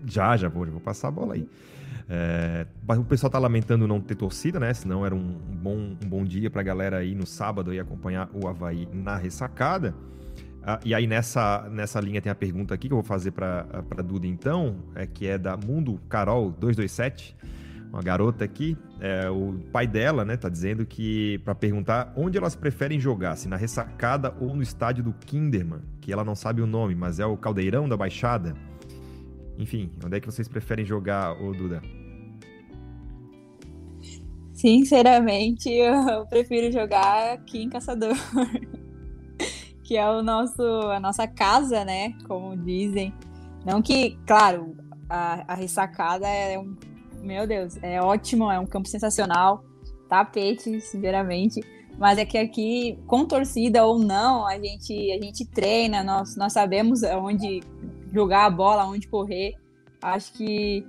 Já, 0.07 0.37
já 0.37 0.49
vou, 0.49 0.65
já 0.65 0.71
vou 0.71 0.81
passar 0.81 1.09
a 1.09 1.11
bola 1.11 1.35
aí. 1.35 1.49
É, 2.09 2.67
o 2.89 3.05
pessoal 3.05 3.31
tá 3.31 3.39
lamentando 3.39 3.89
não 3.89 4.01
ter 4.01 4.15
torcida, 4.15 4.61
né? 4.61 4.73
Senão 4.75 5.05
era 5.05 5.15
um 5.15 5.23
bom, 5.23 5.97
um 6.03 6.09
bom 6.09 6.25
dia 6.25 6.51
pra 6.51 6.63
galera 6.63 6.99
aí 6.99 7.15
no 7.15 7.27
sábado 7.27 7.73
e 7.73 7.81
acompanhar 7.81 8.29
o 8.33 8.47
Havaí 8.47 8.89
na 8.93 9.17
ressacada. 9.17 9.95
Ah, 10.65 10.79
e 10.85 10.95
aí 10.95 11.07
nessa, 11.07 11.69
nessa 11.71 12.01
linha 12.01 12.21
tem 12.21 12.31
a 12.31 12.35
pergunta 12.35 12.73
aqui 12.73 12.87
que 12.87 12.95
eu 12.95 12.99
vou 12.99 13.05
fazer 13.05 13.33
para 13.33 13.65
Duda 14.05 14.27
então, 14.27 14.77
é, 14.95 15.07
que 15.07 15.27
é 15.27 15.37
da 15.37 15.57
Mundo 15.57 16.01
Carol 16.09 16.53
227, 16.53 17.37
uma 17.93 18.01
garota 18.01 18.45
aqui, 18.45 18.77
é, 19.01 19.29
o 19.29 19.55
pai 19.73 19.87
dela, 19.89 20.25
né, 20.25 20.37
tá 20.37 20.49
dizendo 20.49 20.87
que 20.87 21.39
para 21.45 21.55
perguntar 21.55 22.13
onde 22.17 22.39
elas 22.39 22.55
preferem 22.55 23.01
jogar, 23.01 23.37
se 23.37 23.49
na 23.49 23.57
ressacada 23.57 24.35
ou 24.41 24.55
no 24.55 24.63
estádio 24.63 25.03
do 25.03 25.13
Kinderman, 25.13 25.81
que 26.01 26.13
ela 26.13 26.25
não 26.25 26.37
sabe 26.37 26.63
o 26.63 26.67
nome, 26.67 26.95
mas 26.95 27.19
é 27.19 27.27
o 27.27 27.37
Caldeirão 27.37 27.89
da 27.89 27.97
Baixada. 27.97 28.55
Enfim, 29.59 29.91
onde 30.05 30.17
é 30.17 30.21
que 30.21 30.27
vocês 30.27 30.49
preferem 30.49 30.85
jogar, 30.85 31.33
ô 31.43 31.53
Duda? 31.53 31.83
Sinceramente, 34.55 35.69
eu 35.69 36.25
prefiro 36.27 36.73
jogar 36.73 37.33
aqui 37.33 37.65
em 37.65 37.69
Caçador. 37.69 38.17
Que 39.83 39.97
é 39.97 40.09
o 40.09 40.23
nosso, 40.23 40.63
a 40.63 41.01
nossa 41.01 41.27
casa, 41.27 41.85
né? 41.85 42.15
Como 42.27 42.57
dizem. 42.57 43.13
Não 43.65 43.83
que, 43.83 44.19
claro, 44.27 44.77
a, 45.09 45.53
a 45.53 45.55
ressacada 45.55 46.27
é 46.27 46.59
um. 46.59 46.77
Meu 47.21 47.47
Deus, 47.47 47.77
é 47.83 48.01
ótimo, 48.01 48.51
é 48.51 48.59
um 48.59 48.67
campo 48.67 48.89
sensacional. 48.89 49.65
Tapete, 50.09 50.81
sinceramente. 50.81 51.61
Mas 51.99 52.19
é 52.19 52.25
que 52.25 52.39
aqui, 52.39 52.99
com 53.07 53.25
torcida 53.25 53.85
ou 53.85 53.99
não, 53.99 54.47
a 54.47 54.59
gente, 54.59 55.13
a 55.13 55.23
gente 55.23 55.45
treina, 55.47 56.03
nós, 56.03 56.37
nós 56.37 56.53
sabemos 56.53 57.03
onde 57.03 57.61
jogar 58.13 58.47
a 58.47 58.51
bola, 58.51 58.87
onde 58.87 59.07
correr. 59.07 59.55
Acho 60.03 60.33
que, 60.33 60.85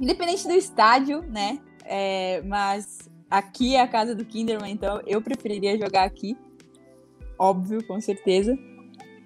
independente 0.00 0.46
do 0.46 0.52
estádio, 0.52 1.22
né? 1.22 1.58
É, 1.84 2.42
mas 2.42 2.98
aqui 3.30 3.76
é 3.76 3.80
a 3.80 3.88
casa 3.88 4.14
do 4.14 4.24
Kinderman, 4.24 4.72
então 4.72 5.00
eu 5.06 5.22
preferiria 5.22 5.78
jogar 5.78 6.04
aqui 6.04 6.36
óbvio, 7.40 7.82
com 7.86 7.98
certeza. 8.00 8.56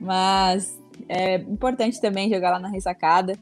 Mas 0.00 0.80
é 1.08 1.36
importante 1.36 2.00
também 2.00 2.32
jogar 2.32 2.52
lá 2.52 2.60
na 2.60 2.68
ressacada, 2.68 3.36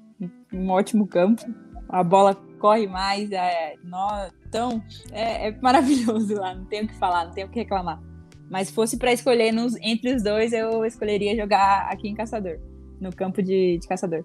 um 0.53 0.71
ótimo 0.71 1.07
campo. 1.07 1.43
A 1.89 2.03
bola 2.03 2.35
corre 2.59 2.87
mais, 2.87 3.31
é, 3.31 3.75
nó, 3.85 4.29
então 4.49 4.83
é, 5.11 5.49
é, 5.49 5.59
maravilhoso 5.61 6.35
lá, 6.35 6.55
não 6.55 6.65
tenho 6.65 6.85
o 6.85 6.89
que 6.89 6.97
falar, 6.97 7.27
não 7.27 7.33
tenho 7.33 7.49
o 7.49 7.51
que 7.51 7.61
reclamar. 7.61 8.01
Mas 8.49 8.69
se 8.69 8.75
fosse 8.75 8.97
para 8.97 9.13
escolher 9.13 9.53
nos, 9.53 9.77
entre 9.83 10.15
os 10.15 10.23
dois, 10.23 10.53
eu 10.53 10.85
escolheria 10.85 11.37
jogar 11.37 11.89
aqui 11.91 12.09
em 12.09 12.15
Caçador, 12.15 12.59
no 13.01 13.15
campo 13.15 13.43
de, 13.43 13.79
de 13.79 13.89
Caçador. 13.89 14.25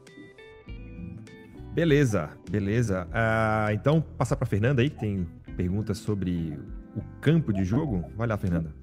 Beleza, 1.73 2.31
beleza. 2.49 3.07
Uh, 3.07 3.71
então, 3.71 4.01
passar 4.01 4.35
para 4.35 4.47
Fernanda 4.47 4.81
aí, 4.81 4.89
que 4.89 4.97
tem 4.97 5.27
perguntas 5.55 5.99
sobre 5.99 6.57
o 6.95 7.01
campo 7.21 7.53
de 7.53 7.63
jogo. 7.63 8.03
Vai 8.15 8.27
lá, 8.27 8.37
Fernanda. 8.37 8.73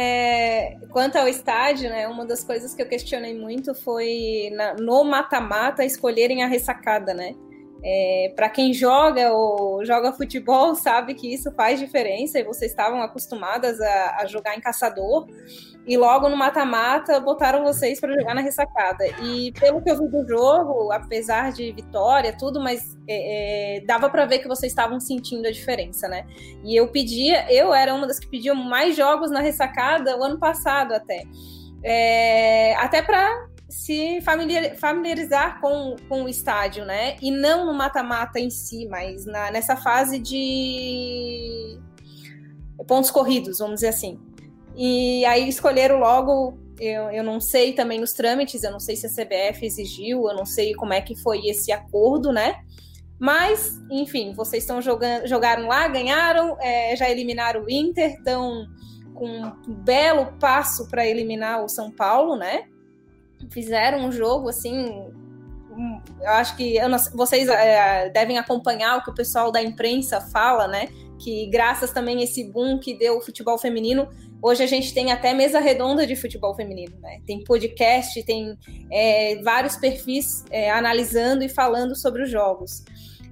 É, 0.00 0.76
quanto 0.90 1.16
ao 1.16 1.26
estádio, 1.26 1.90
né, 1.90 2.06
uma 2.06 2.24
das 2.24 2.44
coisas 2.44 2.72
que 2.72 2.80
eu 2.80 2.86
questionei 2.86 3.36
muito 3.36 3.74
foi 3.74 4.48
na, 4.54 4.74
no 4.74 5.02
mata-mata 5.02 5.84
escolherem 5.84 6.44
a 6.44 6.46
ressacada, 6.46 7.12
né? 7.12 7.34
É, 7.82 8.32
para 8.34 8.48
quem 8.48 8.72
joga 8.72 9.32
ou 9.32 9.84
joga 9.84 10.12
futebol 10.12 10.74
sabe 10.76 11.14
que 11.14 11.32
isso 11.32 11.52
faz 11.52 11.78
diferença 11.78 12.38
e 12.38 12.44
vocês 12.44 12.72
estavam 12.72 13.00
acostumadas 13.02 13.80
a, 13.80 14.16
a 14.20 14.26
jogar 14.26 14.56
em 14.56 14.60
caçador 14.60 15.28
e 15.88 15.96
logo 15.96 16.28
no 16.28 16.36
mata-mata 16.36 17.18
botaram 17.18 17.64
vocês 17.64 17.98
para 17.98 18.12
jogar 18.12 18.34
na 18.34 18.42
ressacada. 18.42 19.06
E 19.22 19.52
pelo 19.52 19.80
que 19.80 19.90
eu 19.90 19.98
vi 19.98 20.08
do 20.08 20.28
jogo, 20.28 20.92
apesar 20.92 21.50
de 21.50 21.72
vitória, 21.72 22.36
tudo, 22.36 22.60
mas 22.60 22.94
é, 23.08 23.78
é, 23.78 23.80
dava 23.86 24.10
para 24.10 24.26
ver 24.26 24.40
que 24.40 24.46
vocês 24.46 24.70
estavam 24.70 25.00
sentindo 25.00 25.48
a 25.48 25.50
diferença, 25.50 26.06
né? 26.06 26.26
E 26.62 26.76
eu 26.76 26.88
pedia, 26.88 27.50
eu 27.50 27.72
era 27.72 27.94
uma 27.94 28.06
das 28.06 28.18
que 28.18 28.26
pediam 28.26 28.54
mais 28.54 28.94
jogos 28.94 29.30
na 29.30 29.40
ressacada 29.40 30.18
o 30.18 30.22
ano 30.22 30.38
passado 30.38 30.92
até. 30.92 31.22
É, 31.82 32.74
até 32.76 33.00
para 33.00 33.48
se 33.68 34.20
familiarizar 34.22 35.60
com, 35.60 35.96
com 36.08 36.24
o 36.24 36.28
estádio, 36.28 36.86
né? 36.86 37.16
E 37.20 37.30
não 37.30 37.66
no 37.66 37.74
mata-mata 37.74 38.40
em 38.40 38.48
si, 38.48 38.86
mas 38.86 39.26
na, 39.26 39.50
nessa 39.50 39.76
fase 39.76 40.18
de 40.18 41.78
pontos 42.86 43.10
corridos, 43.10 43.58
vamos 43.58 43.76
dizer 43.76 43.88
assim. 43.88 44.18
E 44.74 45.24
aí 45.26 45.48
escolheram 45.48 45.98
logo, 45.98 46.58
eu, 46.80 47.10
eu 47.10 47.22
não 47.22 47.40
sei 47.40 47.72
também 47.72 48.02
os 48.02 48.12
trâmites, 48.12 48.62
eu 48.62 48.72
não 48.72 48.80
sei 48.80 48.96
se 48.96 49.06
a 49.06 49.10
CBF 49.10 49.66
exigiu, 49.66 50.28
eu 50.28 50.34
não 50.34 50.46
sei 50.46 50.72
como 50.74 50.94
é 50.94 51.00
que 51.00 51.14
foi 51.16 51.46
esse 51.46 51.70
acordo, 51.70 52.32
né? 52.32 52.62
Mas, 53.18 53.78
enfim, 53.90 54.32
vocês 54.32 54.62
estão 54.62 54.80
jogando, 54.80 55.26
jogaram 55.26 55.66
lá, 55.66 55.88
ganharam, 55.88 56.56
é, 56.60 56.94
já 56.96 57.10
eliminaram 57.10 57.64
o 57.64 57.70
Inter, 57.70 58.14
estão 58.14 58.66
com 59.12 59.26
um 59.26 59.74
belo 59.74 60.32
passo 60.38 60.88
para 60.88 61.06
eliminar 61.06 61.64
o 61.64 61.68
São 61.68 61.90
Paulo, 61.90 62.36
né? 62.36 62.66
Fizeram 63.50 64.06
um 64.06 64.12
jogo 64.12 64.48
assim. 64.48 65.10
Eu 66.20 66.30
acho 66.30 66.56
que 66.56 66.80
não, 66.88 66.98
vocês 67.14 67.48
é, 67.48 68.10
devem 68.10 68.38
acompanhar 68.38 68.98
o 68.98 69.04
que 69.04 69.10
o 69.10 69.14
pessoal 69.14 69.52
da 69.52 69.62
imprensa 69.62 70.20
fala, 70.20 70.66
né? 70.66 70.88
Que 71.18 71.46
graças 71.46 71.92
também 71.92 72.18
a 72.18 72.24
esse 72.24 72.44
boom 72.50 72.78
que 72.78 72.98
deu 72.98 73.18
o 73.18 73.20
futebol 73.20 73.58
feminino, 73.58 74.08
Hoje 74.40 74.62
a 74.62 74.66
gente 74.66 74.94
tem 74.94 75.10
até 75.10 75.34
mesa 75.34 75.58
redonda 75.58 76.06
de 76.06 76.14
futebol 76.14 76.54
feminino, 76.54 76.96
né? 77.00 77.20
Tem 77.26 77.42
podcast, 77.42 78.22
tem 78.22 78.56
é, 78.90 79.42
vários 79.42 79.76
perfis 79.76 80.44
é, 80.50 80.70
analisando 80.70 81.42
e 81.42 81.48
falando 81.48 81.96
sobre 81.96 82.22
os 82.22 82.30
jogos. 82.30 82.84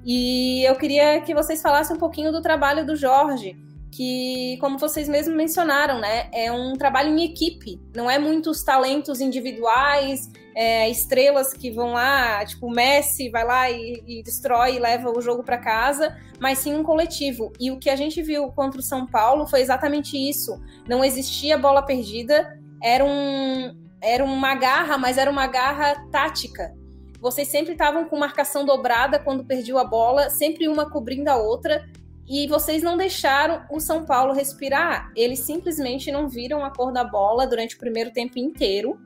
E 0.05 0.65
eu 0.65 0.75
queria 0.75 1.21
que 1.21 1.33
vocês 1.33 1.63
falassem 1.63 1.95
um 1.95 1.99
pouquinho 1.99 2.33
do 2.33 2.43
trabalho 2.43 2.85
do 2.85 2.97
Jorge, 2.97 3.57
que, 3.97 4.59
como 4.61 4.77
vocês 4.77 5.09
mesmos 5.09 5.35
mencionaram, 5.35 5.99
né, 5.99 6.29
é 6.31 6.53
um 6.53 6.75
trabalho 6.75 7.09
em 7.09 7.25
equipe, 7.25 7.81
não 7.95 8.11
é 8.11 8.19
muitos 8.19 8.63
talentos 8.63 9.23
individuais, 9.23 10.31
é, 10.55 10.87
estrelas 10.91 11.55
que 11.55 11.71
vão 11.71 11.93
lá, 11.93 12.45
tipo, 12.45 12.67
o 12.67 12.71
Messi 12.71 13.31
vai 13.31 13.45
lá 13.45 13.71
e, 13.71 14.03
e 14.07 14.23
destrói 14.23 14.77
e 14.77 14.79
leva 14.79 15.11
o 15.11 15.21
jogo 15.23 15.43
para 15.43 15.57
casa, 15.57 16.15
mas 16.39 16.59
sim 16.59 16.75
um 16.75 16.83
coletivo. 16.83 17.51
E 17.59 17.71
o 17.71 17.79
que 17.79 17.89
a 17.89 17.97
gente 17.97 18.23
viu 18.23 18.49
contra 18.53 18.81
o 18.81 18.83
São 18.83 19.07
Paulo 19.07 19.47
foi 19.47 19.63
exatamente 19.63 20.17
isso. 20.17 20.61
Não 20.87 21.03
existia 21.03 21.57
bola 21.57 21.81
perdida, 21.81 22.59
era, 22.83 23.03
um, 23.03 23.75
era 24.03 24.23
uma 24.23 24.55
garra, 24.55 24.99
mas 24.99 25.17
era 25.17 25.31
uma 25.31 25.47
garra 25.47 26.07
tática. 26.11 26.75
Vocês 27.19 27.49
sempre 27.49 27.73
estavam 27.73 28.05
com 28.05 28.19
marcação 28.19 28.65
dobrada 28.65 29.19
quando 29.19 29.45
perdiam 29.45 29.79
a 29.79 29.85
bola, 29.85 30.29
sempre 30.29 30.69
uma 30.69 30.91
cobrindo 30.91 31.31
a 31.31 31.37
outra, 31.37 31.83
e 32.29 32.47
vocês 32.49 32.83
não 32.83 32.97
deixaram 32.97 33.65
o 33.71 33.79
São 33.79 34.05
Paulo 34.05 34.33
respirar. 34.33 35.13
Eles 35.15 35.41
simplesmente 35.41 36.11
não 36.11 36.29
viram 36.29 36.65
a 36.65 36.71
cor 36.71 36.93
da 36.93 37.05
bola 37.05 37.47
durante 37.47 37.77
o 37.77 37.79
primeiro 37.79 38.11
tempo 38.11 38.39
inteiro. 38.39 38.99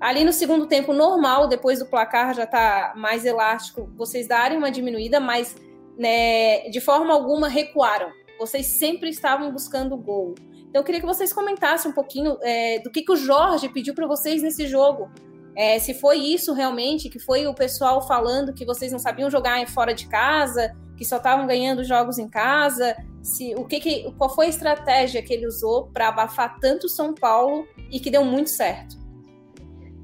Ali 0.00 0.24
no 0.24 0.32
segundo 0.32 0.66
tempo 0.66 0.92
normal, 0.92 1.48
depois 1.48 1.78
do 1.78 1.86
placar 1.86 2.34
já 2.34 2.46
tá 2.46 2.92
mais 2.96 3.24
elástico, 3.24 3.90
vocês 3.96 4.28
darem 4.28 4.56
uma 4.56 4.70
diminuída, 4.70 5.18
mas 5.18 5.56
né, 5.98 6.68
de 6.68 6.80
forma 6.80 7.12
alguma 7.12 7.48
recuaram. 7.48 8.10
Vocês 8.38 8.66
sempre 8.66 9.08
estavam 9.08 9.50
buscando 9.50 9.94
o 9.94 9.98
gol. 9.98 10.34
Então 10.68 10.80
eu 10.80 10.84
queria 10.84 11.00
que 11.00 11.06
vocês 11.06 11.32
comentassem 11.32 11.90
um 11.90 11.94
pouquinho 11.94 12.38
é, 12.42 12.78
do 12.80 12.90
que, 12.90 13.02
que 13.02 13.10
o 13.10 13.16
Jorge 13.16 13.68
pediu 13.68 13.94
para 13.94 14.06
vocês 14.06 14.42
nesse 14.42 14.66
jogo. 14.66 15.10
É, 15.58 15.76
se 15.80 15.92
foi 15.92 16.18
isso 16.18 16.54
realmente, 16.54 17.08
que 17.08 17.18
foi 17.18 17.44
o 17.48 17.52
pessoal 17.52 18.06
falando 18.06 18.54
que 18.54 18.64
vocês 18.64 18.92
não 18.92 18.98
sabiam 19.00 19.28
jogar 19.28 19.66
fora 19.66 19.92
de 19.92 20.06
casa, 20.06 20.72
que 20.96 21.04
só 21.04 21.16
estavam 21.16 21.48
ganhando 21.48 21.82
jogos 21.82 22.16
em 22.16 22.28
casa, 22.28 22.96
se 23.20 23.56
o 23.56 23.64
que, 23.64 23.80
que 23.80 24.12
qual 24.12 24.32
foi 24.32 24.46
a 24.46 24.50
estratégia 24.50 25.20
que 25.20 25.34
ele 25.34 25.48
usou 25.48 25.88
para 25.88 26.10
abafar 26.10 26.60
tanto 26.60 26.88
São 26.88 27.12
Paulo 27.12 27.66
e 27.90 27.98
que 27.98 28.08
deu 28.08 28.24
muito 28.24 28.50
certo. 28.50 28.96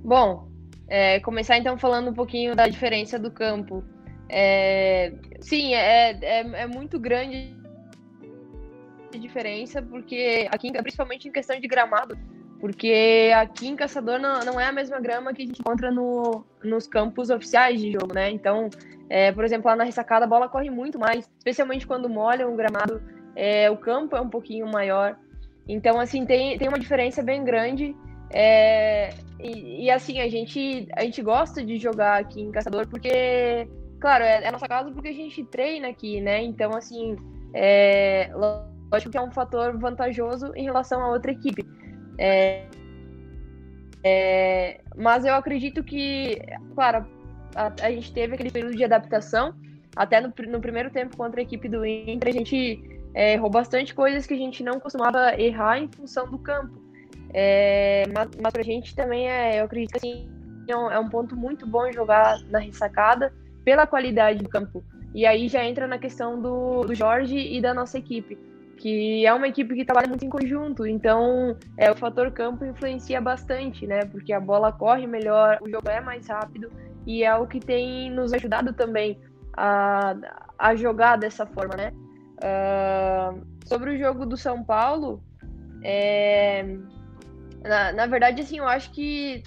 Bom, 0.02 0.48
é, 0.88 1.20
começar 1.20 1.56
então 1.56 1.78
falando 1.78 2.10
um 2.10 2.14
pouquinho 2.14 2.56
da 2.56 2.66
diferença 2.66 3.16
do 3.16 3.30
campo. 3.30 3.84
É, 4.28 5.12
sim, 5.40 5.72
é, 5.72 6.18
é, 6.20 6.40
é, 6.40 6.66
muito 6.66 6.98
grande 6.98 7.56
a 9.14 9.16
diferença, 9.16 9.80
porque 9.80 10.48
aqui, 10.50 10.72
principalmente 10.72 11.28
em 11.28 11.32
questão 11.32 11.60
de 11.60 11.68
gramado, 11.68 12.18
porque 12.64 13.30
aqui 13.36 13.68
em 13.68 13.76
Caçador 13.76 14.18
não, 14.18 14.40
não 14.40 14.58
é 14.58 14.64
a 14.64 14.72
mesma 14.72 14.98
grama 14.98 15.34
que 15.34 15.42
a 15.42 15.44
gente 15.44 15.60
encontra 15.60 15.90
no, 15.90 16.46
nos 16.62 16.86
campos 16.86 17.28
oficiais 17.28 17.78
de 17.78 17.92
jogo, 17.92 18.14
né? 18.14 18.30
Então, 18.30 18.70
é, 19.10 19.30
por 19.32 19.44
exemplo, 19.44 19.68
lá 19.68 19.76
na 19.76 19.84
ressacada 19.84 20.24
a 20.24 20.26
bola 20.26 20.48
corre 20.48 20.70
muito 20.70 20.98
mais, 20.98 21.28
especialmente 21.36 21.86
quando 21.86 22.08
molha 22.08 22.48
um 22.48 22.56
gramado, 22.56 23.02
é, 23.36 23.70
o 23.70 23.76
campo 23.76 24.16
é 24.16 24.20
um 24.22 24.30
pouquinho 24.30 24.66
maior. 24.66 25.14
Então, 25.68 26.00
assim, 26.00 26.24
tem, 26.24 26.56
tem 26.56 26.66
uma 26.66 26.78
diferença 26.78 27.22
bem 27.22 27.44
grande. 27.44 27.94
É, 28.30 29.10
e, 29.38 29.84
e, 29.84 29.90
assim, 29.90 30.22
a 30.22 30.28
gente, 30.30 30.88
a 30.96 31.02
gente 31.02 31.20
gosta 31.20 31.62
de 31.62 31.76
jogar 31.76 32.18
aqui 32.18 32.40
em 32.40 32.50
Caçador 32.50 32.88
porque, 32.88 33.68
claro, 34.00 34.24
é, 34.24 34.42
é 34.42 34.48
a 34.48 34.52
nossa 34.52 34.66
casa 34.66 34.90
porque 34.90 35.08
a 35.08 35.12
gente 35.12 35.44
treina 35.44 35.88
aqui, 35.88 36.18
né? 36.18 36.42
Então, 36.42 36.74
assim, 36.74 37.14
é, 37.52 38.30
lógico 38.90 39.12
que 39.12 39.18
é 39.18 39.22
um 39.22 39.30
fator 39.30 39.78
vantajoso 39.78 40.50
em 40.56 40.64
relação 40.64 41.02
a 41.02 41.10
outra 41.10 41.30
equipe. 41.30 41.62
É, 42.18 42.66
é, 44.02 44.80
mas 44.96 45.24
eu 45.24 45.34
acredito 45.34 45.82
que, 45.82 46.38
claro, 46.74 47.06
a, 47.54 47.72
a, 47.82 47.90
gente 47.90 48.12
teve 48.12 48.34
aquele 48.34 48.50
período 48.50 48.76
de 48.76 48.84
adaptação. 48.84 49.54
Até 49.96 50.20
no, 50.20 50.32
no 50.48 50.60
primeiro 50.60 50.90
tempo 50.90 51.16
contra 51.16 51.40
a 51.40 51.42
equipe 51.42 51.68
do 51.68 51.86
Inter, 51.86 52.28
a 52.28 52.32
gente 52.32 52.82
é, 53.14 53.34
errou 53.34 53.48
bastante 53.48 53.94
coisas 53.94 54.26
que 54.26 54.34
a 54.34 54.36
gente 54.36 54.62
não 54.62 54.80
costumava 54.80 55.40
errar 55.40 55.78
em 55.78 55.88
função 55.88 56.28
do 56.28 56.38
campo. 56.38 56.82
É, 57.32 58.04
mas, 58.14 58.28
mas 58.40 58.52
pra 58.52 58.62
gente 58.62 58.94
também 58.94 59.28
é, 59.28 59.60
eu 59.60 59.64
acredito 59.64 59.92
que 59.92 59.96
assim, 59.98 60.28
é 60.68 60.76
um, 60.76 60.90
é 60.90 60.98
um 60.98 61.08
ponto 61.08 61.36
muito 61.36 61.66
bom 61.66 61.90
jogar 61.90 62.38
na 62.50 62.58
ressacada 62.58 63.32
pela 63.64 63.86
qualidade 63.86 64.42
do 64.42 64.48
campo. 64.48 64.84
E 65.14 65.24
aí 65.24 65.48
já 65.48 65.64
entra 65.64 65.86
na 65.86 65.98
questão 65.98 66.40
do, 66.40 66.84
do 66.84 66.94
Jorge 66.94 67.38
e 67.38 67.60
da 67.60 67.72
nossa 67.72 67.98
equipe, 67.98 68.36
que 68.84 69.24
é 69.24 69.32
uma 69.32 69.48
equipe 69.48 69.74
que 69.74 69.82
trabalha 69.82 70.06
muito 70.06 70.26
em 70.26 70.28
conjunto, 70.28 70.86
então 70.86 71.56
é, 71.78 71.90
o 71.90 71.96
fator 71.96 72.30
campo 72.30 72.66
influencia 72.66 73.18
bastante, 73.18 73.86
né? 73.86 74.04
Porque 74.04 74.30
a 74.30 74.38
bola 74.38 74.70
corre 74.70 75.06
melhor, 75.06 75.58
o 75.62 75.70
jogo 75.70 75.88
é 75.88 76.02
mais 76.02 76.28
rápido 76.28 76.70
e 77.06 77.24
é 77.24 77.34
o 77.34 77.46
que 77.46 77.58
tem 77.58 78.10
nos 78.10 78.34
ajudado 78.34 78.74
também 78.74 79.18
a, 79.56 80.14
a 80.58 80.74
jogar 80.74 81.16
dessa 81.16 81.46
forma, 81.46 81.74
né? 81.76 81.94
Uh, 82.44 83.42
sobre 83.64 83.88
o 83.92 83.96
jogo 83.96 84.26
do 84.26 84.36
São 84.36 84.62
Paulo, 84.62 85.22
é, 85.82 86.76
na, 87.62 87.90
na 87.90 88.06
verdade, 88.06 88.42
assim, 88.42 88.58
eu 88.58 88.68
acho 88.68 88.90
que 88.90 89.42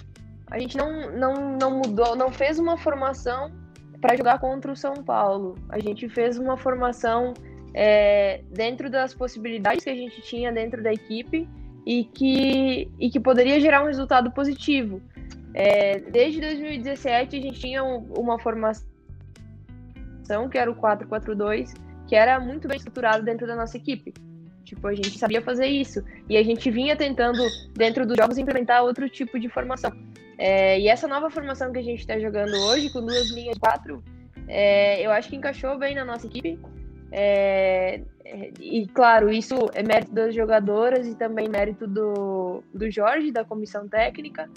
a 0.50 0.58
gente 0.58 0.76
não, 0.76 1.12
não, 1.12 1.56
não 1.56 1.78
mudou, 1.78 2.16
não 2.16 2.32
fez 2.32 2.58
uma 2.58 2.76
formação 2.76 3.52
para 4.00 4.16
jogar 4.16 4.40
contra 4.40 4.72
o 4.72 4.76
São 4.76 4.94
Paulo. 4.94 5.54
A 5.68 5.78
gente 5.78 6.08
fez 6.08 6.40
uma 6.40 6.56
formação 6.56 7.34
é, 7.74 8.42
dentro 8.50 8.90
das 8.90 9.14
possibilidades 9.14 9.84
que 9.84 9.90
a 9.90 9.94
gente 9.94 10.20
tinha 10.22 10.52
dentro 10.52 10.82
da 10.82 10.92
equipe 10.92 11.48
e 11.86 12.04
que, 12.04 12.90
e 12.98 13.10
que 13.10 13.20
poderia 13.20 13.60
gerar 13.60 13.82
um 13.82 13.86
resultado 13.86 14.30
positivo. 14.30 15.00
É, 15.54 15.98
desde 15.98 16.40
2017 16.40 17.36
a 17.36 17.40
gente 17.40 17.60
tinha 17.60 17.82
um, 17.82 18.12
uma 18.16 18.38
formação 18.38 18.86
que 20.50 20.58
era 20.58 20.70
o 20.70 20.74
4-4-2, 20.74 21.72
que 22.06 22.14
era 22.14 22.38
muito 22.38 22.68
bem 22.68 22.76
estruturado 22.76 23.24
dentro 23.24 23.46
da 23.46 23.56
nossa 23.56 23.76
equipe. 23.76 24.12
Tipo, 24.64 24.86
a 24.86 24.94
gente 24.94 25.18
sabia 25.18 25.40
fazer 25.40 25.66
isso. 25.66 26.04
E 26.28 26.36
a 26.36 26.42
gente 26.42 26.70
vinha 26.70 26.94
tentando, 26.94 27.42
dentro 27.74 28.06
dos 28.06 28.16
jogos, 28.16 28.36
implementar 28.36 28.82
outro 28.82 29.08
tipo 29.08 29.40
de 29.40 29.48
formação. 29.48 29.90
É, 30.36 30.78
e 30.78 30.88
essa 30.88 31.08
nova 31.08 31.30
formação 31.30 31.72
que 31.72 31.78
a 31.78 31.82
gente 31.82 32.00
está 32.00 32.18
jogando 32.18 32.52
hoje, 32.66 32.92
com 32.92 33.00
duas 33.00 33.30
linhas 33.30 33.56
quatro, 33.56 34.04
é, 34.46 35.04
eu 35.04 35.10
acho 35.10 35.30
que 35.30 35.36
encaixou 35.36 35.78
bem 35.78 35.94
na 35.94 36.04
nossa 36.04 36.26
equipe. 36.26 36.58
É, 37.10 38.02
e 38.60 38.86
claro, 38.88 39.30
isso 39.30 39.54
é 39.74 39.82
mérito 39.82 40.12
das 40.12 40.34
jogadoras 40.34 41.06
e 41.06 41.14
também 41.14 41.48
mérito 41.48 41.86
do, 41.86 42.62
do 42.72 42.90
Jorge, 42.90 43.32
da 43.32 43.44
comissão 43.44 43.88
técnica, 43.88 44.48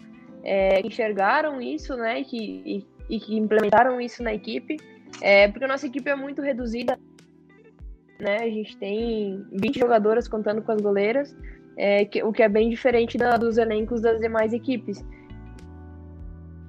é, 0.44 0.82
que 0.82 0.88
enxergaram 0.88 1.62
isso, 1.62 1.96
né, 1.96 2.24
que, 2.24 2.38
e, 2.38 2.86
e 3.10 3.20
que 3.20 3.38
implementaram 3.38 4.02
isso 4.02 4.22
na 4.22 4.34
equipe, 4.34 4.78
é, 5.22 5.48
porque 5.48 5.64
a 5.64 5.68
nossa 5.68 5.88
equipe 5.88 6.10
é 6.10 6.16
muito 6.16 6.42
reduzida, 6.42 7.00
né, 8.20 8.38
a 8.38 8.50
gente 8.50 8.76
tem 8.78 9.46
20 9.54 9.80
jogadoras 9.80 10.28
contando 10.28 10.62
com 10.62 10.72
as 10.72 10.82
goleiras, 10.82 11.36
é, 11.78 12.06
que, 12.06 12.22
o 12.22 12.34
que 12.34 12.44
é 12.44 12.50
bem 12.50 12.70
diferente 12.70 13.18
da, 13.18 13.38
dos 13.38 13.58
elencos 13.58 14.02
das 14.02 14.20
demais 14.20 14.52
equipes. 14.54 15.04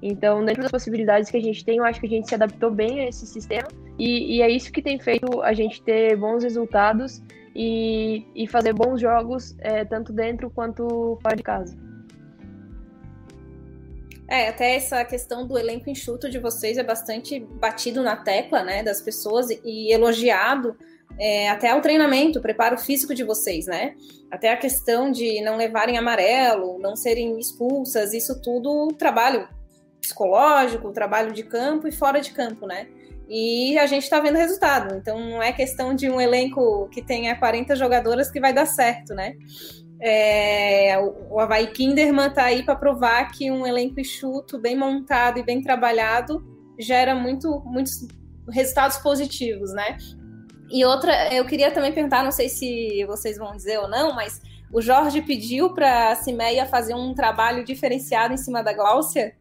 Então, 0.03 0.45
dentro 0.45 0.63
das 0.63 0.71
possibilidades 0.73 1.31
que 1.31 1.37
a 1.37 1.41
gente 1.41 1.65
tem, 1.65 1.77
eu 1.79 1.85
acho 1.85 2.01
que 2.01 2.07
a 2.07 2.09
gente 2.09 2.29
se 2.29 2.35
adaptou 2.35 2.73
bem 2.73 3.01
a 3.01 3.09
esse 3.09 3.25
sistema 3.25 3.69
e, 3.97 4.37
e 4.37 4.43
é 4.43 4.51
isso 4.51 4.73
que 4.73 4.83
tem 4.83 4.99
feito 4.99 5.41
a 5.43 5.53
gente 5.53 5.81
ter 5.81 6.17
bons 6.17 6.43
resultados 6.43 7.23
e, 7.55 8.27
e 8.35 8.49
fazer 8.49 8.73
bons 8.73 9.01
jogos, 9.01 9.55
é, 9.61 9.85
tanto 9.85 10.13
dentro 10.13 10.51
quanto 10.51 11.17
fora 11.23 11.37
de 11.37 11.43
casa. 11.45 11.79
É, 14.27 14.49
até 14.49 14.75
essa 14.75 15.05
questão 15.05 15.47
do 15.47 15.57
elenco 15.57 15.89
enxuto 15.89 16.29
de 16.29 16.39
vocês 16.39 16.79
é 16.79 16.83
bastante 16.83 17.39
batido 17.39 18.03
na 18.03 18.17
tecla, 18.17 18.65
né, 18.65 18.83
das 18.83 19.01
pessoas 19.01 19.51
e 19.51 19.93
elogiado 19.93 20.77
é, 21.19 21.49
até 21.51 21.73
o 21.75 21.81
treinamento, 21.81 22.39
o 22.39 22.43
preparo 22.43 22.79
físico 22.79 23.15
de 23.15 23.23
vocês, 23.23 23.67
né? 23.67 23.95
Até 24.31 24.51
a 24.51 24.57
questão 24.57 25.13
de 25.13 25.43
não 25.43 25.57
levarem 25.57 25.99
amarelo, 25.99 26.79
não 26.79 26.97
serem 26.97 27.39
expulsas, 27.39 28.15
isso 28.15 28.41
tudo 28.41 28.89
trabalho 28.99 29.47
psicológico, 30.03 30.93
trabalho 30.93 31.33
de 31.33 31.45
campo 31.45 31.89
e 31.89 31.93
fora 31.93 32.21
de 32.21 32.33
campo, 32.33 32.67
né? 32.67 32.89
E 33.29 33.79
a 33.79 33.87
gente 33.87 34.03
está 34.03 34.21
vendo 34.21 34.37
resultado. 34.37 34.95
Então 34.97 35.19
não 35.19 35.43
é 35.43 35.53
questão 35.53 35.95
de 35.95 36.11
um 36.11 36.21
elenco 36.21 36.89
que 36.91 37.01
tenha 37.01 37.35
40 37.37 37.75
jogadoras 37.77 38.31
que 38.31 38.41
vai 38.41 38.53
dar 38.53 38.67
certo, 38.67 39.15
né? 39.15 39.35
É, 40.01 40.99
o 41.31 41.39
Havaí 41.39 41.69
Kinderman 41.69 42.27
está 42.27 42.45
aí 42.45 42.65
para 42.65 42.75
provar 42.75 43.31
que 43.31 43.51
um 43.51 43.65
elenco 43.65 44.01
enxuto, 44.01 44.59
bem 44.59 44.77
montado 44.77 45.39
e 45.39 45.45
bem 45.45 45.63
trabalhado 45.63 46.45
gera 46.77 47.15
muito, 47.15 47.63
muitos 47.65 48.09
resultados 48.51 48.97
positivos, 48.99 49.73
né? 49.73 49.97
E 50.69 50.85
outra, 50.85 51.33
eu 51.33 51.45
queria 51.45 51.71
também 51.71 51.93
perguntar, 51.93 52.25
não 52.25 52.33
sei 52.33 52.49
se 52.49 53.05
vocês 53.07 53.39
vão 53.39 53.55
dizer 53.55 53.79
ou 53.79 53.89
não, 53.89 54.13
mas 54.15 54.41
o 54.73 54.81
Jorge 54.81 55.21
pediu 55.21 55.75
para 55.75 56.11
a 56.11 56.17
Cimeia 56.17 56.67
fazer 56.67 56.95
um 56.95 57.15
trabalho 57.15 57.63
diferenciado 57.63 58.33
em 58.33 58.39
cima 58.39 58.63
da 58.63 58.73
Gláucia 58.73 59.35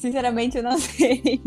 Sinceramente, 0.00 0.56
eu 0.56 0.62
não 0.62 0.76
sei. 0.80 1.42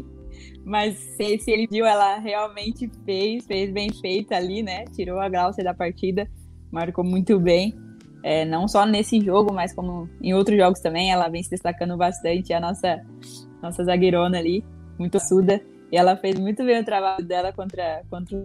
Mas 0.64 0.96
se, 0.96 1.40
se 1.40 1.52
ele 1.52 1.68
viu, 1.68 1.86
ela 1.86 2.20
realmente 2.20 2.90
fez, 3.04 3.46
fez 3.46 3.72
bem 3.72 3.92
feito 3.92 4.32
ali, 4.34 4.62
né? 4.62 4.86
Tirou 4.96 5.20
a 5.20 5.28
Glaucia 5.28 5.64
da 5.64 5.74
partida, 5.74 6.30
marcou 6.72 7.04
muito 7.04 7.40
bem. 7.40 7.76
É, 8.24 8.46
não 8.46 8.68
só 8.70 8.86
nesse 8.86 9.20
jogo, 9.20 9.52
mas 9.52 9.74
como 9.74 10.08
em 10.22 10.34
outros 10.34 10.58
jogos 10.58 10.80
também, 10.80 11.12
ela 11.12 11.28
vem 11.28 11.44
se 11.44 11.50
destacando 11.50 11.98
bastante. 11.98 12.54
A 12.54 12.60
nossa, 12.60 13.04
nossa 13.62 13.84
zagueirona 13.84 14.38
ali, 14.38 14.64
muito 14.98 15.20
suda. 15.20 15.60
E 15.92 15.98
ela 15.98 16.16
fez 16.16 16.40
muito 16.40 16.64
bem 16.64 16.80
o 16.80 16.86
trabalho 16.86 17.26
dela 17.26 17.52
contra, 17.52 18.04
contra 18.10 18.38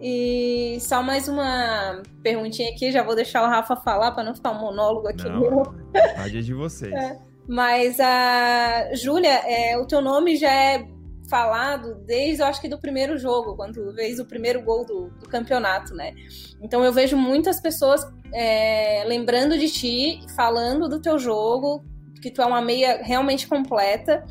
e 0.00 0.78
só 0.80 1.02
mais 1.02 1.28
uma 1.28 2.02
perguntinha 2.22 2.70
aqui, 2.70 2.92
já 2.92 3.02
vou 3.02 3.16
deixar 3.16 3.42
o 3.42 3.48
Rafa 3.48 3.74
falar 3.76 4.12
para 4.12 4.22
não 4.22 4.34
ficar 4.34 4.52
um 4.52 4.60
monólogo 4.60 5.08
aqui. 5.08 5.28
Não, 5.28 5.62
a 6.16 6.26
é 6.26 6.28
de 6.28 6.54
vocês. 6.54 6.92
É. 6.98 7.27
Mas 7.48 7.98
a 7.98 8.94
Júlia, 8.94 9.40
é, 9.46 9.78
o 9.78 9.86
teu 9.86 10.02
nome 10.02 10.36
já 10.36 10.52
é 10.52 10.86
falado 11.28 11.94
desde, 12.06 12.42
eu 12.42 12.46
acho 12.46 12.60
que 12.60 12.68
do 12.68 12.78
primeiro 12.78 13.16
jogo, 13.18 13.56
quando 13.56 13.94
fez 13.94 14.18
o 14.18 14.24
primeiro 14.24 14.62
gol 14.62 14.84
do, 14.84 15.08
do 15.10 15.28
campeonato, 15.28 15.94
né? 15.94 16.14
Então 16.60 16.84
eu 16.84 16.92
vejo 16.92 17.16
muitas 17.16 17.60
pessoas 17.60 18.06
é, 18.32 19.02
lembrando 19.06 19.56
de 19.58 19.70
ti, 19.70 20.20
falando 20.36 20.88
do 20.88 21.00
teu 21.00 21.18
jogo, 21.18 21.84
que 22.20 22.30
tu 22.30 22.42
é 22.42 22.46
uma 22.46 22.60
meia 22.60 23.00
realmente 23.02 23.46
completa, 23.46 24.24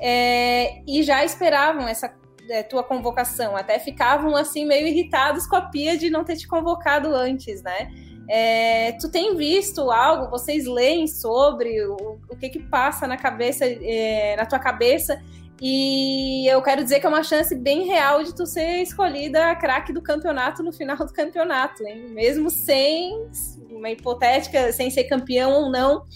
é, 0.00 0.82
e 0.86 1.02
já 1.02 1.24
esperavam 1.24 1.88
essa 1.88 2.12
é, 2.48 2.62
tua 2.62 2.82
convocação, 2.82 3.56
até 3.56 3.78
ficavam 3.78 4.36
assim 4.36 4.64
meio 4.66 4.86
irritados 4.86 5.46
com 5.46 5.56
a 5.56 5.62
Pia 5.62 5.96
de 5.96 6.10
não 6.10 6.24
ter 6.24 6.36
te 6.36 6.46
convocado 6.46 7.14
antes, 7.14 7.62
né? 7.62 7.90
É, 8.34 8.92
tu 8.92 9.10
tem 9.10 9.36
visto 9.36 9.90
algo? 9.90 10.30
Vocês 10.30 10.64
leem 10.64 11.06
sobre 11.06 11.84
o, 11.84 12.18
o 12.30 12.34
que 12.34 12.48
que 12.48 12.62
passa 12.62 13.06
na 13.06 13.18
cabeça, 13.18 13.66
é, 13.66 14.34
na 14.36 14.46
tua 14.46 14.58
cabeça 14.58 15.22
E 15.60 16.50
eu 16.50 16.62
quero 16.62 16.82
dizer 16.82 16.98
que 16.98 17.04
é 17.04 17.08
uma 17.10 17.22
chance 17.22 17.54
bem 17.54 17.84
real 17.84 18.22
de 18.24 18.34
tu 18.34 18.46
ser 18.46 18.80
escolhida 18.80 19.50
a 19.50 19.54
craque 19.54 19.92
do 19.92 20.00
campeonato 20.00 20.62
no 20.62 20.72
final 20.72 20.96
do 20.96 21.12
campeonato, 21.12 21.86
hein? 21.86 22.06
Mesmo 22.08 22.48
sem 22.48 23.28
uma 23.70 23.90
hipotética, 23.90 24.72
sem 24.72 24.88
ser 24.88 25.04
campeão 25.04 25.52
ou 25.52 25.70
não, 25.70 26.06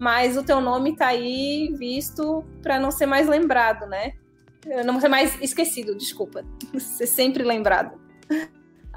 mas 0.00 0.34
o 0.38 0.42
teu 0.42 0.62
nome 0.62 0.96
tá 0.96 1.08
aí 1.08 1.74
visto 1.78 2.42
para 2.62 2.80
não 2.80 2.90
ser 2.90 3.04
mais 3.04 3.28
lembrado, 3.28 3.84
né? 3.84 4.14
Não 4.82 4.98
ser 4.98 5.08
mais 5.08 5.38
esquecido, 5.42 5.94
desculpa. 5.94 6.42
Ser 6.80 7.06
sempre 7.06 7.44
lembrado. 7.44 8.00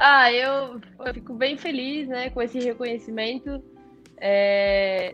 Ah, 0.02 0.32
eu, 0.32 0.80
eu 1.06 1.14
fico 1.14 1.34
bem 1.34 1.58
feliz, 1.58 2.08
né, 2.08 2.30
com 2.30 2.41
esse 2.41 2.58
reconhecimento. 2.58 3.62
É, 4.18 5.14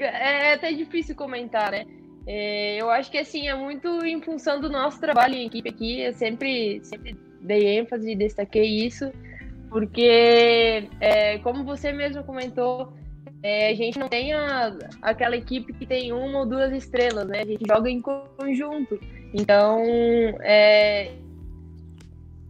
é 0.00 0.54
até 0.54 0.72
difícil 0.72 1.14
comentar, 1.14 1.70
né? 1.70 1.86
É, 2.26 2.76
eu 2.80 2.90
acho 2.90 3.08
que 3.08 3.18
assim 3.18 3.46
é 3.46 3.54
muito 3.54 4.04
em 4.04 4.20
função 4.20 4.60
do 4.60 4.68
nosso 4.68 4.98
trabalho 4.98 5.36
em 5.36 5.46
equipe 5.46 5.68
aqui. 5.68 6.00
Eu 6.00 6.12
sempre, 6.12 6.80
sempre 6.82 7.16
dei 7.40 7.78
ênfase 7.78 8.10
e 8.10 8.16
destaquei 8.16 8.84
isso, 8.84 9.12
porque 9.70 10.88
é, 11.00 11.38
como 11.38 11.62
você 11.62 11.92
mesmo 11.92 12.24
comentou, 12.24 12.92
é, 13.44 13.68
a 13.70 13.74
gente 13.74 13.96
não 13.96 14.08
tem 14.08 14.32
a, 14.32 14.76
aquela 15.02 15.36
equipe 15.36 15.72
que 15.72 15.86
tem 15.86 16.12
uma 16.12 16.40
ou 16.40 16.46
duas 16.46 16.72
estrelas, 16.72 17.28
né? 17.28 17.42
A 17.42 17.46
gente 17.46 17.64
joga 17.64 17.88
em 17.88 18.02
conjunto. 18.02 18.98
Então, 19.32 19.80
é, 20.42 21.12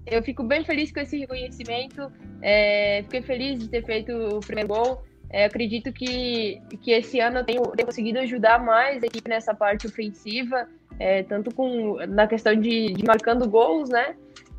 eu 0.07 0.23
fico 0.23 0.43
bem 0.43 0.65
feliz 0.65 0.93
com 0.93 1.01
esse 1.01 1.19
reconhecimento. 1.19 2.11
É, 2.43 3.03
fiquei 3.05 3.23
feliz 3.23 3.59
de 3.59 3.69
ter 3.69 3.85
feito 3.85 4.13
o 4.13 4.41
primeiro 4.41 4.69
gol. 4.69 5.03
É, 5.31 5.47
acredito 5.47 5.93
que, 5.93 6.61
que 6.81 6.93
esse 6.93 7.19
ano 7.21 7.39
eu 7.39 7.45
tenho, 7.45 7.63
tenho, 7.63 7.87
conseguido 7.87 8.19
ajudar 8.21 8.63
mais 8.63 9.03
a 9.03 9.07
equipe 9.07 9.29
nessa 9.29 9.55
parte 9.55 9.87
ofensiva, 9.87 10.69
é, 10.99 11.23
tanto 11.25 11.53
com, 11.55 11.97
na 12.07 12.27
questão 12.27 12.55
de, 12.55 12.93
de 12.93 13.05
marcando 13.05 13.49
gols, 13.49 13.89
né? 13.89 14.15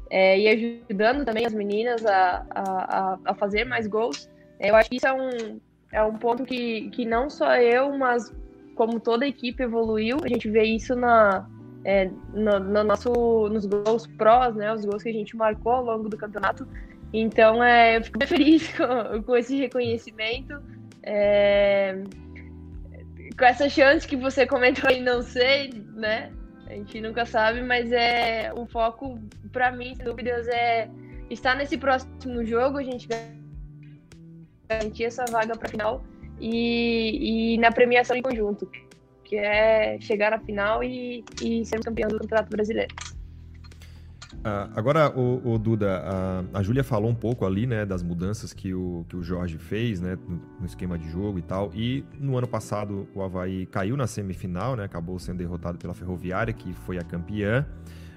É, 0.10 0.38
e 0.38 0.48
ajudando 0.90 1.24
também 1.24 1.46
as 1.46 1.54
meninas 1.54 2.06
a, 2.06 2.46
a, 2.50 3.20
a 3.26 3.34
fazer 3.36 3.64
mais 3.66 3.88
gols. 3.88 4.30
É, 4.60 4.70
eu 4.70 4.76
acho 4.76 4.90
que 4.90 4.98
isso 4.98 5.08
é 5.08 5.14
um, 5.14 5.60
é 5.92 6.04
um 6.04 6.18
ponto 6.18 6.44
que, 6.44 6.90
que 6.90 7.06
não 7.06 7.30
só 7.30 7.56
eu, 7.56 7.98
mas 7.98 8.34
como 8.76 9.00
toda 9.00 9.26
a 9.26 9.28
equipe 9.28 9.64
evoluiu. 9.64 10.18
A 10.24 10.28
gente 10.28 10.50
vê 10.50 10.64
isso 10.64 10.96
na, 10.96 11.48
é, 11.86 12.10
no, 12.34 12.60
no, 12.60 12.84
nosso, 12.84 13.12
nos 13.50 13.66
gols 13.68 14.08
prós, 14.08 14.56
né? 14.56 14.74
Os 14.74 14.84
gols 14.84 15.04
que 15.04 15.10
a 15.10 15.14
gente 15.14 15.38
marcou 15.38 15.72
ao 15.72 15.86
longo 15.86 16.10
do 16.10 16.18
campeonato. 16.18 16.68
Então, 17.14 17.64
é, 17.64 17.98
eu 17.98 18.04
fico 18.04 18.18
bem 18.18 18.28
feliz 18.28 18.76
com, 18.76 19.22
com 19.22 19.38
esse 19.38 19.56
reconhecimento. 19.56 20.60
É, 21.04 22.02
com 23.38 23.46
essa 23.46 23.70
chance 23.70 24.08
que 24.08 24.16
você 24.16 24.48
comentou 24.48 24.90
aí, 24.90 25.00
não 25.00 25.22
sei, 25.22 25.72
né? 25.94 26.32
A 26.66 26.74
gente 26.74 27.00
nunca 27.00 27.24
sabe, 27.24 27.62
mas 27.62 27.92
é 27.92 28.52
o 28.56 28.66
foco 28.66 29.20
para 29.52 29.72
mim, 29.72 29.94
sem 29.94 30.04
dúvidas, 30.04 30.48
é 30.48 30.90
estar 31.30 31.56
nesse 31.56 31.78
próximo 31.78 32.44
jogo, 32.44 32.80
a 32.80 32.84
gente 32.84 33.08
garantir 34.68 35.04
essa 35.04 35.26
vaga 35.26 35.56
para 35.56 35.70
final 35.70 36.04
e, 36.40 37.54
e 37.54 37.58
na 37.60 37.72
premiação 37.72 38.16
em 38.16 38.24
conjunto, 38.24 38.68
que 39.36 39.40
é 39.40 39.98
chegar 40.00 40.32
na 40.32 40.40
final 40.40 40.82
e, 40.82 41.24
e 41.42 41.64
campeões 41.84 42.14
do 42.14 42.20
Campeonato 42.20 42.50
Brasileiro. 42.50 42.96
Uh, 44.36 44.70
agora, 44.76 45.10
o, 45.10 45.54
o 45.54 45.58
Duda, 45.58 46.04
a, 46.06 46.60
a 46.60 46.64
Júlia 46.64 46.84
falou 46.84 47.10
um 47.10 47.16
pouco 47.16 47.46
ali, 47.46 47.66
né, 47.66 47.86
das 47.86 48.04
mudanças 48.04 48.54
que 48.54 48.74
o, 48.74 49.06
que 49.10 49.16
o 49.16 49.24
Jorge 49.24 49.58
fez, 49.58 50.00
né, 50.00 50.18
no, 50.28 50.42
no, 50.60 50.66
esquema 50.66 50.98
de 50.98 51.10
jogo 51.10 51.40
e 51.40 51.42
tal. 51.42 51.72
E 51.74 52.06
no 52.20 52.38
ano 52.38 52.48
passado 52.48 53.08
o 53.14 53.22
Havaí 53.22 53.66
caiu 53.66 53.98
na 53.98 54.08
semifinal, 54.08 54.76
né, 54.76 54.84
acabou 54.84 55.18
sendo 55.20 55.38
derrotado 55.38 55.78
pela 55.78 55.94
Ferroviária, 55.94 56.54
que 56.54 56.74
foi 56.74 56.98
a 56.98 57.04
campeã. 57.04 57.66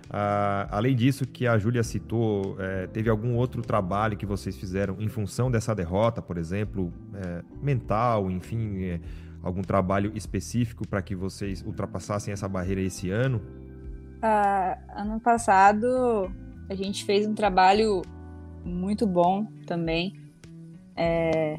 Uh, 0.06 0.68
além 0.70 0.94
disso, 0.94 1.26
que 1.26 1.46
a 1.46 1.58
Júlia 1.58 1.82
citou, 1.82 2.56
é, 2.58 2.86
teve 2.86 3.10
algum 3.10 3.34
outro 3.34 3.60
trabalho 3.60 4.16
que 4.16 4.24
vocês 4.24 4.56
fizeram 4.56 4.96
em 4.98 5.08
função 5.08 5.50
dessa 5.50 5.74
derrota, 5.74 6.22
por 6.22 6.38
exemplo, 6.38 6.92
é, 7.14 7.42
mental, 7.62 8.30
enfim, 8.30 8.84
é, 8.84 9.00
algum 9.42 9.62
trabalho 9.62 10.12
específico 10.14 10.86
para 10.86 11.02
que 11.02 11.14
vocês 11.14 11.62
ultrapassassem 11.62 12.32
essa 12.32 12.48
barreira 12.48 12.80
esse 12.80 13.10
ano? 13.10 13.40
Uh, 14.18 15.00
ano 15.00 15.20
passado 15.20 16.30
a 16.68 16.74
gente 16.74 17.04
fez 17.04 17.26
um 17.26 17.34
trabalho 17.34 18.02
muito 18.64 19.06
bom 19.06 19.46
também. 19.66 20.14
É, 20.94 21.58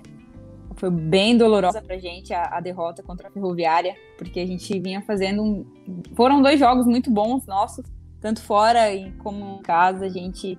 foi 0.75 0.91
bem 0.91 1.37
dolorosa 1.37 1.81
pra 1.81 1.97
gente 1.97 2.33
a, 2.33 2.57
a, 2.57 2.59
derrota 2.59 3.01
contra 3.01 3.27
a 3.27 3.31
Ferroviária, 3.31 3.95
porque 4.17 4.39
a 4.39 4.45
gente 4.45 4.79
vinha 4.79 5.01
fazendo 5.01 5.43
um. 5.43 5.65
Foram 6.15 6.41
dois 6.41 6.59
jogos 6.59 6.85
muito 6.85 7.09
bons 7.09 7.45
nossos, 7.45 7.85
tanto 8.21 8.41
fora 8.41 8.93
e 8.93 9.11
como 9.13 9.59
em 9.59 9.61
casa. 9.61 10.05
A 10.05 10.09
gente 10.09 10.57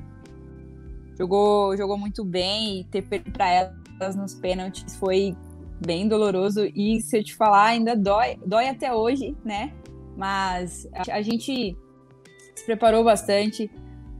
jogou, 1.17 1.77
jogou 1.77 1.97
muito 1.97 2.25
bem 2.25 2.81
e 2.81 2.85
ter 2.85 3.03
pra 3.03 3.49
elas 3.49 4.17
nos 4.17 4.35
pênaltis 4.35 4.97
foi 4.97 5.37
bem 5.85 6.07
doloroso. 6.07 6.65
E 6.75 7.01
se 7.01 7.19
eu 7.19 7.25
te 7.25 7.35
falar, 7.35 7.67
ainda 7.67 7.97
dói, 7.97 8.39
dói 8.45 8.69
até 8.69 8.93
hoje, 8.93 9.37
né? 9.45 9.73
Mas 10.17 10.89
a, 11.11 11.23
gente 11.23 11.77
se 12.55 12.65
preparou 12.67 13.03
bastante. 13.03 13.71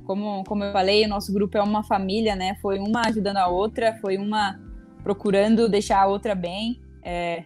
Como, 0.05 0.43
como 0.45 0.65
eu 0.65 0.73
falei, 0.73 1.05
o 1.05 1.09
nosso 1.09 1.33
grupo 1.33 1.57
é 1.57 1.63
uma 1.63 1.83
família, 1.83 2.35
né? 2.35 2.57
Foi 2.61 2.79
uma 2.79 3.03
ajudando 3.07 3.37
a 3.37 3.49
outra, 3.49 3.97
foi 4.01 4.17
uma 4.17 4.59
procurando 5.03 5.69
deixar 5.69 6.03
a 6.03 6.07
outra 6.07 6.35
bem, 6.35 6.81
é, 7.03 7.45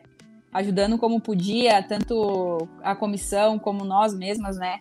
ajudando 0.53 0.99
como 0.99 1.21
podia, 1.21 1.83
tanto 1.83 2.69
a 2.83 2.95
comissão 2.95 3.59
como 3.59 3.85
nós 3.85 4.15
mesmas, 4.15 4.57
né? 4.57 4.81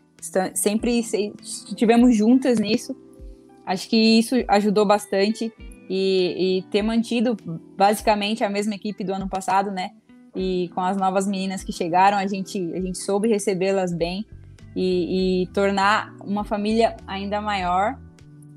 Sempre 0.54 1.00
estivemos 1.42 2.16
juntas 2.16 2.60
nisso. 2.60 2.96
Acho 3.66 3.90
que 3.90 3.98
isso 3.98 4.36
ajudou 4.48 4.86
bastante 4.86 5.52
e, 5.90 6.60
e, 6.60 6.62
ter 6.64 6.82
mantido 6.82 7.36
basicamente 7.78 8.44
a 8.44 8.50
mesma 8.50 8.76
equipe 8.76 9.04
do 9.04 9.14
ano 9.14 9.28
passado, 9.28 9.72
né? 9.72 9.92
E 10.36 10.70
com 10.74 10.82
as 10.82 10.98
novas 10.98 11.28
meninas 11.28 11.64
que 11.64 11.72
chegaram, 11.72 12.18
a 12.18 12.26
gente, 12.26 12.58
a 12.74 12.80
gente 12.80 12.98
soube 12.98 13.28
recebê-las 13.28 13.94
bem 13.94 14.26
e, 14.76 15.44
e 15.44 15.48
tornar 15.48 16.16
uma 16.24 16.44
família 16.44 16.96
ainda 17.06 17.40
maior. 17.42 18.00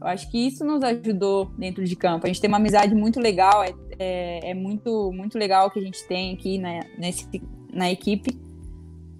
Eu 0.01 0.07
acho 0.07 0.31
que 0.31 0.47
isso 0.47 0.65
nos 0.65 0.83
ajudou 0.83 1.47
dentro 1.59 1.85
de 1.85 1.97
campo. 1.97 2.27
A 2.27 2.29
gente 2.29 2.41
tem 2.41 2.49
uma 2.49 2.59
amizade 2.59 2.95
muito 2.95 3.21
legal, 3.21 3.63
é, 3.63 3.75
é, 3.99 4.51
é 4.51 4.55
muito, 4.55 5.11
muito 5.13 5.39
legal 5.39 5.71
que 5.71 5.79
a 5.79 5.83
gente 5.83 6.07
tem 6.07 6.35
aqui 6.35 6.59
na, 6.59 6.81
nesse, 6.99 7.27
na 7.73 7.91
equipe. 7.91 8.39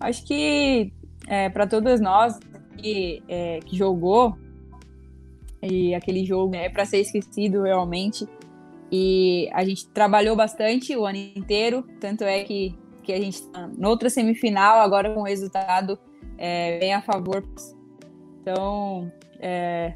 Acho 0.01 0.25
que 0.25 0.93
é, 1.27 1.49
para 1.49 1.67
todas 1.67 2.01
nós 2.01 2.39
que, 2.77 3.23
é, 3.29 3.61
que 3.61 3.77
jogou, 3.77 4.37
e 5.71 5.95
aquele 5.95 6.25
jogo 6.25 6.55
é 6.55 6.69
para 6.69 6.85
ser 6.85 6.99
esquecido 6.99 7.63
realmente. 7.63 8.27
E 8.91 9.49
a 9.53 9.65
gente 9.65 9.89
trabalhou 9.89 10.37
bastante 10.37 10.97
o 10.97 11.05
ano 11.05 11.19
inteiro, 11.35 11.85
tanto 12.01 12.25
é 12.25 12.45
que, 12.45 12.75
que 13.03 13.13
a 13.13 13.21
gente 13.21 13.35
está 13.35 13.67
noutra 13.67 14.09
semifinal, 14.09 14.79
agora 14.81 15.13
com 15.13 15.21
o 15.21 15.25
resultado 15.25 15.99
é, 16.39 16.79
bem 16.79 16.95
a 16.95 17.03
favor. 17.03 17.45
Então, 18.41 19.11
é, 19.41 19.95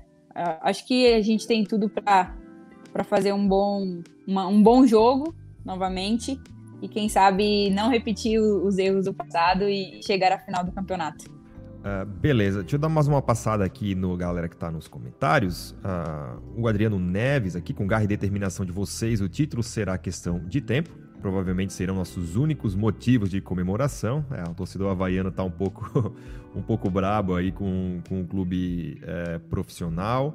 acho 0.62 0.86
que 0.86 1.12
a 1.12 1.22
gente 1.22 1.46
tem 1.46 1.64
tudo 1.64 1.88
para 1.88 3.04
fazer 3.04 3.32
um 3.32 3.46
bom, 3.46 4.02
uma, 4.26 4.46
um 4.48 4.62
bom 4.62 4.84
jogo 4.86 5.34
novamente 5.64 6.40
e 6.82 6.88
quem 6.88 7.08
sabe 7.08 7.70
não 7.70 7.90
repetir 7.90 8.40
os 8.40 8.78
erros 8.78 9.04
do 9.04 9.14
passado 9.14 9.68
e 9.68 10.02
chegar 10.02 10.32
à 10.32 10.38
final 10.38 10.64
do 10.64 10.72
campeonato. 10.72 11.39
Uh, 11.80 12.04
beleza, 12.04 12.60
deixa 12.60 12.76
eu 12.76 12.80
dar 12.80 12.90
mais 12.90 13.08
uma 13.08 13.22
passada 13.22 13.64
aqui 13.64 13.94
no 13.94 14.14
galera 14.16 14.48
que 14.48 14.56
tá 14.56 14.70
nos 14.70 14.86
comentários. 14.86 15.72
Uh, 15.82 16.60
o 16.60 16.68
Adriano 16.68 16.98
Neves 16.98 17.56
aqui, 17.56 17.72
com 17.72 17.86
garra 17.86 18.04
e 18.04 18.06
determinação 18.06 18.66
de 18.66 18.72
vocês, 18.72 19.20
o 19.22 19.28
título 19.28 19.62
será 19.62 19.96
questão 19.96 20.38
de 20.46 20.60
tempo 20.60 20.90
provavelmente 21.20 21.72
serão 21.72 21.94
nossos 21.94 22.34
únicos 22.34 22.74
motivos 22.74 23.30
de 23.30 23.40
comemoração. 23.40 24.24
É, 24.30 24.42
o 24.48 24.54
torcedor 24.54 24.90
havaiano 24.90 25.28
está 25.28 25.44
um 25.44 25.50
pouco, 25.50 26.14
um 26.56 26.62
pouco 26.62 26.90
brabo 26.90 27.34
aí 27.34 27.52
com, 27.52 28.00
com 28.08 28.22
o 28.22 28.26
clube 28.26 28.98
é, 29.02 29.38
profissional. 29.38 30.34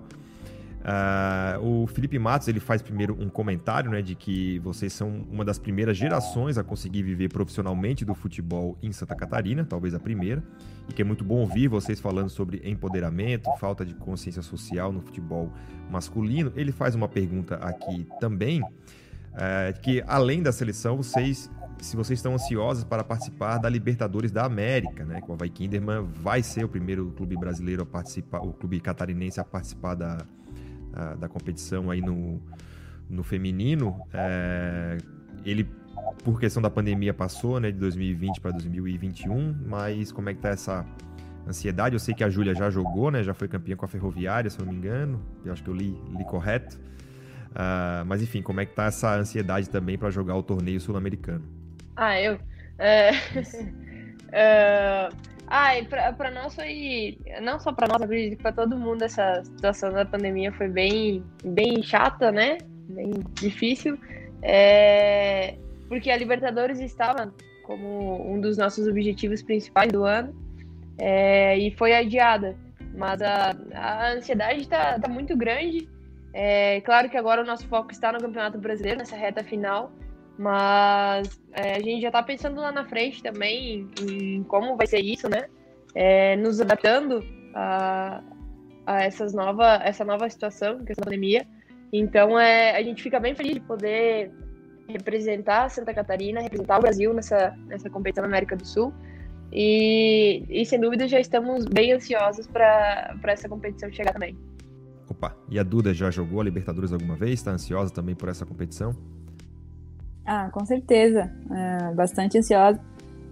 Uh, 0.86 1.84
o 1.84 1.88
Felipe 1.88 2.20
Matos 2.20 2.48
ele 2.48 2.60
faz 2.60 2.80
primeiro 2.80 3.20
um 3.20 3.28
comentário 3.28 3.90
né, 3.90 4.04
de 4.04 4.14
que 4.14 4.60
vocês 4.60 4.94
são 4.94 5.26
uma 5.32 5.44
das 5.44 5.58
primeiras 5.58 5.98
gerações 5.98 6.60
a 6.60 6.64
conseguir 6.64 7.02
viver 7.02 7.28
profissionalmente 7.28 8.06
do 8.06 8.14
futebol 8.14 8.78
em 8.84 8.92
Santa 8.92 9.16
Catarina, 9.16 9.66
talvez 9.66 9.96
a 9.96 10.00
primeira, 10.00 10.44
e 10.88 10.94
que 10.94 11.02
é 11.02 11.06
muito 11.06 11.24
bom 11.24 11.38
ouvir 11.38 11.68
vocês 11.68 12.00
falando 12.00 12.30
sobre 12.30 12.62
empoderamento, 12.64 13.50
falta 13.58 13.84
de 13.84 13.96
consciência 13.96 14.44
social 14.44 14.92
no 14.92 15.02
futebol 15.02 15.52
masculino. 15.90 16.54
Ele 16.56 16.72
faz 16.72 16.94
uma 16.94 17.08
pergunta 17.08 17.56
aqui 17.56 18.08
também 18.20 18.62
é, 19.38 19.74
que 19.74 20.04
além 20.08 20.42
da 20.42 20.52
seleção, 20.52 20.98
vocês, 20.98 21.50
se 21.82 21.96
vocês 21.96 22.20
estão 22.20 22.36
ansiosos 22.36 22.84
para 22.84 23.04
participar 23.04 23.58
da 23.58 23.68
Libertadores 23.68 24.32
da 24.32 24.46
América, 24.46 25.04
né? 25.04 25.20
Que 25.20 25.30
o 25.30 25.34
Havaí 25.34 25.50
Kinderman 25.50 26.04
vai 26.22 26.42
ser 26.42 26.64
o 26.64 26.70
primeiro 26.70 27.12
clube 27.18 27.36
brasileiro 27.36 27.84
a 27.84 27.86
participar, 27.86 28.40
o 28.40 28.54
clube 28.54 28.80
catarinense 28.80 29.40
a 29.40 29.44
participar 29.44 29.96
da, 29.96 30.26
a, 30.96 31.16
da 31.16 31.28
competição 31.28 31.92
aí 31.92 32.02
no, 32.02 32.42
no 33.10 33.24
feminino. 33.24 34.00
É, 34.14 34.98
ele, 35.46 35.70
por 36.24 36.40
questão 36.40 36.62
da 36.62 36.70
pandemia, 36.70 37.14
passou, 37.14 37.60
né? 37.60 37.72
De 37.72 37.78
2020 37.78 38.40
para 38.40 38.52
2021, 38.52 39.56
mas 39.66 40.12
como 40.12 40.30
é 40.30 40.34
que 40.34 40.42
tá 40.42 40.50
essa 40.50 40.86
ansiedade? 41.48 41.96
Eu 41.96 42.00
sei 42.00 42.14
que 42.14 42.24
a 42.24 42.30
Júlia 42.30 42.56
já 42.56 42.70
jogou, 42.70 43.12
né? 43.12 43.24
Já 43.24 43.34
foi 43.34 43.48
campeã 43.48 43.76
com 43.76 43.86
a 43.86 43.88
Ferroviária, 43.88 44.50
se 44.50 44.60
eu 44.60 44.66
não 44.66 44.74
me 44.74 44.80
engano. 44.80 45.22
Eu 45.44 45.54
acho 45.54 45.64
que 45.64 45.70
eu 45.70 45.76
li, 45.76 45.98
li 46.18 46.26
correto. 46.26 46.80
Uh, 47.52 48.04
mas 48.06 48.22
enfim, 48.22 48.42
como 48.42 48.60
é 48.60 48.66
que 48.66 48.74
tá 48.74 48.86
essa 48.86 49.16
ansiedade 49.16 49.70
também 49.70 49.98
para 49.98 50.10
jogar 50.10 50.36
o 50.36 50.44
torneio 50.44 50.80
sul-americano? 50.80 51.44
Ah, 51.96 52.20
eu. 52.20 52.38
É... 52.78 53.12
uh... 55.46 55.98
Ah, 55.98 56.14
para 56.14 56.32
nós 56.32 56.56
foi. 56.56 57.18
Não 57.42 57.60
só 57.60 57.72
para 57.72 57.88
nós, 57.88 58.02
acredito 58.02 58.38
que 58.38 58.44
para 58.44 58.52
todo 58.52 58.78
mundo 58.78 59.04
essa 59.04 59.44
situação 59.44 59.92
da 59.92 60.06
pandemia 60.06 60.52
foi 60.54 60.68
bem, 60.68 61.24
bem 61.44 61.82
chata, 61.84 62.32
né? 62.32 62.58
Bem 62.90 63.12
difícil. 63.34 63.98
É... 64.42 65.56
Porque 65.88 66.10
a 66.10 66.18
Libertadores 66.18 66.80
estava 66.80 67.34
como 67.64 68.32
um 68.32 68.40
dos 68.40 68.58
nossos 68.58 68.88
objetivos 68.88 69.42
principais 69.42 69.92
do 69.92 70.04
ano 70.04 70.36
é... 70.98 71.58
e 71.58 71.72
foi 71.72 71.94
adiada. 71.94 72.56
Mas 72.98 73.22
a, 73.22 73.56
a 73.74 74.12
ansiedade 74.14 74.62
está 74.62 75.00
tá 75.00 75.10
muito 75.10 75.36
grande. 75.36 75.88
É 76.34 76.82
claro 76.82 77.10
que 77.10 77.18
agora 77.18 77.42
o 77.42 77.46
nosso 77.46 77.68
foco 77.68 77.92
está 77.92 78.12
no 78.12 78.20
Campeonato 78.20 78.58
Brasileiro, 78.58 79.00
nessa 79.00 79.16
reta 79.16 79.44
final. 79.44 79.92
Mas 80.38 81.42
é, 81.54 81.76
a 81.76 81.80
gente 81.80 82.02
já 82.02 82.10
está 82.10 82.22
pensando 82.22 82.60
lá 82.60 82.72
na 82.72 82.86
frente 82.86 83.24
também 83.24 83.88
em, 84.02 84.38
em 84.38 84.44
como 84.44 84.76
vai 84.76 84.86
ser 84.86 85.00
isso, 85.00 85.30
né? 85.30 85.46
É, 85.94 86.36
nos 86.36 86.60
adaptando 86.60 87.24
a, 87.54 88.22
a 88.86 89.04
essas 89.04 89.34
nova, 89.34 89.80
essa 89.84 90.04
nova 90.04 90.30
situação, 90.30 90.84
que 90.84 90.92
é 90.92 90.96
a 90.98 91.04
pandemia. 91.04 91.48
Então 91.94 92.38
é, 92.38 92.76
a 92.76 92.84
gente 92.84 93.02
fica 93.02 93.20
bem 93.20 93.34
feliz 93.34 93.54
de 93.54 93.62
poder 93.62 94.32
representar 94.88 95.70
Santa 95.70 95.94
Catarina, 95.94 96.42
representar 96.42 96.78
o 96.78 96.82
Brasil 96.82 97.14
nessa, 97.14 97.56
nessa 97.68 97.90
competição 97.90 98.24
na 98.24 98.28
América 98.28 98.56
do 98.56 98.66
Sul. 98.66 98.94
E, 99.52 100.44
e 100.50 100.66
sem 100.66 100.80
dúvida 100.80 101.08
já 101.08 101.20
estamos 101.20 101.66
bem 101.66 101.94
ansiosos 101.94 102.46
para 102.48 103.16
essa 103.28 103.48
competição 103.48 103.92
chegar 103.92 104.12
também. 104.12 104.38
Opa, 105.10 105.36
e 105.50 105.58
a 105.58 105.64
Duda 105.64 105.94
já 105.94 106.12
jogou 106.12 106.42
a 106.42 106.44
Libertadores 106.44 106.92
alguma 106.92 107.16
vez? 107.16 107.34
Está 107.34 107.52
ansiosa 107.52 107.94
também 107.94 108.16
por 108.16 108.28
essa 108.28 108.46
competição? 108.46 108.94
Ah, 110.26 110.50
com 110.52 110.66
certeza. 110.66 111.32
É, 111.52 111.94
bastante 111.94 112.38
ansiosa. 112.38 112.80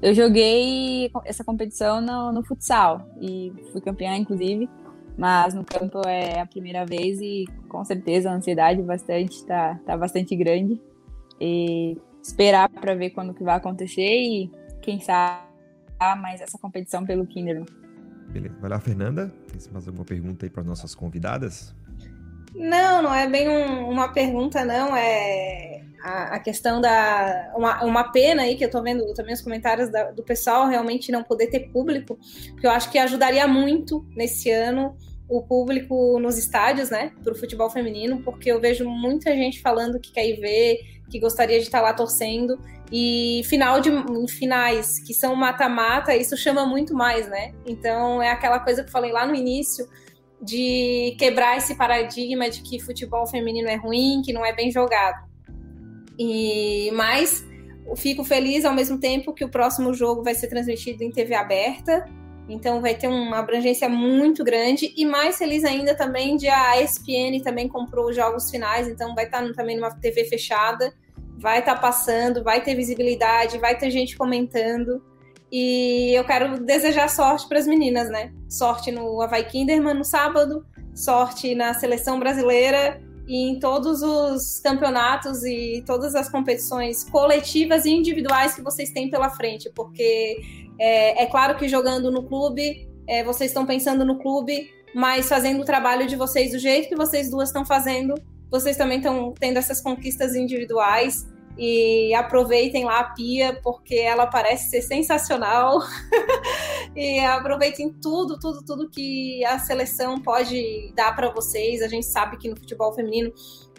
Eu 0.01 0.13
joguei 0.13 1.09
essa 1.25 1.43
competição 1.43 2.01
no, 2.01 2.31
no, 2.31 2.43
futsal 2.43 3.07
e 3.21 3.53
fui 3.71 3.79
campeã, 3.79 4.15
inclusive, 4.17 4.69
mas 5.17 5.53
no 5.53 5.63
campo 5.63 6.01
é 6.05 6.41
a 6.41 6.45
primeira 6.45 6.85
vez 6.85 7.21
e 7.21 7.45
com 7.69 7.85
certeza 7.85 8.29
a 8.29 8.33
ansiedade 8.33 8.81
bastante 8.81 9.45
tá, 9.45 9.79
tá 9.85 9.95
bastante 9.95 10.35
grande. 10.35 10.79
E 11.39 11.97
esperar 12.21 12.69
para 12.69 12.95
ver 12.95 13.11
quando 13.11 13.33
que 13.33 13.43
vai 13.43 13.55
acontecer 13.55 14.01
e 14.01 14.51
quem 14.81 14.99
sabe 14.99 15.41
mais 16.21 16.41
essa 16.41 16.57
competição 16.57 17.05
pelo 17.05 17.25
Kinderman. 17.25 17.65
Beleza. 18.29 18.55
Vai 18.59 18.69
lá, 18.69 18.79
Fernanda. 18.79 19.31
Tem 19.47 19.71
mais 19.71 19.87
alguma 19.87 20.03
pergunta 20.03 20.45
aí 20.45 20.49
para 20.49 20.63
nossas 20.63 20.93
convidadas? 20.93 21.73
Não, 22.55 23.01
não 23.01 23.13
é 23.13 23.27
bem 23.27 23.49
um, 23.49 23.89
uma 23.89 24.13
pergunta, 24.13 24.63
não. 24.63 24.95
É 24.95 25.83
a, 26.03 26.35
a 26.35 26.39
questão 26.39 26.81
da. 26.81 27.53
Uma, 27.55 27.83
uma 27.83 28.11
pena 28.11 28.43
aí 28.43 28.55
que 28.55 28.65
eu 28.65 28.69
tô 28.69 28.83
vendo 28.83 29.11
também 29.13 29.33
os 29.33 29.41
comentários 29.41 29.89
da, 29.89 30.11
do 30.11 30.21
pessoal 30.21 30.67
realmente 30.67 31.11
não 31.11 31.23
poder 31.23 31.47
ter 31.47 31.71
público, 31.71 32.19
porque 32.51 32.67
eu 32.67 32.71
acho 32.71 32.91
que 32.91 32.99
ajudaria 32.99 33.47
muito 33.47 34.05
nesse 34.15 34.51
ano 34.51 34.95
o 35.29 35.41
público 35.41 36.19
nos 36.19 36.37
estádios, 36.37 36.89
né, 36.89 37.11
para 37.23 37.31
o 37.31 37.35
futebol 37.35 37.69
feminino, 37.69 38.21
porque 38.23 38.51
eu 38.51 38.59
vejo 38.59 38.87
muita 38.87 39.33
gente 39.33 39.61
falando 39.61 39.99
que 39.99 40.11
quer 40.11 40.27
ir 40.27 40.39
ver, 40.39 40.79
que 41.09 41.19
gostaria 41.19 41.57
de 41.57 41.63
estar 41.63 41.81
lá 41.81 41.93
torcendo, 41.93 42.59
e 42.91 43.41
final 43.45 43.79
de 43.79 43.89
finais 44.27 44.99
que 44.99 45.13
são 45.13 45.33
mata-mata, 45.35 46.15
isso 46.15 46.35
chama 46.37 46.65
muito 46.65 46.93
mais, 46.93 47.27
né? 47.27 47.53
Então 47.65 48.21
é 48.21 48.29
aquela 48.29 48.59
coisa 48.59 48.83
que 48.83 48.89
eu 48.89 48.91
falei 48.91 49.11
lá 49.11 49.25
no 49.25 49.33
início 49.33 49.87
de 50.41 51.15
quebrar 51.17 51.57
esse 51.57 51.75
paradigma 51.75 52.49
de 52.49 52.61
que 52.61 52.79
futebol 52.79 53.25
feminino 53.25 53.67
é 53.67 53.75
ruim, 53.75 54.21
que 54.23 54.33
não 54.33 54.45
é 54.45 54.53
bem 54.53 54.71
jogado. 54.71 55.27
E 56.17 56.91
mas 56.93 57.43
fico 57.95 58.23
feliz 58.23 58.65
ao 58.65 58.73
mesmo 58.73 58.99
tempo 58.99 59.33
que 59.33 59.43
o 59.43 59.49
próximo 59.49 59.93
jogo 59.93 60.23
vai 60.23 60.35
ser 60.35 60.47
transmitido 60.47 61.03
em 61.03 61.11
TV 61.11 61.35
aberta, 61.35 62.05
então 62.47 62.81
vai 62.81 62.95
ter 62.95 63.07
uma 63.07 63.39
abrangência 63.39 63.87
muito 63.87 64.43
grande 64.43 64.93
e 64.95 65.05
mais 65.05 65.37
feliz 65.37 65.63
ainda 65.63 65.95
também 65.95 66.35
de 66.35 66.47
a 66.47 66.81
ESPN 66.81 67.41
também 67.43 67.67
comprou 67.67 68.09
os 68.09 68.15
jogos 68.15 68.49
finais, 68.49 68.87
então 68.87 69.15
vai 69.15 69.25
estar 69.25 69.51
também 69.53 69.75
numa 69.75 69.91
TV 69.91 70.25
fechada, 70.25 70.93
vai 71.37 71.59
estar 71.59 71.75
passando, 71.75 72.43
vai 72.43 72.61
ter 72.61 72.75
visibilidade, 72.75 73.57
vai 73.57 73.77
ter 73.77 73.89
gente 73.89 74.17
comentando. 74.17 75.01
E 75.55 76.17
eu 76.17 76.23
quero 76.23 76.57
desejar 76.65 77.07
sorte 77.07 77.47
para 77.47 77.59
as 77.59 77.67
meninas, 77.67 78.09
né? 78.09 78.33
Sorte 78.49 78.91
no 78.91 79.21
Havaí 79.21 79.43
Kinderman 79.43 79.93
no 79.93 80.03
sábado, 80.03 80.65
sorte 80.95 81.53
na 81.53 81.75
seleção 81.75 82.19
brasileira 82.19 82.99
e 83.27 83.51
em 83.51 83.59
todos 83.59 84.01
os 84.01 84.59
campeonatos 84.61 85.43
e 85.43 85.83
todas 85.85 86.15
as 86.15 86.27
competições 86.27 87.03
coletivas 87.03 87.85
e 87.85 87.91
individuais 87.91 88.55
que 88.55 88.63
vocês 88.63 88.89
têm 88.89 89.11
pela 89.11 89.29
frente, 89.29 89.69
porque 89.75 90.41
é, 90.79 91.21
é 91.21 91.25
claro 91.27 91.55
que 91.55 91.69
jogando 91.69 92.11
no 92.11 92.23
clube, 92.23 92.89
é, 93.07 93.23
vocês 93.23 93.51
estão 93.51 93.63
pensando 93.63 94.03
no 94.03 94.17
clube, 94.17 94.71
mas 94.95 95.29
fazendo 95.29 95.61
o 95.61 95.65
trabalho 95.65 96.07
de 96.07 96.15
vocês 96.15 96.51
do 96.51 96.57
jeito 96.57 96.89
que 96.89 96.95
vocês 96.95 97.29
duas 97.29 97.49
estão 97.49 97.63
fazendo, 97.63 98.15
vocês 98.49 98.75
também 98.75 98.97
estão 98.97 99.31
tendo 99.39 99.57
essas 99.57 99.79
conquistas 99.79 100.35
individuais 100.35 101.31
e 101.57 102.13
aproveitem 102.13 102.85
lá 102.85 102.99
a 102.99 103.03
Pia, 103.03 103.59
porque 103.61 103.95
ela 103.95 104.25
parece 104.25 104.69
ser 104.69 104.81
sensacional. 104.81 105.79
e 106.95 107.19
aproveitem 107.19 107.93
tudo, 107.93 108.39
tudo, 108.39 108.63
tudo 108.65 108.89
que 108.89 109.43
a 109.45 109.59
seleção 109.59 110.19
pode 110.19 110.91
dar 110.95 111.15
para 111.15 111.29
vocês. 111.29 111.81
A 111.81 111.87
gente 111.87 112.05
sabe 112.05 112.37
que 112.37 112.49
no 112.49 112.57
futebol 112.57 112.93
feminino 112.93 113.31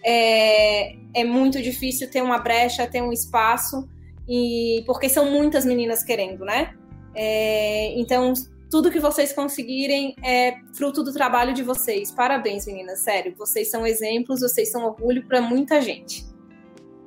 é, 0.05 0.95
é 1.15 1.25
muito 1.25 1.61
difícil 1.61 2.09
ter 2.11 2.23
uma 2.23 2.39
brecha, 2.39 2.87
ter 2.87 3.03
um 3.03 3.13
espaço, 3.13 3.89
e 4.29 4.83
porque 4.87 5.09
são 5.09 5.31
muitas 5.31 5.65
meninas 5.65 6.05
querendo, 6.05 6.45
né? 6.45 6.75
É, 7.15 7.99
então, 7.99 8.33
tudo 8.71 8.91
que 8.91 9.01
vocês 9.01 9.33
conseguirem 9.33 10.15
é 10.23 10.57
fruto 10.75 11.03
do 11.03 11.13
trabalho 11.13 11.53
de 11.53 11.63
vocês. 11.63 12.11
Parabéns, 12.11 12.67
meninas, 12.67 13.01
sério. 13.01 13.35
Vocês 13.37 13.71
são 13.71 13.87
exemplos, 13.87 14.41
vocês 14.41 14.71
são 14.71 14.85
orgulho 14.85 15.27
para 15.27 15.41
muita 15.41 15.81
gente. 15.81 16.34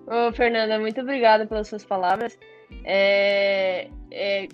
Ô, 0.07 0.31
Fernanda, 0.31 0.79
muito 0.79 1.01
obrigada 1.01 1.45
pelas 1.45 1.67
suas 1.67 1.83
palavras. 1.83 2.39
É, 2.85 3.89
é, 4.09 4.47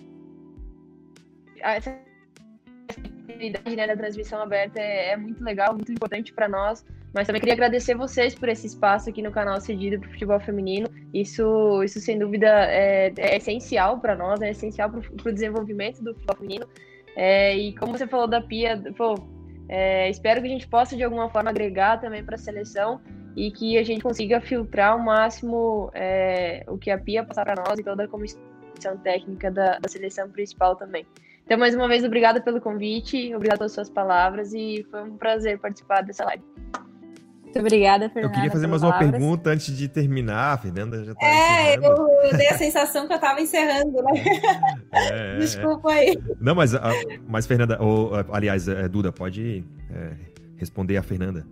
essa 1.62 1.95
atividade 2.89 3.76
né, 3.76 3.86
da 3.86 3.95
transmissão 3.95 4.41
aberta 4.41 4.80
é, 4.80 5.12
é, 5.12 5.18
muito 5.18 5.43
legal, 5.43 5.76
muito 5.76 5.91
importante 5.91 6.34
para 6.34 6.49
nós. 6.49 6.84
Mas 7.14 7.28
também 7.28 7.39
queria 7.39 7.54
agradecer 7.54 7.93
vocês 7.93 8.34
por 8.34 8.49
esse 8.49 8.66
espaço 8.66 9.12
aqui 9.12 9.22
no 9.22 9.32
canal 9.32 9.62
Cedido 9.62 9.99
para 9.99 10.10
o 10.10 10.12
Futebol 10.14 10.39
Feminino. 10.39 10.89
Isso, 11.14 11.84
isso 11.84 11.99
sem 11.99 12.18
dúvida, 12.18 12.47
é, 12.47 13.14
é 13.16 13.38
essencial 13.38 13.99
para 13.99 14.16
nós, 14.16 14.41
é 14.41 14.49
essencial 14.49 14.89
para 14.89 15.30
o 15.30 15.32
desenvolvimento 15.32 16.04
do 16.04 16.16
futebol 16.16 16.36
feminino. 16.36 16.68
É, 17.16 17.56
e 17.56 17.76
como 17.76 17.95
você 17.95 18.08
falou 18.08 18.28
da 18.28 18.41
Pia, 18.41 18.82
pô, 18.97 19.14
é, 19.70 20.10
espero 20.10 20.41
que 20.41 20.47
a 20.47 20.49
gente 20.49 20.68
possa 20.68 20.97
de 20.97 21.04
alguma 21.04 21.30
forma 21.30 21.51
agregar 21.51 22.01
também 22.01 22.24
para 22.24 22.34
a 22.34 22.39
seleção 22.39 22.99
e 23.36 23.51
que 23.51 23.77
a 23.77 23.84
gente 23.84 24.01
consiga 24.01 24.39
filtrar 24.39 24.93
ao 24.93 24.99
máximo 24.99 25.89
é, 25.93 26.63
o 26.67 26.77
que 26.77 26.91
a 26.91 26.97
Pia 26.97 27.23
passar 27.23 27.45
para 27.45 27.61
nós 27.61 27.79
e 27.79 27.84
toda 27.84 28.03
a 28.03 28.07
comissão 28.07 28.39
técnica 29.03 29.49
da, 29.49 29.79
da, 29.79 29.89
seleção 29.89 30.29
principal 30.29 30.75
também. 30.75 31.05
Então, 31.45 31.57
mais 31.57 31.75
uma 31.75 31.88
vez, 31.88 32.03
obrigada 32.03 32.41
pelo 32.41 32.61
convite, 32.61 33.34
obrigada 33.36 33.59
pelas 33.59 33.73
suas 33.73 33.89
palavras 33.89 34.53
e 34.53 34.86
foi 34.89 35.03
um 35.03 35.17
prazer 35.17 35.59
participar 35.59 36.01
dessa 36.01 36.23
live. 36.25 36.43
Muito 37.43 37.59
obrigada, 37.59 38.09
Fernanda. 38.09 38.34
Eu 38.34 38.36
queria 38.36 38.51
fazer 38.51 38.65
mais 38.65 38.81
uma 38.81 38.97
pergunta 38.97 39.51
antes 39.51 39.77
de 39.77 39.88
terminar. 39.88 40.53
A 40.53 40.57
Fernanda 40.57 41.03
já 41.03 41.11
está 41.11 41.25
É, 41.25 41.75
eu, 41.77 41.84
eu, 41.84 42.36
dei 42.36 42.47
a 42.47 42.57
sensação 42.57 43.05
que 43.05 43.13
eu 43.13 43.17
estava 43.17 43.39
encerrando, 43.41 44.01
né? 44.01 44.23
É, 44.91 45.38
Desculpa 45.38 45.91
aí. 45.91 46.17
Não, 46.39 46.55
mas, 46.55 46.71
mas 47.27 47.45
Fernanda, 47.45 47.77
ou, 47.81 48.11
aliás, 48.31 48.67
é, 48.67 48.88
Duda, 48.88 49.11
pode 49.11 49.63
é, 49.91 50.13
responder 50.57 50.97
a 50.97 51.03
Fernanda 51.03 51.45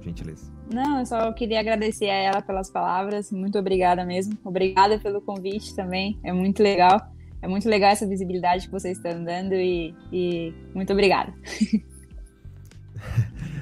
gentileza. 0.00 0.50
Não, 0.72 1.00
eu 1.00 1.06
só 1.06 1.32
queria 1.32 1.60
agradecer 1.60 2.08
a 2.10 2.14
ela 2.14 2.42
pelas 2.42 2.70
palavras. 2.70 3.32
Muito 3.32 3.58
obrigada 3.58 4.04
mesmo. 4.04 4.36
Obrigada 4.44 4.98
pelo 4.98 5.20
convite 5.20 5.74
também. 5.74 6.18
É 6.22 6.32
muito 6.32 6.62
legal. 6.62 7.12
É 7.40 7.48
muito 7.48 7.68
legal 7.68 7.90
essa 7.90 8.06
visibilidade 8.06 8.66
que 8.66 8.72
vocês 8.72 8.96
estão 8.96 9.22
dando 9.22 9.54
e, 9.54 9.94
e 10.12 10.52
muito 10.74 10.92
obrigada. 10.92 11.32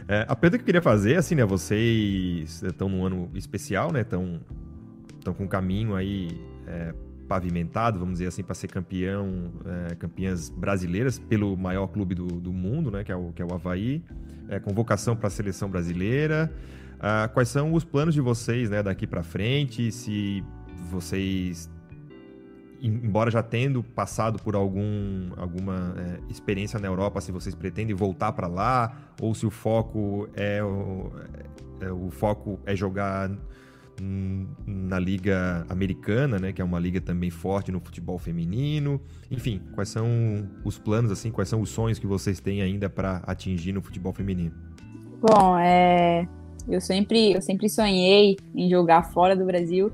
É, 0.09 0.25
a 0.29 0.37
pergunta 0.37 0.59
que 0.59 0.63
eu 0.63 0.67
queria 0.67 0.83
fazer, 0.83 1.17
assim, 1.17 1.35
né? 1.35 1.45
Vocês 1.45 2.63
estão 2.63 2.89
num 2.89 3.05
ano 3.05 3.29
especial, 3.35 3.93
né? 3.93 4.03
Estão, 4.03 4.41
estão 5.19 5.35
com 5.35 5.45
um 5.45 5.49
caminho 5.49 5.97
aí 5.97 6.29
é, 6.67 6.95
pavimentado, 7.27 7.99
vamos 7.99 8.15
dizer 8.15 8.29
assim, 8.29 8.43
para 8.43 8.55
ser 8.55 8.69
campeão, 8.69 9.53
é, 9.91 9.95
campeãs 9.95 10.49
brasileiras 10.49 11.19
pelo 11.19 11.57
maior 11.57 11.89
clube 11.89 12.15
do, 12.15 12.27
do 12.27 12.53
mundo, 12.53 12.91
né? 12.91 13.05
Que 13.05 13.13
é 13.13 13.17
o, 13.17 13.33
que 13.33 13.43
é 13.43 13.45
o 13.45 13.53
Havaí 13.53 14.03
é, 14.49 14.59
convocação 14.59 15.17
para 15.17 15.29
a 15.29 15.31
seleção 15.31 15.69
brasileira. 15.69 16.53
Ah, 16.99 17.29
quais 17.33 17.49
são 17.49 17.75
os 17.75 17.85
planos 17.85 18.15
de 18.15 18.21
vocês 18.21 18.71
né, 18.71 18.83
daqui 18.83 19.07
para 19.07 19.23
frente? 19.23 19.93
Se 19.93 20.43
vocês 20.91 21.71
embora 22.81 23.31
já 23.31 23.43
tendo 23.43 23.83
passado 23.83 24.39
por 24.43 24.55
algum, 24.55 25.31
alguma 25.37 25.95
é, 25.97 26.21
experiência 26.31 26.79
na 26.79 26.87
Europa, 26.87 27.21
se 27.21 27.33
vocês 27.33 27.55
pretendem 27.55 27.95
voltar 27.97 28.33
para 28.33 28.47
lá, 28.47 28.95
ou 29.21 29.35
se 29.35 29.47
o 29.47 29.51
foco 29.51 30.29
é 30.35 30.63
o, 30.63 31.11
é, 31.81 31.91
o 31.91 32.11
foco 32.11 32.61
é 32.67 32.77
jogar 32.77 33.31
na 34.67 34.99
liga 34.99 35.67
americana, 35.69 36.39
né, 36.39 36.53
que 36.53 36.61
é 36.61 36.65
uma 36.65 36.79
liga 36.79 37.01
também 37.01 37.31
forte 37.31 37.73
no 37.73 37.81
futebol 37.81 38.19
feminino. 38.19 39.01
Enfim, 39.31 39.61
quais 39.75 39.89
são 39.89 40.07
os 40.65 40.79
planos 40.79 41.11
assim, 41.11 41.31
quais 41.31 41.49
são 41.49 41.61
os 41.61 41.71
sonhos 41.71 41.99
que 41.99 42.07
vocês 42.07 42.41
têm 42.41 42.63
ainda 42.63 42.89
para 42.89 43.23
atingir 43.27 43.73
no 43.73 43.83
futebol 43.83 44.13
feminino? 44.13 44.55
Bom, 45.21 45.59
é, 45.59 46.29
eu 46.69 46.81
sempre 46.81 47.33
eu 47.33 47.43
sempre 47.43 47.69
sonhei 47.69 48.37
em 48.55 48.69
jogar 48.69 49.05
fora 49.13 49.35
do 49.35 49.45
Brasil 49.45 49.91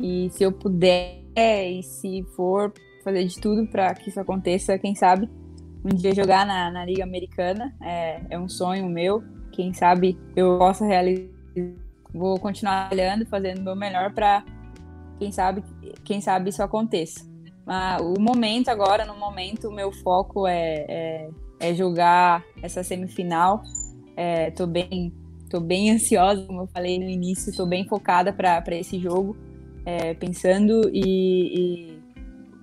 e 0.00 0.28
se 0.30 0.42
eu 0.42 0.52
puder 0.52 1.22
e 1.36 1.82
se 1.82 2.24
for 2.36 2.72
fazer 3.02 3.24
de 3.24 3.40
tudo 3.40 3.66
para 3.66 3.94
que 3.94 4.08
isso 4.08 4.20
aconteça, 4.20 4.78
quem 4.78 4.94
sabe 4.94 5.28
um 5.84 5.94
dia 5.94 6.14
jogar 6.14 6.46
na, 6.46 6.70
na 6.70 6.84
liga 6.84 7.04
americana 7.04 7.74
é, 7.82 8.22
é 8.30 8.38
um 8.38 8.48
sonho 8.48 8.88
meu. 8.88 9.22
Quem 9.52 9.72
sabe 9.72 10.18
eu 10.34 10.58
possa 10.58 10.84
realizar 10.84 11.28
vou 12.14 12.38
continuar 12.38 12.88
trabalhando, 12.88 13.26
fazendo 13.26 13.58
o 13.58 13.64
meu 13.64 13.76
melhor 13.76 14.12
para 14.12 14.44
quem 15.18 15.32
sabe, 15.32 15.64
quem 16.04 16.20
sabe 16.20 16.50
isso 16.50 16.62
aconteça. 16.62 17.26
Mas 17.66 18.00
o 18.00 18.20
momento 18.20 18.68
agora, 18.68 19.04
no 19.04 19.16
momento, 19.16 19.68
o 19.68 19.72
meu 19.72 19.90
foco 19.90 20.46
é, 20.46 20.84
é, 20.88 21.30
é 21.60 21.74
jogar 21.74 22.44
essa 22.62 22.82
semifinal. 22.82 23.62
É, 24.16 24.50
tô 24.50 24.66
bem, 24.66 25.12
tô 25.50 25.60
bem 25.60 25.90
ansiosa, 25.90 26.44
como 26.46 26.62
eu 26.62 26.66
falei 26.68 26.98
no 26.98 27.08
início, 27.08 27.54
tô 27.54 27.66
bem 27.66 27.86
focada 27.88 28.32
para 28.32 28.62
esse 28.76 28.98
jogo, 29.00 29.36
é, 29.84 30.14
pensando 30.14 30.88
e, 30.92 31.90
e, 31.90 31.98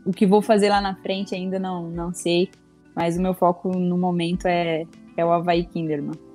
o 0.05 0.11
que 0.11 0.25
vou 0.25 0.41
fazer 0.41 0.69
lá 0.69 0.79
na 0.79 0.95
frente 0.95 1.35
ainda 1.35 1.59
não, 1.59 1.89
não 1.89 2.13
sei, 2.13 2.49
mas 2.95 3.17
o 3.17 3.21
meu 3.21 3.33
foco 3.33 3.69
no 3.77 3.97
momento 3.97 4.47
é, 4.47 4.85
é 5.17 5.25
o 5.25 5.31
Havaí 5.31 5.65
Kinderman. 5.65 6.30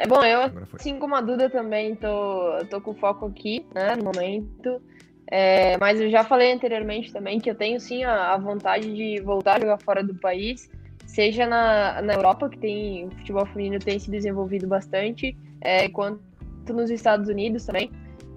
É 0.00 0.06
bom, 0.06 0.22
eu, 0.22 0.42
assim 0.74 0.96
como 0.96 1.16
a 1.16 1.20
Duda 1.20 1.50
também, 1.50 1.96
tô, 1.96 2.64
tô 2.70 2.80
com 2.80 2.94
foco 2.94 3.26
aqui, 3.26 3.66
né, 3.74 3.96
no 3.96 4.04
momento. 4.04 4.80
É, 5.28 5.76
mas 5.78 6.00
eu 6.00 6.08
já 6.08 6.22
falei 6.22 6.52
anteriormente 6.52 7.12
também 7.12 7.40
que 7.40 7.50
eu 7.50 7.54
tenho 7.54 7.80
sim 7.80 8.04
a, 8.04 8.32
a, 8.34 8.38
vontade 8.38 8.94
de 8.94 9.20
voltar 9.20 9.56
a 9.56 9.60
jogar 9.60 9.78
fora 9.78 10.02
do 10.02 10.14
país, 10.14 10.70
seja 11.04 11.46
na, 11.46 12.00
na 12.00 12.14
Europa, 12.14 12.48
que 12.48 12.58
tem 12.58 13.06
o 13.06 13.10
futebol 13.10 13.44
feminino 13.46 13.80
tem 13.80 13.98
se 13.98 14.08
desenvolvido 14.08 14.68
bastante, 14.68 15.36
é, 15.60 15.88
quanto 15.88 16.22
nos 16.68 16.90
Estados 16.90 17.28
Unidos 17.28 17.66
também. 17.66 17.90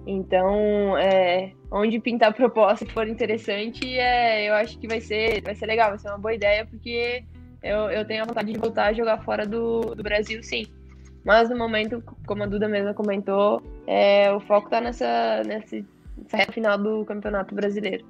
Então, 0.04 0.98
é, 0.98 1.52
onde 1.70 2.00
pintar 2.00 2.34
proposta 2.34 2.84
que 2.84 2.92
for 2.92 3.06
interessante, 3.06 3.86
é, 3.96 4.48
eu 4.50 4.54
acho 4.54 4.76
que 4.80 4.88
vai 4.88 5.00
ser, 5.00 5.40
vai 5.42 5.54
ser 5.54 5.66
legal, 5.66 5.90
vai 5.90 5.98
ser 6.00 6.08
uma 6.08 6.18
boa 6.18 6.34
ideia, 6.34 6.66
porque 6.66 7.22
eu, 7.62 7.88
eu 7.88 8.04
tenho 8.04 8.24
a 8.24 8.26
vontade 8.26 8.52
de 8.52 8.58
voltar 8.58 8.86
a 8.86 8.92
jogar 8.92 9.22
fora 9.22 9.46
do, 9.46 9.94
do 9.94 10.02
Brasil, 10.02 10.42
sim. 10.42 10.66
Mas 11.24 11.48
no 11.48 11.56
momento, 11.56 12.02
como 12.26 12.42
a 12.42 12.46
Duda 12.46 12.68
mesma 12.68 12.92
comentou, 12.94 13.62
é, 13.86 14.32
o 14.32 14.40
foco 14.40 14.66
está 14.66 14.80
nessa, 14.80 15.42
nessa, 15.46 15.76
reta 16.32 16.52
final 16.52 16.76
do 16.76 17.04
Campeonato 17.04 17.54
Brasileiro. 17.54 18.04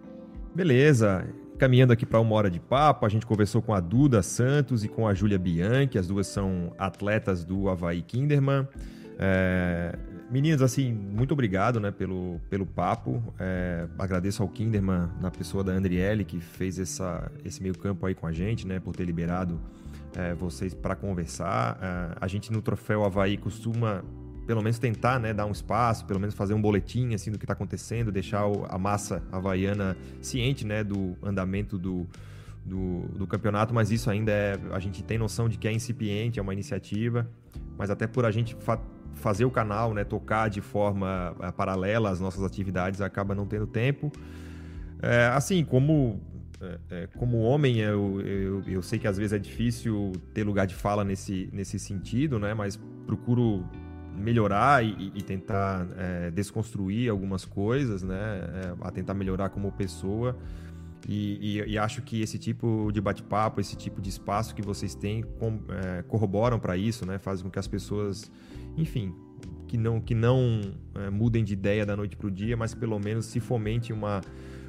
Beleza. 0.55 1.27
Caminhando 1.59 1.93
aqui 1.93 2.05
para 2.05 2.19
uma 2.19 2.35
hora 2.35 2.51
de 2.51 2.59
papo, 2.59 3.07
a 3.07 3.09
gente 3.09 3.25
conversou 3.25 3.63
com 3.63 3.73
a 3.73 3.81
Duda 3.81 4.23
Santos 4.23 4.83
e 4.85 4.89
com 4.89 5.07
a 5.07 5.15
Júlia 5.15 5.39
Bianchi, 5.39 5.97
as 5.97 6.09
duas 6.09 6.27
são 6.27 6.73
atletas 6.79 7.45
do 7.45 7.69
Havaí 7.69 8.03
Kinderman. 8.03 8.67
É, 9.19 9.95
meninas, 10.29 10.63
assim, 10.63 10.93
muito 10.93 11.33
obrigado 11.33 11.79
né, 11.79 11.93
pelo, 11.93 12.41
pelo 12.51 12.67
papo. 12.67 13.23
É, 13.39 13.87
agradeço 13.99 14.43
ao 14.43 14.49
Kinderman, 14.49 15.09
na 15.21 15.31
pessoa 15.31 15.63
da 15.63 15.73
Andriele, 15.73 16.25
que 16.25 16.41
fez 16.41 16.79
essa, 16.79 17.31
esse 17.45 17.63
meio 17.63 17.79
campo 17.79 18.07
aí 18.07 18.15
com 18.15 18.27
a 18.27 18.33
gente, 18.33 18.67
né, 18.67 18.81
por 18.81 18.97
ter 18.97 19.05
liberado 19.05 19.61
é, 20.17 20.35
vocês 20.35 20.75
para 20.75 20.95
conversar. 20.95 21.79
É, 21.81 22.17
a 22.21 22.29
gente 22.29 22.53
no 22.53 22.61
Troféu 22.63 23.05
Havaí 23.05 23.37
costuma, 23.37 24.05
pelo 24.47 24.63
menos, 24.63 24.79
tentar 24.79 25.19
né, 25.19 25.33
dar 25.33 25.47
um 25.47 25.53
espaço, 25.53 26.05
pelo 26.05 26.21
menos 26.21 26.35
fazer 26.35 26.55
um 26.55 26.61
boletim 26.61 27.15
assim, 27.15 27.31
do 27.31 27.39
que 27.39 27.45
está 27.45 27.53
acontecendo, 27.53 28.11
deixar 28.11 28.43
a 28.69 28.79
massa 28.79 29.23
havaiana 29.31 29.97
ciente 30.21 30.67
né, 30.67 30.85
do 30.85 31.17
andamento 31.23 31.79
do, 31.79 32.07
do, 32.65 33.09
do, 33.17 33.27
campeonato, 33.27 33.75
mas 33.75 33.91
isso 33.91 34.11
ainda 34.11 34.33
é. 34.33 34.59
A 34.73 34.79
gente 34.79 35.03
tem 35.03 35.19
noção 35.19 35.49
de 35.49 35.59
que 35.59 35.67
é 35.67 35.73
incipiente, 35.73 36.39
é 36.39 36.43
uma 36.43 36.53
iniciativa, 36.53 37.29
mas 37.77 37.91
até 37.91 38.07
por 38.07 38.25
a 38.25 38.31
gente 38.31 38.55
fa 38.57 38.81
fazer 39.15 39.45
o 39.45 39.51
canal, 39.51 39.93
né, 39.93 40.05
tocar 40.05 40.49
de 40.49 40.63
forma 40.63 41.37
é, 41.41 41.53
paralela 41.53 42.09
às 42.09 42.19
nossas 42.19 42.43
atividades, 42.43 43.03
acaba 43.03 43.35
não 43.35 43.47
tendo 43.47 43.67
tempo. 43.67 44.11
É, 45.03 45.27
assim, 45.35 45.63
como 45.65 46.19
é, 46.63 46.79
é, 46.91 47.07
como 47.19 47.41
homem, 47.41 47.79
eu, 47.79 48.21
eu, 48.21 48.63
eu, 48.67 48.83
sei 48.83 48.99
que 48.99 49.09
às 49.09 49.17
vezes 49.17 49.33
é 49.33 49.39
difícil 49.39 50.13
ter 50.33 50.45
lugar 50.45 50.67
de 50.67 50.75
fala 50.75 51.05
nesse, 51.05 51.49
nesse 51.53 51.79
sentido, 51.79 52.39
né? 52.39 52.55
Mas 52.55 52.79
procuro 53.05 53.65
melhorar 54.17 54.85
e, 54.85 55.11
e 55.15 55.23
tentar 55.23 55.89
é, 55.97 56.31
desconstruir 56.31 57.11
algumas 57.11 57.45
coisas, 57.45 58.03
né? 58.03 58.15
É, 58.17 58.75
a 58.81 58.91
tentar 58.91 59.15
melhorar 59.15 59.49
como 59.49 59.73
pessoa. 59.73 60.39
E, 61.09 61.59
e, 61.59 61.73
e 61.73 61.79
acho 61.79 62.01
que 62.03 62.23
esse 62.23 62.39
tipo 62.39 62.91
de 62.93 63.01
bate-papo, 63.01 63.61
esse 63.61 63.77
tipo 63.77 64.01
de 64.01 64.09
espaço 64.09 64.55
que 64.55 64.63
vocês 64.63 64.95
têm 64.95 65.23
com, 65.23 65.59
é, 65.69 66.03
corroboram 66.03 66.61
para 66.61 66.77
isso, 66.77 67.05
né? 67.05 67.19
Fazem 67.19 67.45
com 67.45 67.51
que 67.51 67.59
as 67.59 67.67
pessoas, 67.67 68.31
enfim, 68.77 69.13
que 69.67 69.77
não, 69.77 70.01
que 70.01 70.15
não 70.15 70.61
é, 70.95 71.11
mudem 71.11 71.43
de 71.43 71.55
ideia 71.55 71.85
da 71.85 71.97
noite 71.97 72.17
para 72.17 72.29
o 72.29 72.31
dia, 72.31 72.57
mas 72.57 72.73
pelo 72.73 72.99
menos 73.01 73.27
se 73.27 73.41
fomente 73.41 73.93
uma 73.93 74.21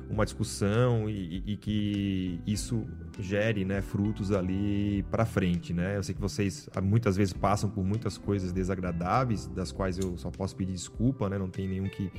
uma 0.10 0.26
discussão 0.26 1.10
e, 1.10 1.44
e, 1.46 1.58
que 1.58 2.40
isso 2.46 2.86
gere 3.20 3.66
né, 3.66 3.82
frutos 3.82 4.32
ali 4.32 5.04
para 5.10 5.26
frente. 5.26 5.74
Né? 5.74 5.98
Eu 5.98 6.04
sei 6.04 6.14
que 6.14 6.22
vocês 6.22 6.70
ah, 6.76 6.82
muitas 6.82 7.16
vezes 7.16 7.34
passam 7.34 7.70
por 7.70 7.84
muitas 7.84 8.18
coisas 8.18 8.52
desagradáveis, 8.52 9.48
das 9.48 9.72
quais 9.72 9.98
eu 9.98 10.18
só 10.18 10.30
posso 10.30 10.56
pedir 10.56 10.74
desculpa, 10.74 11.30
né? 11.30 11.38
não 11.38 11.50
tem 11.50 11.68
nenhum 11.68 11.90
que, 11.90 12.12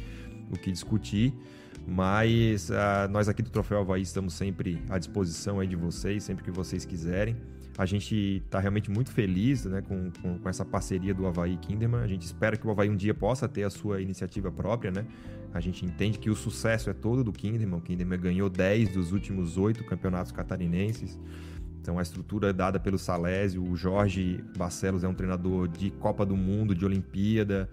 o 0.51 0.59
que 0.59 0.71
discutir. 0.71 1.35
Mas 1.87 2.71
uh, 2.71 3.11
nós 3.11 3.29
aqui 3.29 3.43
do 3.43 3.51
Troféu 3.51 3.81
Havaí 3.81 4.03
estamos 4.03 4.35
sempre 4.35 4.83
à 4.89 4.99
disposição 4.99 5.61
aí 5.61 5.67
de 5.67 5.77
vocês, 5.77 6.23
sempre 6.23 6.43
que 6.43 6.51
vocês 6.51 6.85
quiserem. 6.85 7.37
A 7.77 7.87
gente 7.87 8.43
está 8.45 8.61
realmente 8.61 8.91
muito 8.91 9.11
feliz 9.11 9.65
né, 9.65 9.83
com, 9.83 10.11
com, 10.23 10.39
com, 10.39 10.49
essa 10.49 10.65
parceria 10.65 11.13
do 11.13 11.27
Havaí 11.27 11.57
Kinderman. 11.57 12.03
A 12.03 12.07
gente 12.07 12.23
espera 12.23 12.57
que 12.57 12.67
o 12.67 12.71
Havaí 12.71 12.89
um 12.89 12.97
dia 12.97 13.13
possa 13.13 13.49
ter 13.49 13.65
a 13.65 13.71
sua 13.71 14.01
iniciativa 14.01 14.51
própria. 14.53 14.93
Né? 14.93 15.05
A 15.53 15.59
gente 15.59 15.85
entende 15.85 16.19
que 16.19 16.31
o 16.31 16.37
sucesso 16.37 16.89
é 16.89 16.93
todo 16.93 17.25
do 17.25 17.33
Kinderman. 17.33 17.79
O 17.79 17.83
Kinderman 17.83 18.21
ganhou 18.21 18.49
10 18.49 18.91
dos 18.91 19.11
últimos 19.11 19.59
8 19.59 19.83
campeonatos 19.85 20.31
catarinenses. 20.31 21.19
Então, 21.81 21.99
a 21.99 22.03
estrutura 22.03 22.53
dada 22.53 22.79
pelo 22.79 22.97
Salésio, 22.97 23.63
o 23.63 23.77
Jorge 23.77 24.43
Barcelos 24.57 25.05
é 25.05 25.09
um 25.09 25.13
treinador 25.13 25.69
de 25.69 25.91
Copa 25.91 26.25
do 26.25 26.37
Mundo, 26.37 26.75
de 26.75 26.85
Olimpíada. 26.85 27.69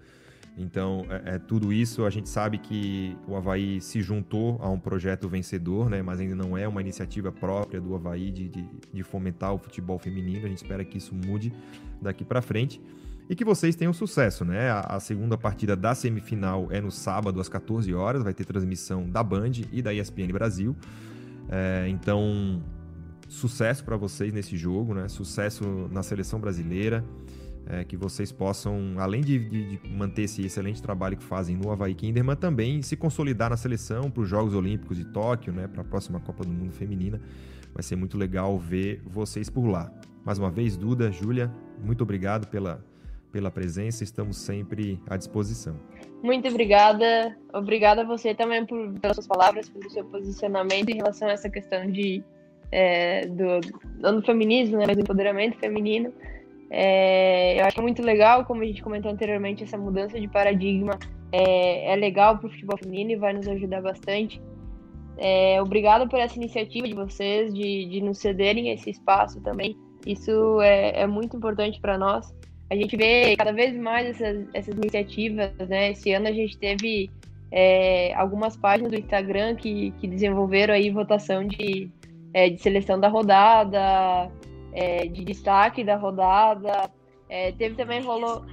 Então, 0.56 1.06
é, 1.08 1.36
é, 1.36 1.38
tudo 1.38 1.72
isso 1.72 2.04
a 2.04 2.10
gente 2.10 2.28
sabe 2.28 2.58
que 2.58 3.16
o 3.26 3.34
Havaí 3.34 3.80
se 3.80 4.02
juntou 4.02 4.58
a 4.60 4.68
um 4.68 4.78
projeto 4.78 5.28
vencedor, 5.28 5.88
né? 5.88 6.02
mas 6.02 6.20
ainda 6.20 6.34
não 6.34 6.56
é 6.56 6.68
uma 6.68 6.80
iniciativa 6.80 7.32
própria 7.32 7.80
do 7.80 7.94
Havaí 7.94 8.30
de, 8.30 8.48
de, 8.48 8.68
de 8.92 9.02
fomentar 9.02 9.54
o 9.54 9.58
futebol 9.58 9.98
feminino. 9.98 10.44
A 10.44 10.48
gente 10.48 10.58
espera 10.58 10.84
que 10.84 10.98
isso 10.98 11.14
mude 11.14 11.52
daqui 12.00 12.24
para 12.24 12.42
frente 12.42 12.80
e 13.30 13.34
que 13.34 13.44
vocês 13.44 13.74
tenham 13.74 13.94
sucesso, 13.94 14.44
né? 14.44 14.70
A, 14.70 14.80
a, 14.80 15.00
segunda 15.00 15.38
partida 15.38 15.74
da 15.74 15.94
semifinal 15.94 16.68
é 16.70 16.80
no 16.80 16.90
sábado 16.90 17.40
às 17.40 17.48
14 17.48 17.92
horas, 17.94 18.22
vai 18.22 18.34
ter 18.34 18.44
transmissão 18.44 19.08
da 19.08 19.22
Band 19.22 19.52
e 19.72 19.80
da 19.80 19.94
ESPN 19.94 20.32
Brasil. 20.32 20.76
É, 21.48 21.86
então, 21.88 22.62
sucesso 23.26 23.84
para 23.84 23.96
vocês 23.96 24.34
nesse 24.34 24.56
jogo, 24.56 24.92
né? 24.92 25.08
Sucesso 25.08 25.88
na 25.90 26.02
seleção 26.02 26.38
brasileira 26.40 27.02
é, 27.66 27.84
que 27.84 27.96
vocês 27.96 28.32
possam, 28.32 28.94
além 28.98 29.20
de, 29.20 29.38
de, 29.38 29.76
de, 29.76 29.88
manter 29.88 30.22
esse 30.22 30.44
excelente 30.44 30.82
trabalho 30.82 31.16
que 31.16 31.24
fazem 31.24 31.56
no 31.56 31.70
Havaí 31.70 31.94
Kinderman, 31.94 32.36
também 32.36 32.82
se 32.82 32.96
consolidar 32.96 33.50
na 33.50 33.56
seleção 33.56 34.10
para 34.10 34.22
os 34.22 34.28
Jogos 34.28 34.54
Olímpicos 34.54 34.96
de 34.96 35.04
Tóquio, 35.04 35.52
né, 35.52 35.68
para 35.68 35.82
a 35.82 35.84
próxima 35.84 36.20
Copa 36.20 36.44
do 36.44 36.50
Mundo 36.50 36.72
Feminina. 36.72 37.20
Vai 37.72 37.82
ser 37.82 37.96
muito 37.96 38.18
legal 38.18 38.58
ver 38.58 39.00
vocês 39.06 39.48
por 39.48 39.66
lá. 39.66 39.92
Mais 40.24 40.38
uma 40.38 40.50
vez, 40.50 40.76
Duda, 40.76 41.10
Júlia, 41.10 41.50
muito 41.82 42.02
obrigado 42.02 42.46
pela, 42.48 42.84
pela 43.32 43.50
presença, 43.50 44.04
estamos 44.04 44.36
sempre 44.36 45.00
à 45.08 45.16
disposição. 45.16 45.76
Muito 46.22 46.46
obrigada. 46.48 47.36
Obrigada 47.52 48.02
a 48.02 48.04
você 48.04 48.34
também 48.34 48.64
por, 48.64 48.92
pelas 49.00 49.16
suas 49.16 49.26
palavras, 49.26 49.68
pelo 49.68 49.90
seu 49.90 50.04
posicionamento 50.04 50.90
em 50.90 50.96
relação 50.96 51.28
a 51.28 51.32
essa 51.32 51.50
questão 51.50 51.90
de, 51.90 52.22
é, 52.70 53.26
do, 53.26 54.12
do 54.12 54.22
feminismo, 54.22 54.78
né, 54.78 54.86
do 54.94 55.00
empoderamento 55.00 55.58
feminino. 55.58 56.12
É, 56.74 57.60
eu 57.60 57.66
acho 57.66 57.82
muito 57.82 58.00
legal, 58.02 58.46
como 58.46 58.62
a 58.62 58.64
gente 58.64 58.82
comentou 58.82 59.12
anteriormente, 59.12 59.62
essa 59.62 59.76
mudança 59.76 60.18
de 60.18 60.26
paradigma 60.26 60.98
é, 61.30 61.92
é 61.92 61.96
legal 61.96 62.38
para 62.38 62.46
o 62.46 62.50
futebol 62.50 62.78
feminino 62.78 63.10
e 63.10 63.16
vai 63.16 63.34
nos 63.34 63.46
ajudar 63.46 63.82
bastante. 63.82 64.40
É, 65.18 65.60
obrigado 65.60 66.08
por 66.08 66.18
essa 66.18 66.36
iniciativa 66.36 66.88
de 66.88 66.94
vocês, 66.94 67.52
de, 67.52 67.84
de 67.90 68.00
nos 68.00 68.16
cederem 68.18 68.70
esse 68.70 68.88
espaço 68.88 69.38
também. 69.42 69.76
Isso 70.06 70.62
é, 70.62 71.02
é 71.02 71.06
muito 71.06 71.36
importante 71.36 71.78
para 71.78 71.98
nós. 71.98 72.34
A 72.70 72.74
gente 72.74 72.96
vê 72.96 73.36
cada 73.36 73.52
vez 73.52 73.76
mais 73.76 74.08
essas, 74.08 74.46
essas 74.54 74.74
iniciativas, 74.74 75.52
né? 75.68 75.90
Esse 75.90 76.10
ano 76.14 76.26
a 76.26 76.32
gente 76.32 76.56
teve 76.56 77.10
é, 77.50 78.14
algumas 78.14 78.56
páginas 78.56 78.92
do 78.92 78.98
Instagram 78.98 79.56
que, 79.56 79.90
que 80.00 80.08
desenvolveram 80.08 80.72
aí 80.72 80.90
votação 80.90 81.46
de, 81.46 81.90
é, 82.32 82.48
de 82.48 82.56
seleção 82.62 82.98
da 82.98 83.08
rodada, 83.08 84.30
é, 84.72 85.06
de 85.06 85.24
destaque 85.24 85.84
da 85.84 85.96
rodada. 85.96 86.90
É, 87.28 87.52
teve 87.52 87.74
também, 87.76 88.02
rolou, 88.02 88.44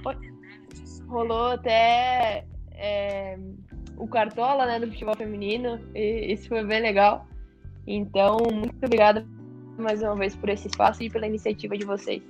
rolou 1.08 1.52
até 1.52 2.44
é, 2.72 3.38
o 3.96 4.08
Cartola, 4.08 4.66
né, 4.66 4.80
do 4.80 4.88
futebol 4.88 5.16
feminino, 5.16 5.80
e 5.94 6.32
isso 6.32 6.48
foi 6.48 6.64
bem 6.64 6.80
legal. 6.80 7.26
Então, 7.86 8.38
muito 8.52 8.76
obrigada 8.84 9.26
mais 9.78 10.02
uma 10.02 10.14
vez 10.14 10.36
por 10.36 10.48
esse 10.48 10.68
espaço 10.68 11.02
e 11.02 11.10
pela 11.10 11.26
iniciativa 11.26 11.76
de 11.76 11.84
vocês. 11.84 12.22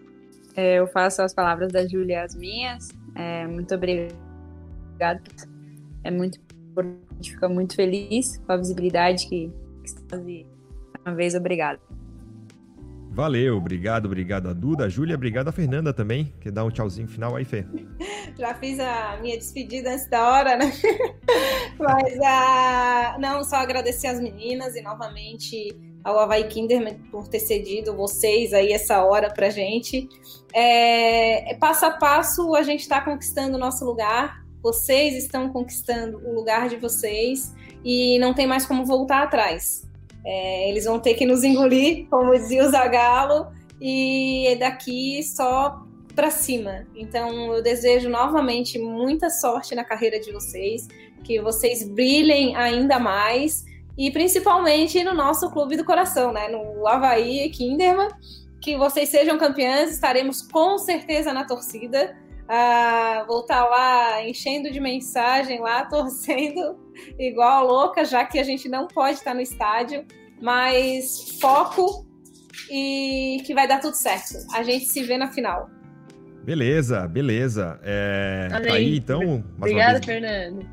É, 0.56 0.78
eu 0.78 0.86
faço 0.88 1.22
as 1.22 1.34
palavras 1.34 1.72
da 1.72 1.86
Júlia 1.86 2.22
as 2.22 2.34
minhas. 2.34 2.88
É, 3.14 3.46
muito 3.46 3.74
obrigada. 3.74 5.22
É 6.02 6.10
muito 6.10 6.38
importante, 6.70 7.32
fica 7.32 7.48
muito 7.48 7.74
feliz 7.74 8.38
com 8.38 8.52
a 8.52 8.56
visibilidade 8.56 9.28
que, 9.28 9.52
que 9.82 9.86
estamos 9.86 10.26
e 10.28 10.46
uma 11.04 11.14
vez 11.14 11.34
obrigada. 11.34 11.80
Valeu, 13.12 13.56
obrigado, 13.56 14.06
obrigado 14.06 14.48
a 14.48 14.52
Duda, 14.52 14.84
a 14.84 14.88
Júlia, 14.88 15.16
obrigado 15.16 15.48
a 15.48 15.52
Fernanda 15.52 15.92
também. 15.92 16.32
Quer 16.40 16.52
dar 16.52 16.64
um 16.64 16.70
tchauzinho 16.70 17.08
final 17.08 17.34
aí, 17.34 17.44
Fê? 17.44 17.66
Já 18.38 18.54
fiz 18.54 18.78
a 18.78 19.18
minha 19.20 19.36
despedida 19.36 19.90
antes 19.90 20.08
da 20.08 20.30
hora, 20.30 20.56
né? 20.56 20.72
Mas 21.76 22.14
uh, 22.14 23.20
não, 23.20 23.42
só 23.42 23.56
agradecer 23.56 24.06
as 24.06 24.20
meninas 24.20 24.76
e 24.76 24.80
novamente 24.80 25.76
ao 26.04 26.18
Havaí 26.20 26.44
Kinderman 26.44 27.00
por 27.10 27.26
ter 27.26 27.40
cedido 27.40 27.94
vocês 27.94 28.52
aí 28.52 28.72
essa 28.72 29.02
hora 29.04 29.28
pra 29.28 29.50
gente. 29.50 30.08
É, 30.54 31.52
é 31.52 31.54
passo 31.56 31.86
a 31.86 31.90
passo 31.90 32.54
a 32.54 32.62
gente 32.62 32.80
está 32.80 33.00
conquistando 33.00 33.56
o 33.56 33.60
nosso 33.60 33.84
lugar, 33.84 34.44
vocês 34.62 35.14
estão 35.16 35.50
conquistando 35.50 36.18
o 36.18 36.32
lugar 36.32 36.68
de 36.68 36.76
vocês 36.76 37.52
e 37.84 38.18
não 38.18 38.32
tem 38.32 38.46
mais 38.46 38.64
como 38.64 38.84
voltar 38.84 39.24
atrás. 39.24 39.89
É, 40.24 40.68
eles 40.68 40.84
vão 40.84 40.98
ter 40.98 41.14
que 41.14 41.24
nos 41.24 41.42
engolir, 41.42 42.06
como 42.08 42.32
dizia 42.32 42.64
o 42.64 42.70
Zagalo, 42.70 43.48
e 43.80 44.46
é 44.48 44.56
daqui 44.56 45.22
só 45.22 45.82
para 46.14 46.30
cima. 46.30 46.86
Então 46.94 47.54
eu 47.54 47.62
desejo 47.62 48.08
novamente 48.08 48.78
muita 48.78 49.30
sorte 49.30 49.74
na 49.74 49.84
carreira 49.84 50.20
de 50.20 50.32
vocês, 50.32 50.86
que 51.24 51.40
vocês 51.40 51.88
brilhem 51.88 52.56
ainda 52.56 52.98
mais 52.98 53.64
e 53.96 54.10
principalmente 54.10 55.02
no 55.04 55.14
nosso 55.14 55.50
clube 55.50 55.76
do 55.76 55.84
coração, 55.84 56.32
né? 56.32 56.48
No 56.48 56.86
Havaí 56.86 57.44
e 57.44 57.50
Kinderman, 57.50 58.08
que 58.60 58.76
vocês 58.76 59.08
sejam 59.08 59.38
campeãs, 59.38 59.90
estaremos 59.90 60.42
com 60.42 60.78
certeza 60.78 61.32
na 61.32 61.44
torcida. 61.44 62.16
Ah, 62.48 63.24
vou 63.26 63.40
estar 63.40 63.64
lá 63.64 64.26
enchendo 64.26 64.70
de 64.70 64.80
mensagem 64.80 65.60
lá, 65.60 65.84
torcendo 65.84 66.78
igual 67.18 67.66
louca, 67.66 68.04
já 68.04 68.24
que 68.24 68.38
a 68.38 68.44
gente 68.44 68.68
não 68.68 68.86
pode 68.86 69.18
estar 69.18 69.34
no 69.34 69.40
estádio, 69.40 70.04
mas 70.40 71.38
foco 71.40 72.06
e 72.70 73.42
que 73.44 73.54
vai 73.54 73.66
dar 73.66 73.80
tudo 73.80 73.94
certo. 73.94 74.34
A 74.54 74.62
gente 74.62 74.86
se 74.86 75.02
vê 75.02 75.16
na 75.16 75.28
final. 75.28 75.68
Beleza, 76.44 77.06
beleza. 77.06 77.78
É, 77.82 78.48
tá 78.50 78.72
aí, 78.72 78.96
então. 78.96 79.44
Obrigada, 79.56 80.00
Fernando. 80.02 80.66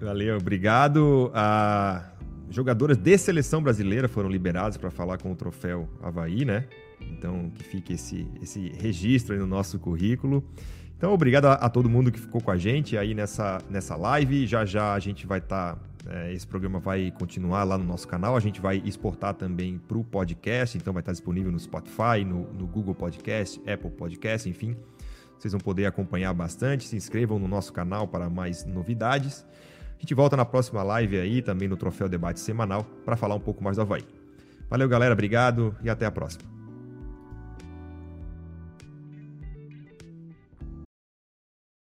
Valeu, 0.00 0.36
obrigado. 0.36 1.30
A 1.34 2.06
jogadoras 2.50 2.96
de 2.96 3.16
seleção 3.16 3.62
brasileira 3.62 4.08
foram 4.08 4.28
liberadas 4.28 4.76
para 4.76 4.90
falar 4.90 5.18
com 5.18 5.30
o 5.30 5.36
troféu 5.36 5.88
Havaí, 6.02 6.44
né? 6.44 6.66
Então, 7.00 7.50
que 7.50 7.62
fique 7.62 7.92
esse, 7.94 8.26
esse 8.42 8.70
registro 8.70 9.34
aí 9.34 9.40
no 9.40 9.46
nosso 9.46 9.78
currículo. 9.78 10.44
Então, 11.00 11.14
obrigado 11.14 11.46
a, 11.46 11.54
a, 11.54 11.70
todo 11.70 11.88
mundo 11.88 12.12
que 12.12 12.20
ficou 12.20 12.42
com 12.42 12.50
a 12.50 12.58
gente 12.58 12.94
aí 12.98 13.14
nessa, 13.14 13.56
nessa 13.70 13.96
live. 13.96 14.46
Já 14.46 14.66
já 14.66 14.92
a 14.92 14.98
gente 14.98 15.26
vai 15.26 15.38
estar. 15.38 15.74
Tá, 15.74 15.80
é, 16.06 16.30
esse 16.34 16.46
programa 16.46 16.78
vai 16.78 17.10
continuar 17.10 17.64
lá 17.64 17.78
no 17.78 17.84
nosso 17.84 18.06
canal. 18.06 18.36
A 18.36 18.40
gente 18.40 18.60
vai 18.60 18.82
exportar 18.84 19.32
também 19.32 19.78
para 19.78 19.96
o 19.96 20.04
podcast, 20.04 20.76
então 20.76 20.92
vai 20.92 21.00
estar 21.00 21.12
disponível 21.12 21.50
no 21.50 21.58
Spotify, 21.58 22.22
no, 22.22 22.52
no 22.52 22.66
Google 22.66 22.94
Podcast, 22.94 23.58
Apple 23.60 23.90
Podcast, 23.92 24.46
enfim. 24.46 24.76
Vocês 25.38 25.52
vão 25.52 25.60
poder 25.62 25.86
acompanhar 25.86 26.34
bastante. 26.34 26.86
Se 26.86 26.96
inscrevam 26.96 27.38
no 27.38 27.48
nosso 27.48 27.72
canal 27.72 28.06
para 28.06 28.28
mais 28.28 28.66
novidades. 28.66 29.46
A 29.96 30.00
gente 30.02 30.12
volta 30.12 30.36
na 30.36 30.44
próxima 30.44 30.82
live 30.82 31.18
aí, 31.18 31.40
também 31.40 31.66
no 31.66 31.78
Troféu 31.78 32.10
Debate 32.10 32.40
Semanal, 32.40 32.84
para 33.06 33.16
falar 33.16 33.36
um 33.36 33.40
pouco 33.40 33.64
mais 33.64 33.78
do 33.78 33.80
Havaí. 33.80 34.04
Valeu, 34.68 34.86
galera. 34.86 35.14
Obrigado 35.14 35.74
e 35.82 35.88
até 35.88 36.04
a 36.04 36.10
próxima. 36.10 36.59